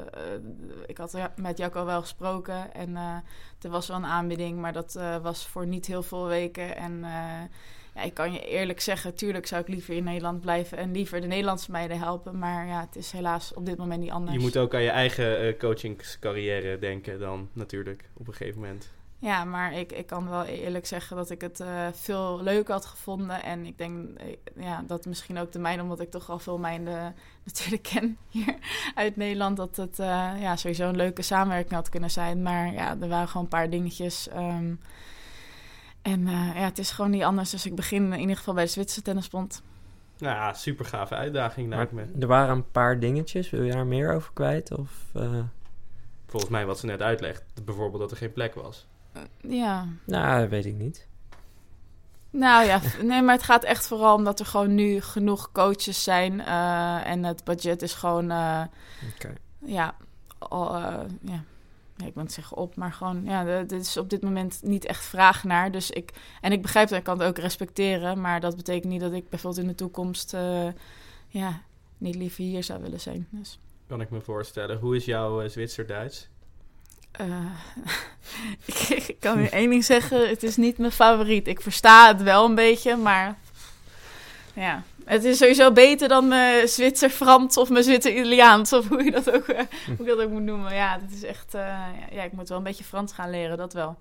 ik 0.86 0.98
had 0.98 1.18
met 1.36 1.58
Jacco 1.58 1.86
wel 1.86 2.02
gesproken. 2.02 2.74
En 2.74 2.96
er 3.62 3.70
was 3.70 3.88
wel 3.88 3.98
een 3.98 4.06
aanbieding. 4.06 4.60
Maar 4.60 4.74
dat 4.74 5.00
was 5.22 5.48
voor 5.48 5.68
niet 5.68 5.86
heel 5.86 6.04
veel 6.04 6.28
weken. 6.28 6.76
En 6.76 7.00
ja, 7.96 8.02
ik 8.04 8.14
kan 8.14 8.34
je 8.34 8.46
eerlijk 8.48 8.80
zeggen, 8.80 9.16
tuurlijk 9.16 9.48
zou 9.48 9.62
ik 9.62 9.68
liever 9.68 9.96
in 9.96 10.04
Nederland 10.04 10.42
blijven. 10.42 10.78
En 10.78 10.92
liever 10.92 11.22
de 11.22 11.28
Nederlandse 11.28 11.72
meiden 11.72 12.00
helpen. 12.00 12.40
Maar 12.40 12.68
ja, 12.68 12.82
het 12.82 12.96
is 12.96 13.12
helaas 13.12 13.54
op 13.54 13.66
dit 13.66 13.78
moment 13.78 14.02
niet 14.02 14.12
anders. 14.12 14.36
Je 14.36 14.42
moet 14.42 14.58
ook 14.58 14.74
aan 14.74 14.82
je 14.82 14.90
eigen 14.90 15.58
coachingscarrière 15.58 16.80
denken 16.80 17.20
dan 17.20 17.50
natuurlijk 17.54 18.10
op 18.14 18.28
een 18.28 18.34
gegeven 18.34 18.62
moment. 18.62 18.92
Ja, 19.24 19.44
maar 19.44 19.74
ik, 19.74 19.92
ik 19.92 20.06
kan 20.06 20.30
wel 20.30 20.44
eerlijk 20.44 20.86
zeggen 20.86 21.16
dat 21.16 21.30
ik 21.30 21.42
het 21.42 21.60
eh, 21.60 21.88
veel 21.94 22.40
leuker 22.42 22.74
had 22.74 22.86
gevonden. 22.86 23.44
En 23.44 23.66
ik 23.66 23.78
denk 23.78 24.18
eh, 24.20 24.26
ja, 24.56 24.84
dat 24.88 25.06
misschien 25.06 25.38
ook 25.38 25.52
de 25.52 25.60
meiden, 25.60 25.84
omdat 25.84 26.00
ik 26.00 26.12
toch 26.12 26.30
al 26.30 26.40
veel 26.40 26.58
meiden 26.58 27.16
natuurlijk 27.46 27.84
ken 27.84 28.18
hier 28.30 28.56
uit 28.96 29.16
Nederland, 29.16 29.58
dat 29.58 29.76
het 29.76 30.00
eh, 30.00 30.32
ja, 30.40 30.56
sowieso 30.56 30.88
een 30.90 30.96
leuke 30.96 31.22
samenwerking 31.22 31.74
had 31.74 31.90
kunnen 31.90 32.12
zijn. 32.12 32.42
Maar 32.42 32.74
ja, 32.74 32.96
er 33.02 33.08
waren 33.08 33.28
gewoon 33.28 33.44
een 33.44 33.50
paar 33.50 33.70
dingetjes. 33.70 34.28
ehm, 34.28 34.74
en 36.02 36.28
eh, 36.28 36.56
ja, 36.56 36.64
het 36.64 36.78
is 36.78 36.92
gewoon 36.92 37.12
niet 37.12 37.24
anders. 37.24 37.50
Dus 37.50 37.66
ik 37.66 37.76
begin 37.76 38.14
in 38.14 38.20
ieder 38.20 38.38
geval 38.38 38.54
bij 38.54 38.64
de 38.64 38.70
Zwitserse 38.70 39.02
Tennisbond. 39.02 39.62
Nou 40.18 40.36
ja, 40.36 40.54
super 40.54 40.86
gave 40.86 41.16
uitdaging 41.16 41.70
lijkt 41.70 41.92
Maar 41.92 42.06
me. 42.14 42.22
er 42.22 42.28
waren 42.28 42.56
een 42.56 42.72
paar 42.72 43.00
dingetjes. 43.00 43.50
Wil 43.50 43.64
je 43.64 43.72
daar 43.72 43.86
meer 43.86 44.14
over 44.14 44.34
kwijt? 44.34 44.78
Of, 44.78 44.92
eh, 45.14 45.40
Volgens 46.28 46.52
mij 46.52 46.66
wat 46.66 46.80
ze 46.80 46.86
net 46.86 47.02
uitlegt. 47.02 47.44
Bijvoorbeeld 47.66 48.02
dat 48.02 48.12
er 48.12 48.18
geen 48.18 48.34
plek 48.34 48.54
was. 48.54 48.88
Ja, 49.42 49.88
Nou, 50.06 50.50
weet 50.50 50.66
ik 50.66 50.76
niet. 50.76 51.08
Nou 52.30 52.66
ja, 52.66 52.80
nee, 53.02 53.22
maar 53.22 53.36
het 53.36 53.44
gaat 53.44 53.64
echt 53.64 53.88
vooral 53.88 54.16
omdat 54.16 54.40
er 54.40 54.46
gewoon 54.46 54.76
nu 54.76 55.02
genoeg 55.02 55.52
coaches 55.52 56.04
zijn. 56.04 56.42
eh, 56.42 57.08
en 57.08 57.24
het 57.24 57.44
budget 57.44 57.82
is 57.82 57.94
gewoon, 57.94 58.32
eh, 58.32 58.62
Oké. 59.16 59.34
ja, 59.66 59.96
al, 60.38 60.76
eh, 60.76 61.00
ja, 61.22 61.44
ja, 61.98 62.06
ik 62.06 62.14
wil 62.14 62.24
niet 62.24 62.32
zeggen 62.34 62.58
op, 62.58 62.76
maar 62.76 62.92
gewoon, 62.94 63.24
ja, 63.24 63.46
er 63.46 63.66
er 63.66 63.74
is 63.74 63.98
op 63.98 64.10
dit 64.10 64.22
moment 64.22 64.60
niet 64.64 64.86
echt 64.86 65.04
vraag 65.04 65.44
naar. 65.44 65.72
Dus 65.72 65.90
ik, 65.92 66.12
en 66.42 66.52
ik 66.52 66.62
begrijp 66.62 66.88
dat 66.90 66.98
ik 66.98 67.04
kan 67.04 67.20
het 67.20 67.28
ook 67.28 67.38
respecteren, 67.38 68.22
maar 68.22 68.40
dat 68.40 68.56
betekent 68.56 68.92
niet 68.92 69.02
dat 69.02 69.14
ik 69.14 69.30
bijvoorbeeld 69.30 69.64
in 69.64 69.70
de 69.70 69.76
toekomst, 69.76 70.34
eh, 70.34 70.68
ja, 71.28 71.62
niet 71.98 72.16
liever 72.16 72.44
hier 72.44 72.64
zou 72.64 72.82
willen 72.82 73.00
zijn. 73.02 73.28
Dus. 73.30 73.60
Kan 73.88 74.02
ik 74.02 74.10
me 74.10 74.22
voorstellen. 74.22 74.78
Hoe 74.80 74.96
is 74.96 75.06
jouw 75.06 75.48
Zwitser-Duits? 75.48 76.30
Eh, 77.14 77.26
ik, 79.08 79.16
kan 79.20 79.38
nu 79.38 79.46
één 79.46 79.70
ding 79.70 79.86
zeggen, 79.86 80.30
het 80.30 80.44
is 80.44 80.56
niet 80.56 80.78
mijn 80.78 80.92
favoriet. 80.92 81.48
Ik 81.48 81.62
versta 81.62 82.08
het 82.08 82.22
wel 82.22 82.46
een 82.46 82.56
beetje, 82.56 82.96
maar 82.96 83.38
ja. 84.54 84.84
Het 85.06 85.24
is 85.24 85.38
sowieso 85.38 85.72
beter 85.72 86.08
dan 86.08 86.28
mijn 86.28 86.68
Zwitser-Frans 86.68 87.58
of 87.58 87.70
mijn 87.70 87.84
Zwitser-Italiaans, 87.84 88.74
of 88.74 88.88
hoe 88.88 89.04
je 89.04 89.12
dat 89.12 89.32
ook, 89.32 89.48
eh, 89.48 89.64
hoe 89.86 89.96
ik 90.00 90.06
dat 90.06 90.20
ook 90.20 90.30
moet 90.30 90.42
noemen. 90.42 90.74
Ja, 90.74 90.98
dat 90.98 91.12
is 91.12 91.24
echt, 91.24 91.54
eh, 91.54 91.78
ja, 92.12 92.24
ik 92.24 92.32
moet 92.32 92.50
wel 92.50 92.58
een 92.58 92.64
beetje 92.64 92.84
Frans 92.84 93.14
gaan 93.14 93.30
leren, 93.30 93.58
dat 93.58 93.74
wel. 93.74 93.98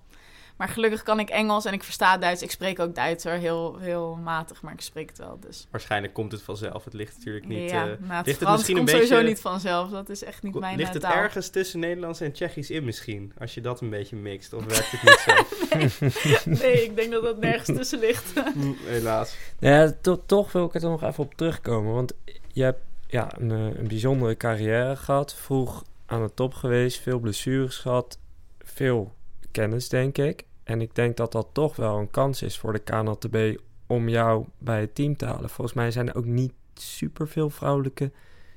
Maar 0.57 0.67
gelukkig 0.67 1.03
kan 1.03 1.19
ik 1.19 1.29
Engels 1.29 1.65
en 1.65 1.73
ik 1.73 1.83
versta 1.83 2.17
Duits. 2.17 2.41
Ik 2.41 2.51
spreek 2.51 2.79
ook 2.79 2.95
Duits 2.95 3.23
hoor, 3.23 3.33
heel, 3.33 3.77
heel 3.77 4.15
matig, 4.23 4.61
maar 4.61 4.73
ik 4.73 4.81
spreek 4.81 5.09
het 5.09 5.17
wel. 5.17 5.39
Dus. 5.39 5.67
Waarschijnlijk 5.71 6.13
komt 6.13 6.31
het 6.31 6.41
vanzelf. 6.41 6.83
Het 6.83 6.93
ligt 6.93 7.17
natuurlijk 7.17 7.47
niet... 7.47 7.69
ja, 7.69 7.87
eh, 7.87 7.91
maar 7.99 8.17
het 8.17 8.25
ligt 8.25 8.39
het 8.39 8.49
misschien 8.49 8.75
een 8.77 8.81
komt 8.81 8.89
sowieso 8.95 9.15
beetje- 9.15 9.29
niet 9.29 9.41
vanzelf. 9.41 9.89
Dat 9.89 10.09
is 10.09 10.23
echt 10.23 10.43
niet 10.43 10.59
mijn 10.59 10.75
ligt 10.77 10.87
eh, 10.87 10.93
het 10.93 11.03
taal. 11.03 11.13
ergens 11.13 11.49
tussen 11.49 11.79
Nederlands 11.79 12.21
en 12.21 12.31
Tsjechisch 12.31 12.69
in 12.69 12.83
misschien? 12.83 13.33
Als 13.39 13.53
je 13.53 13.61
dat 13.61 13.81
een 13.81 13.89
beetje 13.89 14.15
mixt. 14.15 14.53
Of 14.53 14.65
werkt 14.65 14.91
het 14.91 15.03
niet 15.03 15.19
zo? 15.19 16.41
Nee, 16.65 16.83
ik 16.83 16.95
denk 16.95 17.11
dat 17.11 17.23
dat 17.23 17.39
nergens 17.39 17.77
tussen 17.77 17.99
ligt. 17.99 18.33
Hm, 18.53 18.71
Helaas. 18.93 19.35
Ja, 19.59 19.93
to- 20.01 20.23
toch 20.25 20.51
wil 20.51 20.65
ik 20.65 20.73
er 20.73 20.81
nog 20.81 21.03
even 21.03 21.23
op 21.23 21.33
terugkomen. 21.33 21.93
Want 21.93 22.13
je 22.47 22.63
hebt 22.63 22.81
ja, 23.07 23.29
een, 23.39 23.51
eh, 23.51 23.79
een 23.79 23.87
bijzondere 23.87 24.37
carrière 24.37 24.95
gehad. 24.95 25.33
Vroeg 25.35 25.83
aan 26.05 26.23
de 26.23 26.33
top 26.33 26.53
geweest. 26.53 27.01
Veel 27.01 27.19
blessures 27.19 27.77
gehad. 27.77 28.19
Veel 28.59 29.13
kennis, 29.53 29.89
denk 29.89 30.17
ik. 30.17 30.45
En 30.63 30.81
ik 30.81 30.95
denk 30.95 31.17
dat 31.17 31.31
dat 31.31 31.47
toch 31.51 31.75
wel 31.75 31.97
een 31.97 32.11
kans 32.11 32.41
is 32.41 32.57
voor 32.57 32.73
de 32.73 32.79
KNLTB 32.79 33.59
om 33.87 34.09
jou 34.09 34.45
bij 34.57 34.79
het 34.79 34.95
team 34.95 35.17
te 35.17 35.25
halen. 35.25 35.49
Volgens 35.49 35.75
mij 35.75 35.91
zijn 35.91 36.09
er 36.09 36.15
ook 36.15 36.25
niet 36.25 36.53
super 36.73 37.27
veel 37.27 37.49
vrouwelijke 37.49 38.11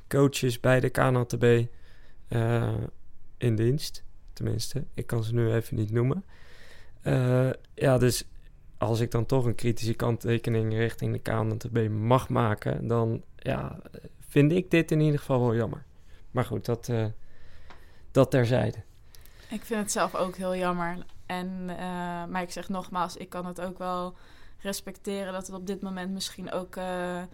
coaches 0.08 0.60
bij 0.60 0.80
de 0.80 0.90
KNLTB 0.90 1.66
eh, 2.28 2.74
in 3.38 3.56
dienst. 3.56 4.04
Tenminste, 4.32 4.84
ik 4.94 5.06
kan 5.06 5.24
ze 5.24 5.34
nu 5.34 5.52
even 5.52 5.76
niet 5.76 5.90
noemen. 5.90 6.24
Eh, 7.02 7.50
ja, 7.74 7.98
dus 7.98 8.28
als 8.78 9.00
ik 9.00 9.10
dan 9.10 9.26
toch 9.26 9.44
een 9.44 9.54
kritische 9.54 9.94
kanttekening 9.94 10.72
richting 10.72 11.12
de 11.12 11.18
KNTB 11.18 11.88
mag 11.88 12.28
maken, 12.28 12.86
dan 12.86 13.22
ja, 13.36 13.78
vind 14.28 14.52
ik 14.52 14.70
dit 14.70 14.90
in 14.90 15.00
ieder 15.00 15.18
geval 15.18 15.40
wel 15.40 15.54
jammer. 15.54 15.84
Maar 16.30 16.44
goed, 16.44 16.64
dat, 16.64 16.88
eh, 16.88 17.06
dat 18.10 18.30
terzijde. 18.30 18.78
Ik 19.48 19.64
vind 19.64 19.80
het 19.80 19.92
zelf 19.92 20.14
ook 20.14 20.36
heel 20.36 20.56
jammer. 20.56 20.96
En, 21.26 21.64
eh, 21.68 22.24
maar 22.24 22.42
ik 22.42 22.50
zeg 22.50 22.68
nogmaals, 22.68 23.16
ik 23.16 23.28
kan 23.28 23.46
het 23.46 23.60
ook 23.60 23.78
wel 23.78 24.16
respecteren 24.58 25.32
dat 25.32 25.46
het 25.46 25.56
op 25.56 25.66
dit 25.66 25.82
moment 25.82 26.10
misschien 26.10 26.52
ook 26.52 26.76
eh, 26.76 27.18
eh, 27.18 27.26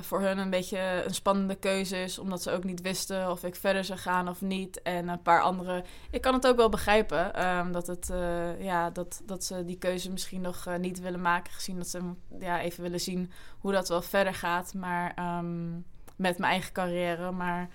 voor 0.00 0.20
hun 0.20 0.38
een 0.38 0.50
beetje 0.50 1.02
een 1.06 1.14
spannende 1.14 1.54
keuze 1.54 2.02
is. 2.02 2.18
Omdat 2.18 2.42
ze 2.42 2.50
ook 2.50 2.64
niet 2.64 2.80
wisten 2.80 3.30
of 3.30 3.44
ik 3.44 3.56
verder 3.56 3.84
zou 3.84 3.98
gaan 3.98 4.28
of 4.28 4.40
niet. 4.40 4.82
En 4.82 5.08
een 5.08 5.22
paar 5.22 5.42
andere. 5.42 5.84
Ik 6.10 6.20
kan 6.20 6.34
het 6.34 6.46
ook 6.46 6.56
wel 6.56 6.68
begrijpen 6.68 7.32
dat, 7.72 7.86
het, 7.86 8.10
ja, 8.58 8.90
dat, 8.90 9.22
dat 9.24 9.44
ze 9.44 9.64
die 9.64 9.78
keuze 9.78 10.10
misschien 10.10 10.40
nog 10.40 10.66
niet 10.78 11.00
willen 11.00 11.20
maken. 11.20 11.52
Gezien 11.52 11.76
dat 11.76 11.88
ze 11.88 12.12
ja, 12.38 12.60
even 12.60 12.82
willen 12.82 13.00
zien 13.00 13.32
hoe 13.58 13.72
dat 13.72 13.88
wel 13.88 14.02
verder 14.02 14.34
gaat. 14.34 14.74
Maar 14.74 15.12
ehm, 15.14 15.72
met 16.16 16.38
mijn 16.38 16.52
eigen 16.52 16.72
carrière. 16.72 17.30
Maar 17.30 17.68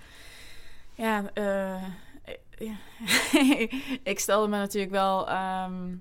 ja, 0.94 1.30
ik 4.12 4.18
stelde 4.18 4.48
me 4.48 4.56
natuurlijk 4.56 4.92
wel. 4.92 5.28
ehm, 5.28 5.94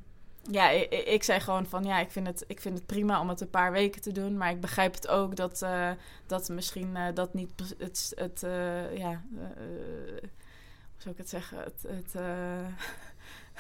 ja, 0.50 0.70
ik, 0.70 0.92
ik 0.94 1.24
zei 1.24 1.40
gewoon 1.40 1.66
van 1.66 1.84
ja, 1.84 2.00
ik 2.00 2.12
vind, 2.12 2.28
het, 2.28 2.44
ik 2.48 2.62
vind 2.62 2.78
het 2.78 2.86
prima 2.86 3.20
om 3.20 3.30
het 3.30 3.42
een 3.42 3.50
paar 3.50 3.72
weken 3.72 4.02
te 4.02 4.12
doen. 4.12 4.38
Maar 4.38 4.52
ik 4.52 4.62
begrijp 4.62 4.94
het 4.94 5.08
ook 5.08 5.36
dat, 5.36 5.62
eh, 5.62 5.92
dat 6.28 6.50
misschien 6.50 6.96
eh, 6.96 7.14
dat 7.14 7.34
niet 7.34 7.52
het, 7.78 8.12
het 8.16 8.44
eh, 8.44 8.98
ja, 8.98 9.22
hoe 9.34 10.98
zou 10.98 11.14
ik 11.14 11.18
het 11.18 11.30
zeggen? 11.30 11.58
Het, 11.58 11.86
het, 11.88 12.14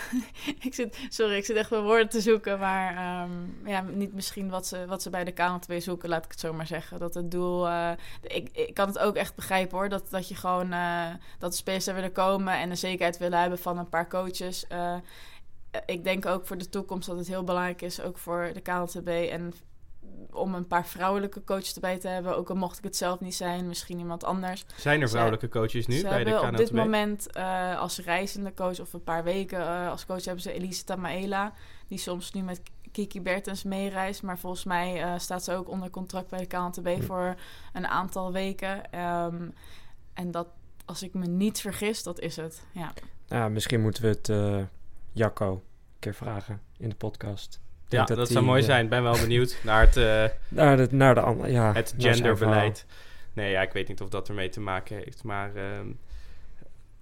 ik 0.67 0.73
zit, 0.73 0.97
sorry, 1.09 1.35
ik 1.35 1.45
zit 1.45 1.55
echt 1.55 1.69
mijn 1.69 1.83
woorden 1.83 2.09
te 2.09 2.21
zoeken. 2.21 2.59
Maar 2.59 2.95
ehm, 2.95 3.67
ja, 3.69 3.81
niet 3.81 4.13
misschien 4.13 4.49
wat 4.49 4.67
ze, 4.67 4.85
wat 4.85 5.01
ze 5.01 5.09
bij 5.09 5.23
de 5.23 5.31
KNTB 5.31 5.73
zoeken, 5.79 6.09
laat 6.09 6.25
ik 6.25 6.31
het 6.31 6.39
zo 6.39 6.53
maar 6.53 6.67
zeggen. 6.67 6.99
Dat 6.99 7.13
het 7.13 7.31
doel. 7.31 7.67
eh, 7.67 7.91
ik, 8.21 8.49
ik 8.53 8.73
kan 8.73 8.87
het 8.87 8.99
ook 8.99 9.15
echt 9.15 9.35
begrijpen 9.35 9.77
hoor. 9.77 9.89
Dat, 9.89 10.09
dat 10.09 10.27
je 10.27 10.35
gewoon. 10.35 10.71
eh, 10.71 11.05
dat 11.39 11.51
de 11.51 11.57
spelers 11.57 11.87
er 11.87 11.95
willen 11.95 12.11
komen 12.11 12.53
en 12.53 12.69
de 12.69 12.75
zekerheid 12.75 13.17
willen 13.17 13.39
hebben 13.39 13.59
van 13.59 13.77
een 13.77 13.89
paar 13.89 14.09
coaches. 14.09 14.67
Eh, 14.67 14.95
ik 15.85 16.03
denk 16.03 16.25
ook 16.25 16.45
voor 16.47 16.57
de 16.57 16.69
toekomst 16.69 17.07
dat 17.07 17.17
het 17.17 17.27
heel 17.27 17.43
belangrijk 17.43 17.81
is, 17.81 18.01
ook 18.01 18.17
voor 18.17 18.49
de 18.53 18.61
KNTB. 18.61 19.07
En 19.07 19.53
om 20.31 20.55
een 20.55 20.67
paar 20.67 20.85
vrouwelijke 20.87 21.43
coaches 21.43 21.73
erbij 21.73 21.97
te 21.99 22.07
hebben. 22.07 22.35
Ook 22.37 22.49
al 22.49 22.55
mocht 22.55 22.77
ik 22.77 22.83
het 22.83 22.95
zelf 22.95 23.19
niet 23.19 23.35
zijn, 23.35 23.67
misschien 23.67 23.99
iemand 23.99 24.23
anders. 24.23 24.65
Zijn 24.75 24.97
er 25.01 25.05
Ze- 25.07 25.11
vrouwelijke 25.11 25.47
coaches 25.49 25.87
nu 25.87 25.95
Ze 25.95 26.07
bij 26.07 26.23
de 26.23 26.29
hebben 26.29 26.49
op 26.49 26.57
dit 26.57 26.67
KNLTB? 26.69 26.83
moment 26.83 27.31
eh, 27.31 27.79
als 27.79 27.99
reizende 27.99 28.53
coach 28.53 28.79
of 28.79 28.93
een 28.93 29.03
paar 29.03 29.23
weken 29.23 29.59
eh, 29.59 29.89
als 29.89 30.05
coach 30.05 30.23
hebben 30.25 30.43
ze 30.43 30.51
Elise 30.53 30.83
Tamaela. 30.83 31.53
Die 31.87 31.97
soms 31.97 32.31
nu 32.31 32.41
met 32.41 32.61
Kiki 32.91 33.21
Bertens 33.21 33.63
meereist. 33.63 34.23
Maar 34.23 34.37
volgens 34.39 34.63
mij 34.63 35.03
eh, 35.03 35.13
staat 35.17 35.43
ze 35.43 35.53
ook 35.53 35.69
onder 35.69 35.89
contract 35.89 36.29
bij 36.29 36.39
de 36.39 36.45
KNTB 36.45 36.87
Hm. 36.87 37.01
voor 37.01 37.35
een 37.73 37.87
aantal 37.87 38.31
weken. 38.31 38.91
Ehm, 38.91 39.49
en 40.13 40.31
dat, 40.31 40.47
als 40.85 41.03
ik 41.03 41.13
me 41.13 41.25
niet 41.27 41.59
vergis, 41.61 42.03
dat 42.03 42.19
is 42.19 42.35
het. 42.35 42.63
Ja. 42.71 42.93
Ja, 43.25 43.49
misschien 43.49 43.81
moeten 43.81 44.03
we 44.03 44.09
het 44.09 44.29
eh, 44.29 44.61
Jacco 45.11 45.51
een 45.51 45.61
keer 45.99 46.13
vragen 46.15 46.61
in 46.77 46.89
de 46.89 46.95
podcast. 46.95 47.59
Ja, 47.91 48.05
dat, 48.05 48.17
die, 48.17 48.27
zou 48.35 48.45
mooi 48.45 48.59
eh, 48.59 48.65
zijn. 48.65 48.83
Ik 48.83 48.89
ben 48.89 49.03
wel 49.03 49.19
benieuwd 49.19 49.57
naar 49.63 49.81
het, 49.81 49.97
eh, 49.97 50.25
Naar 50.47 50.77
de, 50.77 50.87
naar 50.91 51.15
de 51.15 51.21
andere, 51.21 51.51
ja. 51.51 51.73
het 51.73 51.93
genderbeleid. 51.97 52.85
Nee, 53.33 53.51
ja, 53.51 53.61
ik 53.61 53.73
weet 53.73 53.87
niet 53.87 54.01
of 54.01 54.09
dat 54.09 54.27
ermee 54.27 54.49
te 54.49 54.59
maken 54.59 54.97
heeft. 54.97 55.23
Maar 55.23 55.55
ehm, 55.55 55.87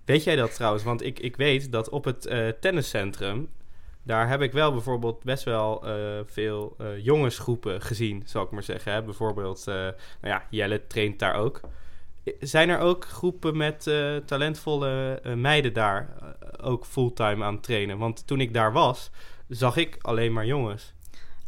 weet 0.06 0.24
jij 0.24 0.36
dat 0.36 0.54
trouwens? 0.54 0.84
Want 0.84 1.06
ik, 1.06 1.20
ik 1.20 1.36
weet 1.36 1.72
dat 1.72 1.90
op 1.90 2.06
het 2.06 2.26
eh, 2.26 2.48
tenniscentrum 2.48 3.50
Daar 4.04 4.30
heb 4.30 4.42
ik 4.42 4.52
wel 4.52 4.72
bijvoorbeeld 4.72 5.24
best 5.24 5.44
wel 5.44 5.84
veel 6.26 6.76
jongensgroepen 7.02 7.82
gezien, 7.82 8.24
zal 8.26 8.44
ik 8.44 8.52
maar 8.52 8.64
zeggen. 8.64 8.92
Hè? 8.92 9.04
Bijvoorbeeld, 9.04 9.66
nou 9.66 9.94
ja, 10.22 10.44
Jelle 10.50 10.88
traint 10.88 11.20
daar 11.20 11.36
ook. 11.36 11.62
Zijn 12.40 12.70
er 12.70 12.80
ook 12.80 13.06
groepen 13.06 13.58
met 13.58 13.84
talentvolle 14.26 15.22
meiden 15.36 15.74
daar 15.74 16.10
ook 16.62 16.86
fulltime 16.86 17.44
aan 17.44 17.54
het 17.54 17.64
trainen? 17.64 17.98
Want 17.98 18.28
toen 18.28 18.42
ik 18.42 18.54
daar 18.54 18.72
was, 18.72 19.12
zag 19.50 19.76
ik 19.78 19.98
alleen 20.02 20.34
maar 20.34 20.46
jongens. 20.46 20.94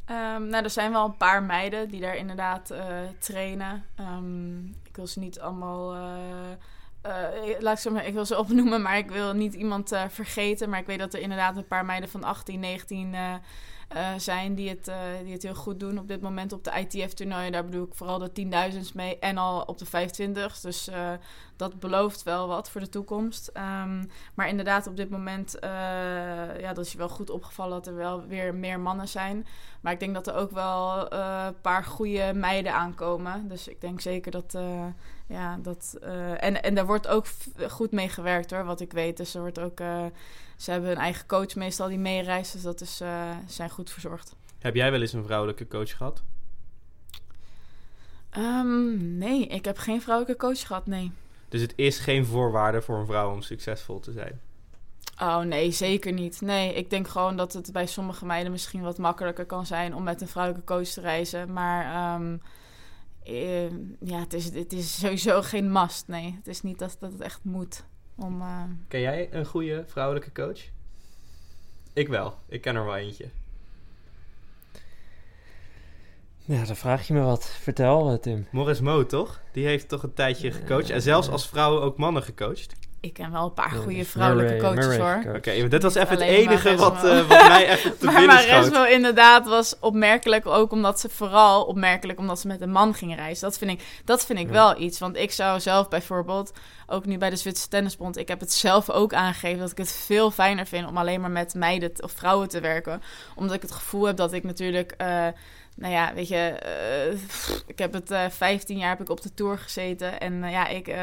Ehm, 0.06 0.48
nou, 0.48 0.64
er 0.64 0.70
zijn 0.70 0.92
wel 0.92 1.06
een 1.06 1.18
paar 1.18 1.44
meiden 1.44 1.90
die 1.90 2.02
daar 2.02 2.16
inderdaad 2.16 2.70
eh, 2.70 2.86
trainen. 3.20 3.86
Ehm, 3.96 4.66
ik 4.66 4.96
wil 4.96 5.08
ze 5.08 5.20
niet 5.20 5.40
allemaal. 5.40 5.94
eh, 5.94 6.52
eh, 7.02 7.60
laat 7.60 7.76
ik, 7.76 7.82
zo 7.82 7.92
maar, 7.92 8.06
ik 8.06 8.14
wil 8.14 8.26
ze 8.26 8.38
opnoemen, 8.44 8.82
maar 8.82 8.98
ik 8.98 9.12
wil 9.12 9.34
niet 9.34 9.54
iemand 9.54 9.94
vergeten. 10.10 10.70
Maar 10.70 10.80
ik 10.80 10.86
weet 10.86 11.00
dat 11.00 11.14
er 11.14 11.20
inderdaad 11.22 11.58
een 11.58 11.68
paar 11.68 11.86
meiden 11.86 12.10
van 12.10 12.24
18, 12.24 12.60
19 12.60 13.14
eh, 13.14 13.34
eh, 13.88 14.08
zijn 14.18 14.56
die 14.56 14.70
het, 14.70 14.92
die 15.24 15.34
het 15.34 15.44
heel 15.44 15.56
goed 15.56 15.80
doen 15.80 15.98
op 16.00 16.08
dit 16.08 16.22
moment 16.22 16.54
op 16.54 16.64
de 16.64 16.72
ITF-toernooien. 16.80 17.52
Daar 17.52 17.66
bedoel 17.66 17.86
ik 17.86 17.96
vooral 17.96 18.20
de 18.20 18.32
10.000's 18.74 18.94
mee 18.94 19.20
en 19.20 19.38
al 19.38 19.62
op 19.62 19.78
de 19.78 19.86
25. 19.86 20.60
Dus 20.60 20.90
dat 21.62 21.80
belooft 21.80 22.24
wel 22.24 22.48
wat 22.48 22.70
voor 22.70 22.82
de 22.82 22.90
toekomst. 22.90 23.48
Ehm, 23.48 24.04
maar 24.34 24.48
inderdaad, 24.48 24.88
op 24.88 24.96
dit 24.98 25.10
moment 25.10 25.60
eh, 25.60 25.70
ja, 26.60 26.74
dat 26.74 26.86
is 26.86 26.92
je 26.92 26.98
wel 26.98 27.10
goed 27.10 27.30
opgevallen 27.30 27.72
dat 27.72 27.88
er 27.88 27.96
wel 27.96 28.28
weer 28.28 28.56
meer 28.56 28.80
mannen 28.80 29.08
zijn. 29.08 29.48
Maar 29.82 29.94
ik 29.94 30.00
denk 30.00 30.14
dat 30.14 30.28
er 30.28 30.34
ook 30.34 30.52
wel 30.52 31.10
eh, 31.10 31.46
een 31.48 31.62
paar 31.62 31.84
goede 31.84 32.32
meiden 32.36 32.74
aankomen. 32.74 33.48
Dus 33.48 33.68
ik 33.68 33.82
denk 33.82 34.02
zeker 34.02 34.32
dat. 34.32 34.54
eh, 34.56 34.86
ja, 35.28 35.58
dat 35.62 35.98
en, 36.38 36.64
en 36.64 36.76
daar 36.76 36.86
wordt 36.86 37.08
ook 37.08 37.26
goed 37.70 37.92
mee 37.92 38.10
gewerkt 38.10 38.52
hoor, 38.52 38.64
wat 38.64 38.80
ik 38.80 38.92
weet. 38.92 39.18
Dus 39.18 39.34
er 39.36 39.42
wordt 39.42 39.60
ook. 39.60 39.78
ze 40.58 40.72
hebben 40.72 40.92
een 40.92 40.98
eigen 40.98 41.26
coach 41.26 41.56
meestal 41.56 41.88
die 41.88 41.98
meereist. 41.98 42.54
Dus 42.54 42.62
dat 42.62 42.82
is, 42.82 43.02
zijn 43.48 43.70
goed 43.70 43.90
verzorgd. 43.90 44.36
Heb 44.60 44.76
jij 44.76 44.92
wel 44.92 45.02
eens 45.02 45.14
een 45.14 45.24
vrouwelijke 45.24 45.68
coach 45.68 45.98
gehad? 45.98 46.24
Ehm, 48.30 49.18
nee, 49.18 49.48
ik 49.48 49.66
heb 49.66 49.78
geen 49.78 50.02
vrouwelijke 50.02 50.46
coach 50.46 50.68
gehad, 50.68 50.86
nee. 50.88 51.12
Dus 51.52 51.62
het 51.62 51.74
is 51.76 52.00
geen 52.00 52.26
voorwaarde 52.26 52.82
voor 52.82 53.00
een 53.00 53.06
vrouw 53.06 53.32
om 53.32 53.42
succesvol 53.42 54.00
te 54.00 54.12
zijn. 54.12 54.42
Oh 55.20 55.40
nee, 55.40 55.72
zeker 55.72 56.12
niet. 56.14 56.42
Nee, 56.42 56.74
ik 56.74 56.90
denk 56.90 57.08
gewoon 57.08 57.38
dat 57.38 57.54
het 57.54 57.72
bij 57.72 57.86
sommige 57.86 58.26
meiden 58.26 58.52
misschien 58.52 58.82
wat 58.82 58.98
makkelijker 58.98 59.46
kan 59.46 59.66
zijn 59.66 59.96
om 59.96 60.04
met 60.04 60.22
een 60.22 60.28
vrouwelijke 60.28 60.74
coach 60.74 60.88
te 60.88 61.02
reizen. 61.02 61.54
Maar 61.54 61.86
ehm, 61.86 62.38
eh, 63.24 63.70
ja, 64.00 64.20
het 64.20 64.34
is, 64.34 64.54
het 64.54 64.74
is 64.74 65.00
sowieso 65.00 65.42
geen 65.52 65.72
must. 65.72 66.08
Nee, 66.08 66.36
het 66.38 66.48
is 66.48 66.62
niet 66.62 66.80
dat, 66.80 66.98
dat 67.00 67.12
het 67.12 67.22
echt 67.22 67.40
moet. 67.44 67.84
Om, 68.16 68.42
eh, 68.42 68.64
Ken 68.88 69.00
jij 69.00 69.34
een 69.34 69.46
goede 69.46 69.84
vrouwelijke 69.88 70.32
coach? 70.32 70.60
Ik 71.94 72.08
wel. 72.08 72.38
Ik 72.48 72.62
ken 72.62 72.76
er 72.76 72.86
wel 72.86 72.96
eentje. 72.96 73.30
Ja, 76.46 76.66
dan 76.66 76.76
vraag 76.76 77.08
je 77.08 77.14
me 77.14 77.22
wat. 77.22 77.52
Vertel, 77.62 78.10
eh, 78.12 78.18
Tim. 78.18 78.48
Morris 78.52 78.80
Mo, 78.80 79.06
toch? 79.06 79.40
Die 79.52 79.66
heeft 79.66 79.90
toch 79.90 80.04
een 80.04 80.14
tijdje 80.14 80.52
gecoacht. 80.52 80.90
En 80.90 81.02
zelfs 81.02 81.30
als 81.30 81.48
vrouw 81.48 81.80
ook 81.82 81.98
mannen 81.98 82.24
gecoacht. 82.24 82.74
ik 83.00 83.14
ken 83.14 83.32
wel 83.32 83.44
een 83.46 83.54
paar 83.54 83.70
goede 83.72 83.98
dus 83.98 84.08
vrouwelijke 84.10 84.54
Murray- 84.54 84.70
coaches 84.74 84.98
Murray 84.98 85.24
hoor. 85.24 85.36
Oké, 85.36 85.68
dit 85.68 85.84
was 85.84 85.96
even 85.96 86.10
het 86.10 86.20
enige 86.20 86.68
maar 86.68 86.78
wat, 86.78 87.04
eh, 87.04 87.18
wat 87.28 87.48
mij 87.48 87.68
even 87.70 87.98
te 87.98 88.06
Maar 88.06 88.16
binnen 88.16 88.38
schoot. 88.40 88.50
Maresmo 88.52 88.84
inderdaad 88.84 89.48
was 89.48 89.76
opmerkelijk 89.80 90.46
ook 90.46 90.72
omdat 90.72 91.00
ze 91.00 91.10
vooral 91.10 91.64
opmerkelijk 91.66 92.20
omdat 92.20 92.40
ze 92.40 92.48
met 92.48 92.62
een 92.62 92.72
man 92.72 92.94
ging 92.94 93.16
reizen. 93.16 93.44
Dat 93.50 93.58
vind 93.58 93.72
ik, 93.72 94.02
dat 94.06 94.26
vind 94.26 94.40
ik 94.40 94.46
Ja. 94.48 94.52
wel 94.52 94.80
iets. 94.82 95.00
Want 95.00 95.16
ik 95.18 95.32
zou 95.32 95.60
zelf 95.60 95.88
bijvoorbeeld, 95.90 96.52
ook 96.88 97.06
nu 97.06 97.18
bij 97.18 97.30
de 97.30 97.36
Zwitserse 97.36 97.70
Tennisbond, 97.70 98.18
ik 98.18 98.28
heb 98.28 98.40
het 98.40 98.54
zelf 98.54 98.90
ook 98.90 99.14
aangegeven 99.14 99.60
dat 99.60 99.72
ik 99.72 99.78
het 99.78 99.92
veel 99.92 100.32
fijner 100.32 100.66
vind 100.66 100.88
om 100.88 100.98
alleen 100.98 101.22
maar 101.22 101.32
met 101.32 101.54
meiden 101.54 101.92
of 102.00 102.12
vrouwen 102.12 102.48
te 102.48 102.60
werken. 102.60 103.02
Omdat 103.36 103.56
ik 103.56 103.62
het 103.62 103.72
gevoel 103.72 104.06
heb 104.06 104.18
dat 104.18 104.34
ik 104.34 104.44
natuurlijk, 104.44 104.94
eh, 104.98 105.28
nou 105.76 105.94
ja, 105.94 106.14
weet 106.14 106.28
je, 106.28 106.36
eh, 106.36 107.12
ik 107.68 107.78
heb 107.78 107.94
het 107.94 108.12
eh 108.12 108.30
15 108.30 108.78
jaar 108.78 108.90
heb 108.90 109.02
ik 109.02 109.10
op 109.10 109.22
de 109.22 109.34
tour 109.34 109.58
gezeten. 109.58 110.20
En 110.20 110.44
eh, 110.44 110.52
ja, 110.52 110.68
ik, 110.68 110.96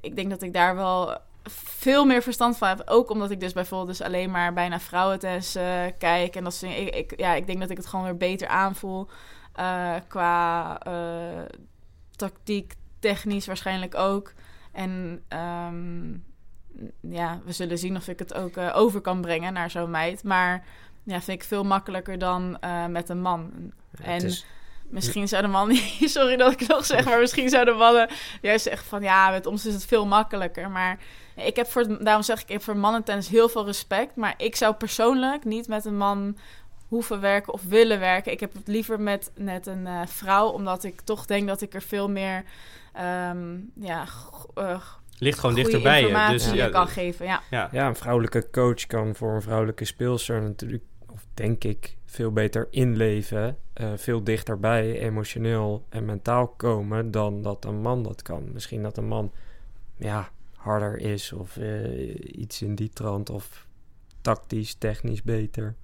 ik 0.00 0.16
denk 0.16 0.30
dat 0.30 0.42
ik 0.42 0.52
daar 0.52 0.76
wel 0.76 1.18
veel 1.44 2.04
meer 2.04 2.22
verstand 2.22 2.58
van 2.58 2.68
heb. 2.68 2.82
Ook 2.84 3.10
omdat 3.10 3.30
ik 3.30 3.40
dus 3.40 3.52
bijvoorbeeld 3.52 3.98
dus 3.98 4.06
alleen 4.06 4.30
maar 4.30 4.52
bijna 4.52 4.80
vrouwentennis 4.80 5.54
eh 5.54 5.84
kijk. 5.98 6.36
En 6.36 6.44
dat 6.44 6.54
soort 6.54 6.76
ik, 6.76 7.12
ja, 7.16 7.34
ik 7.34 7.46
denk 7.46 7.60
dat 7.60 7.70
ik 7.70 7.76
het 7.76 7.86
gewoon 7.86 8.04
weer 8.04 8.16
beter 8.16 8.48
aanvoel. 8.48 9.08
qua 10.08 10.78
tactiek, 12.16 12.74
technisch 12.98 13.46
waarschijnlijk 13.46 13.94
ook. 13.94 14.32
En 14.72 15.22
ehm, 15.28 16.12
ja, 17.00 17.40
we 17.44 17.52
zullen 17.52 17.78
zien 17.78 17.96
of 17.96 18.08
ik 18.08 18.18
het 18.18 18.34
ook 18.34 18.56
over 18.56 19.00
kan 19.00 19.20
brengen 19.20 19.52
naar 19.52 19.70
zo'n 19.70 19.90
meid. 19.90 20.24
Maar 20.24 20.64
ja, 21.04 21.20
vind 21.20 21.42
ik 21.42 21.48
veel 21.48 21.64
makkelijker 21.64 22.18
dan 22.18 22.56
eh, 22.60 22.86
met 22.86 23.08
een 23.08 23.20
man. 23.20 23.50
Ja, 23.98 24.04
En- 24.04 24.24
is- 24.24 24.46
Misschien 24.88 25.28
zouden 25.28 25.50
mannen, 25.50 25.76
sorry 26.16 26.36
dat 26.36 26.52
ik 26.52 26.58
het 26.60 26.68
nog 26.68 26.86
zeg, 26.86 27.04
maar 27.04 27.18
misschien 27.20 27.48
zouden 27.48 27.76
mannen 27.76 28.08
juist 28.42 28.64
zeggen 28.64 28.86
van 28.86 29.02
ja, 29.02 29.30
met 29.30 29.46
ons 29.46 29.66
is 29.66 29.74
het 29.74 29.84
veel 29.84 30.06
makkelijker. 30.06 30.70
Maar 30.70 30.98
ik 31.36 31.56
heb 31.56 31.66
voor, 31.66 32.04
daarom 32.04 32.22
zeg 32.22 32.36
ik, 32.36 32.42
ik 32.42 32.52
heb 32.52 32.62
voor 32.62 32.76
mannentennis 32.76 33.28
heel 33.28 33.48
veel 33.48 33.64
respect. 33.64 34.16
Maar 34.16 34.34
ik 34.36 34.56
zou 34.56 34.74
persoonlijk 34.74 35.44
niet 35.44 35.68
met 35.68 35.84
een 35.84 35.96
man 35.96 36.36
hoeven 36.88 37.20
werken 37.20 37.52
of 37.52 37.62
willen 37.68 37.98
werken. 38.00 38.32
Ik 38.32 38.40
heb 38.40 38.52
het 38.52 38.68
liever 38.68 39.00
met 39.00 39.30
net 39.34 39.66
een 39.66 39.86
eh, 39.86 40.00
vrouw, 40.06 40.48
omdat 40.48 40.84
ik 40.84 41.00
toch 41.00 41.26
denk 41.26 41.48
dat 41.48 41.60
ik 41.60 41.74
er 41.74 41.82
veel 41.82 42.08
meer 42.10 42.44
ehm, 42.92 43.56
ja, 43.74 44.04
eh, 44.54 44.82
Ligt 45.18 45.38
gewoon 45.38 45.54
dichterbij 45.54 46.00
je. 46.00 46.06
informatie 46.06 46.48
Dus 46.50 46.58
ja, 46.58 46.68
kan 46.68 46.88
geven. 46.88 47.26
Ja. 47.26 47.40
ja. 47.50 47.68
Ja, 47.72 47.86
een 47.86 47.96
vrouwelijke 47.96 48.50
coach 48.50 48.86
kan 48.86 49.14
voor 49.14 49.34
een 49.34 49.42
vrouwelijke 49.42 49.84
speelster 49.84 50.42
natuurlijk, 50.42 50.82
denk 51.34 51.64
ik, 51.64 51.96
veel 52.04 52.32
beter 52.32 52.68
inleven. 52.70 53.56
eh, 53.72 53.92
veel 53.96 54.24
dichterbij, 54.24 54.98
emotioneel 54.98 55.84
en 55.88 56.04
mentaal 56.04 56.48
komen 56.48 57.10
dan 57.10 57.42
dat 57.42 57.64
een 57.64 57.80
man 57.80 58.02
dat 58.02 58.22
kan. 58.22 58.52
Misschien 58.52 58.82
dat 58.82 58.96
een 58.96 59.06
man 59.08 59.32
ja, 59.96 60.30
harder 60.54 60.98
is 60.98 61.32
of 61.32 61.56
eh, 61.56 62.40
iets 62.40 62.62
in 62.62 62.74
die 62.74 62.88
trant 62.88 63.30
of 63.30 63.66
tactisch, 64.20 64.74
technisch 64.74 65.22
beter. 65.22 65.74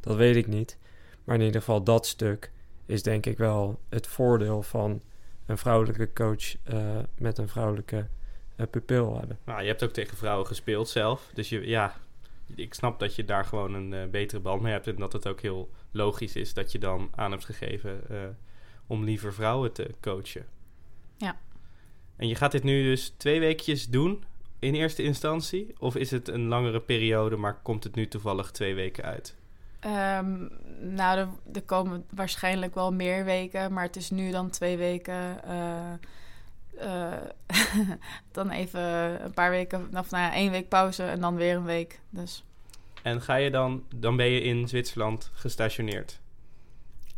Dat 0.00 0.16
weet 0.16 0.36
ik 0.36 0.46
niet. 0.46 0.78
Maar 1.24 1.34
in 1.36 1.42
ieder 1.42 1.60
geval 1.60 1.82
dat 1.82 2.06
stuk 2.06 2.50
is 2.86 3.02
denk 3.02 3.26
ik 3.26 3.38
wel 3.38 3.80
het 3.88 4.06
voordeel 4.06 4.62
van 4.62 5.02
een 5.46 5.58
vrouwelijke 5.58 6.12
coach 6.12 6.56
eh, 6.64 6.98
met 7.18 7.38
een 7.38 7.48
vrouwelijke 7.48 8.06
pupil 8.70 9.18
hebben. 9.18 9.38
Nou, 9.44 9.60
je 9.60 9.66
hebt 9.66 9.84
ook 9.84 9.92
tegen 9.92 10.16
vrouwen 10.16 10.46
gespeeld 10.46 10.88
zelf. 10.88 11.30
Dus 11.34 11.48
je, 11.48 11.66
ja, 11.66 11.96
ik 12.54 12.74
snap 12.74 12.98
dat 12.98 13.14
je 13.14 13.24
daar 13.24 13.44
gewoon 13.44 13.74
een 13.74 13.92
eh, 13.92 14.08
betere 14.08 14.40
band 14.40 14.62
mee 14.62 14.72
hebt. 14.72 14.86
En 14.86 14.96
dat 14.96 15.12
het 15.12 15.28
ook 15.28 15.40
heel 15.40 15.70
logisch 15.90 16.36
is 16.36 16.54
dat 16.54 16.72
je 16.72 16.78
dan 16.78 17.10
aan 17.14 17.30
hebt 17.30 17.44
gegeven 17.44 18.10
eh, 18.10 18.18
om 18.86 19.04
liever 19.04 19.34
vrouwen 19.34 19.72
te 19.72 19.94
coachen. 20.00 20.46
Ja. 21.16 21.36
En 22.16 22.28
je 22.28 22.34
gaat 22.34 22.52
dit 22.52 22.62
nu 22.62 22.82
dus 22.82 23.08
twee 23.16 23.40
weekjes 23.40 23.88
doen 23.88 24.24
in 24.58 24.74
eerste 24.74 25.02
instantie? 25.02 25.74
Of 25.78 25.96
is 25.96 26.10
het 26.10 26.28
een 26.28 26.46
langere 26.46 26.80
periode, 26.80 27.36
maar 27.36 27.54
komt 27.62 27.84
het 27.84 27.94
nu 27.94 28.08
toevallig 28.08 28.50
twee 28.50 28.74
weken 28.74 29.04
uit? 29.04 29.36
Ehm, 29.80 30.48
nou, 30.80 31.18
er, 31.18 31.28
er 31.52 31.62
komen 31.62 32.04
waarschijnlijk 32.14 32.74
wel 32.74 32.92
meer 32.92 33.24
weken, 33.24 33.72
maar 33.72 33.84
het 33.84 33.96
is 33.96 34.10
nu 34.10 34.30
dan 34.30 34.50
twee 34.50 34.76
weken. 34.76 35.44
eh, 35.44 35.92
eh, 36.78 37.12
dan 38.32 38.50
even 38.50 38.80
een 39.24 39.32
paar 39.34 39.50
weken, 39.50 39.80
of 39.98 40.10
nou 40.10 40.24
ja, 40.24 40.32
één 40.32 40.50
week 40.50 40.68
pauze 40.68 41.02
en 41.04 41.20
dan 41.20 41.34
weer 41.36 41.56
een 41.56 41.64
week. 41.64 42.00
Dus 42.10 42.44
En 43.02 43.20
ga 43.22 43.34
je 43.34 43.50
dan, 43.50 43.84
dan 43.94 44.16
ben 44.16 44.26
je 44.26 44.40
in 44.40 44.68
Zwitserland 44.68 45.30
gestationeerd. 45.34 46.20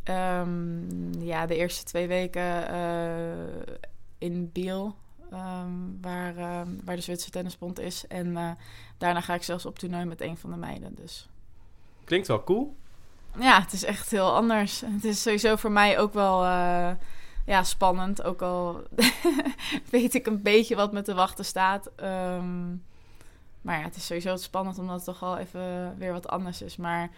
ehm, 0.03 1.23
ja, 1.23 1.47
de 1.47 1.57
eerste 1.57 1.85
twee 1.85 2.07
weken 2.09 2.69
eh, 2.69 3.75
in 4.19 4.51
Biel, 4.53 4.97
ehm, 5.31 5.71
waar, 6.01 6.37
ehm, 6.37 6.69
waar 6.85 6.97
de 6.97 7.03
Zwitserse 7.03 7.31
tennisbond 7.31 7.79
is. 7.81 8.07
En 8.07 8.37
eh, 8.37 8.51
daarna 8.99 9.21
ga 9.21 9.35
ik 9.35 9.43
zelfs 9.43 9.67
op 9.67 9.79
toernooi 9.79 10.05
met 10.05 10.21
een 10.21 10.37
van 10.37 10.51
de 10.51 10.57
meiden. 10.57 10.95
Dus 10.95 11.29
Klinkt 12.05 12.27
wel 12.27 12.45
cool. 12.45 12.77
Ja, 13.39 13.61
het 13.61 13.73
is 13.73 13.85
echt 13.85 14.11
heel 14.11 14.35
anders. 14.35 14.81
Het 14.81 15.05
is 15.05 15.23
sowieso 15.23 15.57
voor 15.57 15.73
mij 15.73 15.99
ook 15.99 16.13
wel 16.13 16.45
ja, 17.49 17.63
spannend. 17.63 18.23
Ook 18.23 18.43
al 18.43 18.83
weet 19.91 20.15
ik 20.15 20.27
een 20.27 20.43
beetje 20.43 20.77
wat 20.77 20.93
me 20.93 21.03
te 21.03 21.15
wachten 21.15 21.45
staat. 21.45 21.91
Ehm, 21.97 22.69
maar 23.61 23.79
ja, 23.79 23.85
het 23.85 23.97
is 23.97 24.07
sowieso 24.07 24.37
spannend 24.37 24.79
omdat 24.79 24.97
het 24.97 25.05
toch 25.05 25.21
wel 25.21 25.39
even 25.39 25.95
weer 25.99 26.13
wat 26.13 26.29
anders 26.29 26.63
is. 26.63 26.77
Maar 26.77 27.11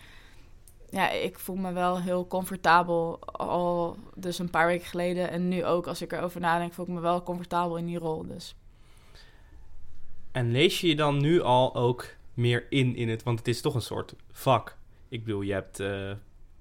ja, 0.90 1.10
ik 1.10 1.38
voel 1.38 1.56
me 1.56 1.72
wel 1.72 2.00
heel 2.00 2.26
comfortabel. 2.26 3.18
Al 3.32 3.96
dus 4.14 4.38
een 4.38 4.50
paar 4.50 4.66
weken 4.66 4.86
geleden. 4.86 5.30
En 5.30 5.48
nu 5.48 5.64
ook, 5.64 5.86
als 5.86 6.02
ik 6.02 6.12
erover 6.12 6.40
nadenk, 6.40 6.72
voel 6.72 6.86
ik 6.86 6.92
me 6.92 7.00
wel 7.00 7.22
comfortabel 7.22 7.76
in 7.76 7.86
die 7.86 7.98
rol. 7.98 8.26
Dus 8.26 8.54
En 10.32 10.50
lees 10.50 10.80
je 10.80 10.88
je 10.88 10.96
dan 10.96 11.20
nu 11.20 11.42
al 11.42 11.74
ook 11.74 12.06
meer 12.34 12.66
in 12.68 12.96
in 12.96 13.08
het, 13.08 13.22
want 13.22 13.38
het 13.38 13.48
is 13.48 13.60
toch 13.60 13.74
een 13.74 13.82
soort 13.82 14.14
vak. 14.32 14.76
Ik 15.08 15.24
bedoel, 15.24 15.40
je 15.40 15.52
hebt, 15.52 15.80
eh, 15.80 16.12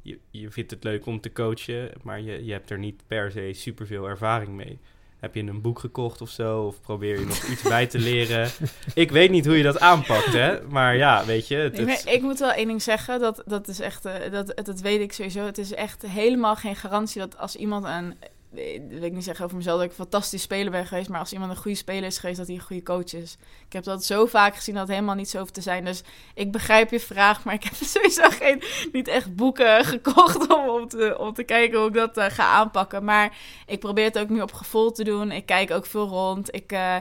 je, 0.02 0.20
je 0.32 0.52
vindt 0.52 0.72
het 0.72 0.84
leuk 0.84 1.06
om 1.06 1.22
te 1.22 1.32
coachen, 1.32 1.92
maar 2.04 2.22
je, 2.22 2.46
je 2.46 2.52
hebt 2.52 2.70
er 2.70 2.78
niet 2.80 3.04
per 3.08 3.32
se 3.32 3.50
superveel 3.54 4.06
ervaring 4.10 4.50
mee. 4.52 4.80
Heb 5.20 5.36
je 5.36 5.42
een 5.44 5.62
boek 5.62 5.80
gekocht 5.80 6.22
of 6.22 6.30
zo? 6.30 6.62
Of 6.64 6.82
probeer 6.82 7.20
je 7.20 7.26
nog 7.26 7.44
iets 7.44 7.62
bij 7.62 7.88
te 7.88 8.00
leren? 8.10 8.50
Ik 8.94 9.12
weet 9.12 9.30
niet 9.32 9.46
hoe 9.46 9.58
je 9.58 9.64
dat 9.64 9.80
aanpakt, 9.80 10.34
hè? 10.34 10.62
Maar 10.68 10.96
ja, 10.98 11.26
weet 11.26 11.48
je. 11.48 11.56
Het, 11.56 11.80
Ik, 11.80 11.88
het- 11.90 12.06
ik 12.06 12.22
moet 12.22 12.40
wel 12.40 12.52
één 12.52 12.68
ding 12.68 12.82
zeggen, 12.82 13.20
dat, 13.20 13.44
dat 13.46 13.68
is 13.68 13.80
echt, 13.80 14.06
eh, 14.06 14.32
dat, 14.32 14.62
dat 14.64 14.80
weet 14.82 15.02
ik 15.02 15.14
sowieso. 15.14 15.46
Het 15.46 15.58
is 15.58 15.74
echt 15.74 16.02
helemaal 16.08 16.56
geen 16.56 16.76
garantie 16.76 17.22
dat 17.22 17.38
als 17.38 17.56
iemand 17.56 17.86
een, 17.86 18.16
wil 18.50 19.04
ik 19.04 19.14
niet 19.14 19.24
zeggen 19.24 19.46
over 19.46 19.58
mezelf 19.58 19.76
dat 19.76 19.86
ik 19.86 19.92
een 19.92 20.04
fantastisch 20.04 20.42
speler 20.42 20.72
ben 20.72 20.86
geweest, 20.86 21.10
maar 21.10 21.20
als 21.20 21.34
iemand 21.34 21.52
een 21.52 21.58
goede 21.58 21.78
speler 21.78 22.04
is 22.04 22.18
geweest, 22.18 22.38
dat 22.38 22.48
hij 22.48 22.56
een 22.56 22.62
goede 22.62 22.84
coach 22.84 23.14
is. 23.14 23.38
Ik 23.66 23.74
heb 23.74 23.84
dat 23.84 24.06
zo 24.06 24.26
vaak 24.26 24.56
gezien 24.56 24.74
dat 24.74 24.84
het 24.84 24.94
helemaal 24.94 25.16
niet 25.16 25.30
zo 25.30 25.40
hoeft 25.40 25.54
te 25.54 25.62
zijn. 25.62 25.86
Dus 25.86 26.04
ik 26.34 26.52
begrijp 26.52 26.92
je 26.92 27.00
vraag, 27.00 27.44
maar 27.44 27.54
ik 27.54 27.64
heb 27.64 27.74
sowieso 27.96 28.30
geen, 28.30 28.64
niet 28.92 29.08
echt 29.08 29.36
boeken 29.36 29.86
gekocht 29.96 30.54
om, 30.54 30.70
om, 30.70 30.88
te, 30.88 31.18
om 31.20 31.34
te 31.34 31.44
kijken 31.44 31.80
hoe 31.80 31.88
ik 31.88 31.94
dat 31.94 32.18
eh, 32.18 32.26
ga 32.30 32.46
aanpakken. 32.46 33.04
Maar 33.04 33.38
ik 33.66 33.80
probeer 33.80 34.06
het 34.06 34.20
ook 34.20 34.30
nu 34.30 34.42
op 34.42 34.54
gevoel 34.54 34.92
te 34.92 35.04
doen. 35.04 35.32
Ik 35.32 35.46
kijk 35.46 35.72
ook 35.72 35.86
veel 35.86 36.08
rond. 36.08 36.56
Ik, 36.56 36.72
eh, 36.72 36.96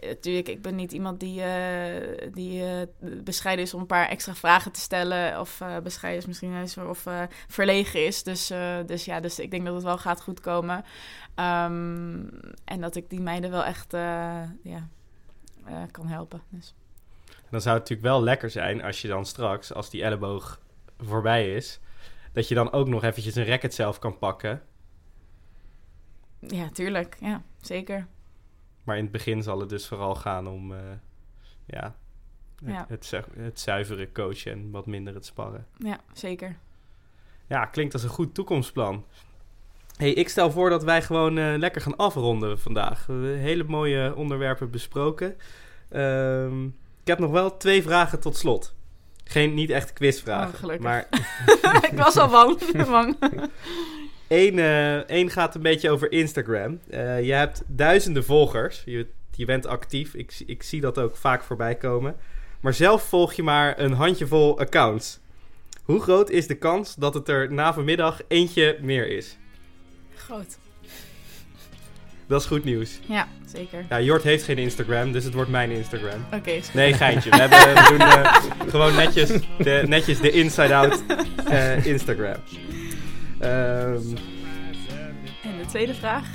natuurlijk, 0.00 0.48
ik 0.48 0.62
ben 0.62 0.74
niet 0.74 0.92
iemand 0.92 1.20
die, 1.20 1.42
eh, 1.42 2.32
die 2.32 2.64
eh, 2.64 2.86
bescheiden 3.24 3.64
is 3.64 3.74
om 3.74 3.80
een 3.80 3.86
paar 3.86 4.08
extra 4.08 4.34
vragen 4.34 4.72
te 4.72 4.80
stellen. 4.80 5.40
Of 5.40 5.60
eh, 5.60 5.78
bescheiden 5.78 6.20
is 6.20 6.26
misschien 6.26 6.56
eens, 6.56 6.78
of 6.78 7.06
eh, 7.06 7.22
verlegen 7.48 8.06
is. 8.06 8.22
Dus, 8.22 8.50
eh, 8.50 8.76
dus 8.86 9.04
ja, 9.04 9.20
dus 9.20 9.38
ik 9.38 9.50
denk 9.50 9.64
dat 9.64 9.74
het 9.74 9.84
wel 9.84 9.98
gaat 9.98 10.22
goed 10.22 10.40
komen. 10.40 10.84
Ehm, 11.34 12.20
en 12.64 12.80
dat 12.80 12.96
ik 12.96 13.10
die 13.10 13.20
meiden 13.20 13.50
wel 13.50 13.64
echt 13.64 13.94
eh, 13.94 14.42
ja, 14.62 14.88
eh, 15.64 15.82
kan 15.90 16.06
helpen. 16.06 16.42
Dus. 16.48 16.74
Dan 17.50 17.60
zou 17.60 17.78
het 17.78 17.88
natuurlijk 17.88 18.14
wel 18.14 18.22
lekker 18.22 18.50
zijn 18.50 18.82
als 18.82 19.02
je 19.02 19.08
dan 19.08 19.26
straks, 19.26 19.72
als 19.72 19.90
die 19.90 20.02
elleboog 20.02 20.60
voorbij 20.98 21.54
is, 21.54 21.80
dat 22.32 22.48
je 22.48 22.54
dan 22.54 22.72
ook 22.72 22.88
nog 22.88 23.04
eventjes 23.04 23.34
een 23.34 23.46
racket 23.46 23.74
zelf 23.74 23.98
kan 23.98 24.18
pakken. 24.18 24.62
Ja, 26.38 26.68
tuurlijk. 26.68 27.16
Ja, 27.20 27.42
zeker. 27.60 28.06
Maar 28.84 28.96
in 28.96 29.02
het 29.02 29.12
begin 29.12 29.42
zal 29.42 29.60
het 29.60 29.68
dus 29.68 29.86
vooral 29.88 30.14
gaan 30.14 30.46
om 30.48 30.72
eh, 30.72 30.78
ja, 31.66 31.94
het, 32.64 32.74
Ja. 32.74 32.84
Het, 32.88 33.04
zu- 33.04 33.22
het 33.36 33.60
zuivere 33.60 34.12
coachen 34.12 34.52
en 34.52 34.70
wat 34.70 34.86
minder 34.86 35.14
het 35.14 35.26
sparren. 35.26 35.66
Ja, 35.78 36.00
zeker. 36.12 36.56
Ja, 37.46 37.64
klinkt 37.66 37.92
als 37.92 38.02
een 38.02 38.08
goed 38.08 38.34
toekomstplan. 38.34 39.04
hey, 39.96 40.12
ik 40.12 40.28
stel 40.28 40.50
voor 40.50 40.70
dat 40.70 40.84
wij 40.84 41.02
gewoon 41.02 41.38
eh, 41.38 41.54
lekker 41.58 41.80
gaan 41.80 41.96
afronden 41.96 42.58
vandaag. 42.60 43.06
We 43.06 43.12
hebben 43.12 43.38
hele 43.38 43.64
mooie 43.64 44.14
onderwerpen 44.16 44.70
besproken. 44.70 45.36
Ehm, 45.88 46.64
ik 46.66 47.08
heb 47.08 47.18
nog 47.18 47.30
wel 47.30 47.56
twee 47.56 47.82
vragen 47.82 48.20
tot 48.20 48.36
slot. 48.36 48.74
Geen, 49.24 49.54
niet 49.54 49.70
echt 49.70 49.92
quizvragen. 49.92 50.70
Oh, 50.70 50.78
maar 50.80 51.08
ik 51.90 51.92
was 51.94 52.16
al 52.16 52.28
bang. 52.28 52.58
bang. 52.90 53.16
Één, 54.32 54.58
eh, 54.58 54.96
één 54.96 55.30
gaat 55.30 55.54
een 55.54 55.62
beetje 55.62 55.90
over 55.90 56.12
Instagram. 56.12 56.80
Eh, 56.90 57.22
je 57.22 57.32
hebt 57.32 57.62
duizenden 57.66 58.24
volgers. 58.24 58.82
Je, 58.84 59.06
je 59.30 59.44
bent 59.44 59.66
actief. 59.66 60.14
Ik, 60.14 60.42
ik 60.46 60.62
zie 60.62 60.80
dat 60.80 60.98
ook 60.98 61.16
vaak 61.16 61.42
voorbij 61.42 61.74
komen. 61.74 62.16
Maar 62.60 62.74
zelf 62.74 63.02
volg 63.02 63.32
je 63.32 63.42
maar 63.42 63.78
een 63.78 63.92
handjevol 63.92 64.58
accounts. 64.58 65.20
Hoe 65.82 66.00
groot 66.00 66.30
is 66.30 66.46
de 66.46 66.54
kans 66.54 66.94
dat 66.94 67.14
het 67.14 67.28
er 67.28 67.52
na 67.52 67.74
vanmiddag 67.74 68.20
eentje 68.28 68.78
meer 68.80 69.08
is? 69.08 69.36
Groot. 70.14 70.58
Dat 72.26 72.40
is 72.40 72.46
goed 72.46 72.64
nieuws. 72.64 72.98
Ja, 73.08 73.28
zeker. 73.46 73.84
Ja, 73.88 74.00
Jort 74.00 74.22
heeft 74.22 74.44
geen 74.44 74.58
Instagram, 74.58 75.12
dus 75.12 75.24
het 75.24 75.34
wordt 75.34 75.50
mijn 75.50 75.70
Instagram. 75.70 76.24
Oké, 76.32 76.52
goed. 76.52 76.74
Nee, 76.74 76.92
geintje. 76.92 77.30
We, 77.30 77.36
hebben, 77.46 77.58
we 77.58 77.88
doen 77.88 78.00
eh, 78.00 78.70
gewoon 78.70 78.94
netjes 78.94 79.28
de, 79.58 79.82
netjes 79.86 80.20
de 80.20 80.30
inside-out 80.30 81.02
eh, 81.48 81.86
Instagram. 81.86 82.36
Ehm, 83.42 83.96
En 85.42 85.58
de 85.58 85.66
tweede 85.68 85.94
vraag? 85.94 86.26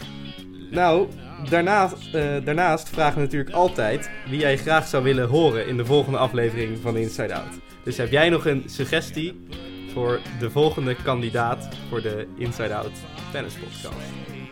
nou, 0.71 1.07
daarnaast, 1.49 2.13
eh, 2.13 2.35
daarnaast 2.43 2.89
vragen 2.89 3.15
we 3.15 3.21
natuurlijk 3.21 3.55
altijd 3.55 4.09
wie 4.29 4.39
jij 4.39 4.57
graag 4.57 4.87
zou 4.87 5.03
willen 5.03 5.27
horen 5.27 5.67
in 5.67 5.77
de 5.77 5.85
volgende 5.85 6.17
aflevering 6.17 6.79
van 6.81 6.97
Inside 6.97 7.33
Out. 7.35 7.59
Dus 7.83 7.97
heb 7.97 8.11
jij 8.11 8.29
nog 8.29 8.45
een 8.45 8.63
suggestie 8.65 9.47
voor 9.93 10.19
de 10.39 10.49
volgende 10.51 10.95
kandidaat 10.95 11.67
voor 11.89 12.01
de 12.01 12.27
Inside 12.37 12.75
Out 12.75 12.91
Tennis 13.31 13.53
Podcast? 13.53 13.95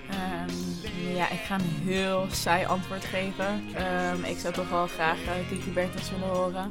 Ehm, 0.09 1.15
ja, 1.15 1.29
ik 1.31 1.39
ga 1.47 1.55
een 1.55 1.89
heel 1.93 2.25
saai 2.31 2.65
antwoord 2.65 3.05
geven. 3.05 3.63
Ehm, 3.75 4.23
ik 4.23 4.37
zou 4.37 4.53
toch 4.53 4.69
wel 4.69 4.87
graag 4.87 5.17
eh, 5.25 5.31
Kiki 5.49 5.71
Bertens 5.71 6.11
willen 6.11 6.27
horen. 6.35 6.67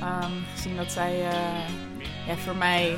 Ehm, 0.00 0.30
gezien 0.54 0.76
dat 0.76 0.92
zij 0.92 1.12
eh, 1.14 1.68
ja, 2.26 2.36
voor 2.36 2.56
mij 2.56 2.96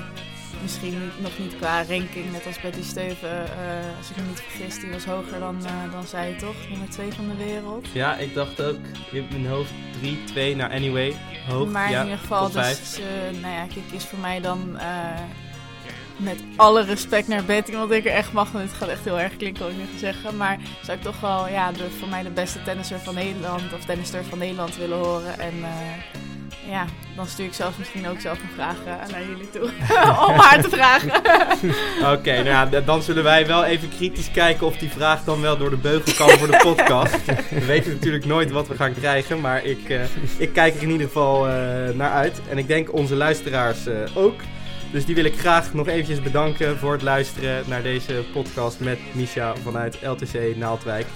misschien 0.62 1.10
nog 1.18 1.38
niet 1.38 1.56
qua 1.56 1.84
ranking, 1.88 2.32
net 2.32 2.46
als 2.46 2.60
Betty 2.60 2.82
Steuven, 2.82 3.44
eh, 3.44 3.96
als 3.98 4.10
ik 4.10 4.16
me 4.16 4.22
niet 4.28 4.40
vergis, 4.40 4.80
die 4.80 4.90
was 4.90 5.04
hoger 5.04 5.38
dan, 5.38 5.66
eh, 5.66 5.92
dan 5.92 6.06
zij 6.06 6.36
toch? 6.38 6.68
Nummer 6.70 6.88
2 6.90 7.12
van 7.12 7.28
de 7.28 7.44
wereld. 7.44 7.86
Ja, 7.92 8.16
ik 8.16 8.34
dacht 8.34 8.62
ook 8.62 8.78
in 9.12 9.26
mijn 9.30 9.46
hoofd 9.46 9.70
3-2 10.00 10.56
naar 10.56 10.70
Anyway. 10.70 11.14
Hoog, 11.48 11.68
maar 11.68 11.90
ja, 11.90 11.98
in 11.98 12.04
ieder 12.04 12.18
geval, 12.18 12.50
dus, 12.50 12.98
eh, 12.98 13.40
nou 13.40 13.54
ja, 13.54 13.66
Kiki 13.66 13.96
is 13.96 14.04
voor 14.04 14.18
mij 14.18 14.40
dan 14.40 14.78
met 16.16 16.38
alle 16.56 16.84
respect 16.84 17.28
naar 17.28 17.44
Betty, 17.44 17.72
want 17.72 17.90
ik 17.90 18.04
er 18.04 18.12
echt 18.12 18.32
mag. 18.32 18.54
En 18.54 18.60
het 18.60 18.72
gaat 18.72 18.88
echt 18.88 19.04
heel 19.04 19.20
erg 19.20 19.36
klinken 19.36 19.62
wat 19.62 19.72
ik 19.72 19.78
nu 19.78 19.84
ga 19.92 19.98
zeggen. 19.98 20.36
Maar 20.36 20.58
zou 20.82 20.98
ik 20.98 21.04
toch 21.04 21.20
wel 21.20 21.48
ja, 21.48 21.72
de, 21.72 21.90
voor 21.98 22.08
mij 22.08 22.22
de 22.22 22.30
beste 22.30 22.62
tennisser 22.62 22.98
van 22.98 23.14
Nederland 23.14 23.72
of 23.72 23.84
tennister 23.84 24.24
van 24.24 24.38
Nederland 24.38 24.76
willen 24.76 24.98
horen. 24.98 25.38
En 25.38 25.54
ja, 26.68 26.86
dan 27.16 27.26
stuur 27.26 27.46
ik 27.46 27.52
zelf 27.52 27.78
misschien 27.78 28.08
ook 28.08 28.20
zelf 28.20 28.42
een 28.42 28.48
vraag 28.54 28.76
eh, 28.84 29.10
naar 29.10 29.26
jullie 29.28 29.50
toe. 29.50 29.70
Om 30.28 30.34
haar 30.34 30.62
te 30.62 30.68
vragen. 30.68 31.12
Oké, 32.14 32.32
nou 32.32 32.70
ja, 32.70 32.80
dan 32.80 33.02
zullen 33.02 33.22
wij 33.22 33.46
wel 33.46 33.64
even 33.64 33.88
kritisch 33.88 34.30
kijken 34.30 34.66
of 34.66 34.76
die 34.76 34.90
vraag 34.90 35.24
dan 35.24 35.40
wel 35.40 35.56
door 35.56 35.70
de 35.70 35.76
beugel 35.76 36.12
kan 36.14 36.38
voor 36.38 36.50
de 36.50 36.60
podcast. 36.62 37.24
We 37.50 37.64
weten 37.64 37.92
natuurlijk 37.92 38.24
nooit 38.24 38.50
wat 38.50 38.68
we 38.68 38.74
gaan 38.74 38.94
krijgen, 38.94 39.40
maar 39.40 39.64
ik, 39.64 39.88
eh, 39.88 40.00
ik 40.38 40.52
kijk 40.52 40.76
er 40.76 40.82
in 40.82 40.90
ieder 40.90 41.06
geval 41.06 41.48
eh, 41.48 41.54
naar 41.94 42.12
uit. 42.12 42.40
En 42.48 42.58
ik 42.58 42.68
denk 42.68 42.92
onze 42.92 43.14
luisteraars 43.14 43.78
ook. 44.14 44.40
Dus 44.92 45.04
die 45.04 45.14
wil 45.14 45.24
ik 45.24 45.38
graag 45.38 45.74
nog 45.74 45.88
eventjes 45.88 46.22
bedanken 46.22 46.78
voor 46.78 46.92
het 46.92 47.02
luisteren 47.02 47.64
naar 47.66 47.82
deze 47.82 48.24
podcast 48.32 48.80
met 48.80 48.98
Misha 49.12 49.54
vanuit 49.62 49.98
LTC 50.02 50.56
Naaldwijk. 50.56 51.06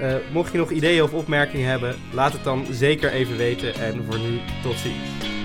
Eh, 0.00 0.14
mocht 0.32 0.52
je 0.52 0.58
nog 0.58 0.70
ideeën 0.70 1.02
of 1.02 1.12
opmerkingen 1.12 1.68
hebben, 1.68 1.96
laat 2.12 2.32
het 2.32 2.44
dan 2.44 2.66
zeker 2.70 3.12
even 3.12 3.36
weten. 3.36 3.74
En 3.74 4.04
voor 4.04 4.18
nu, 4.18 4.38
tot 4.62 4.78
ziens. 4.78 5.41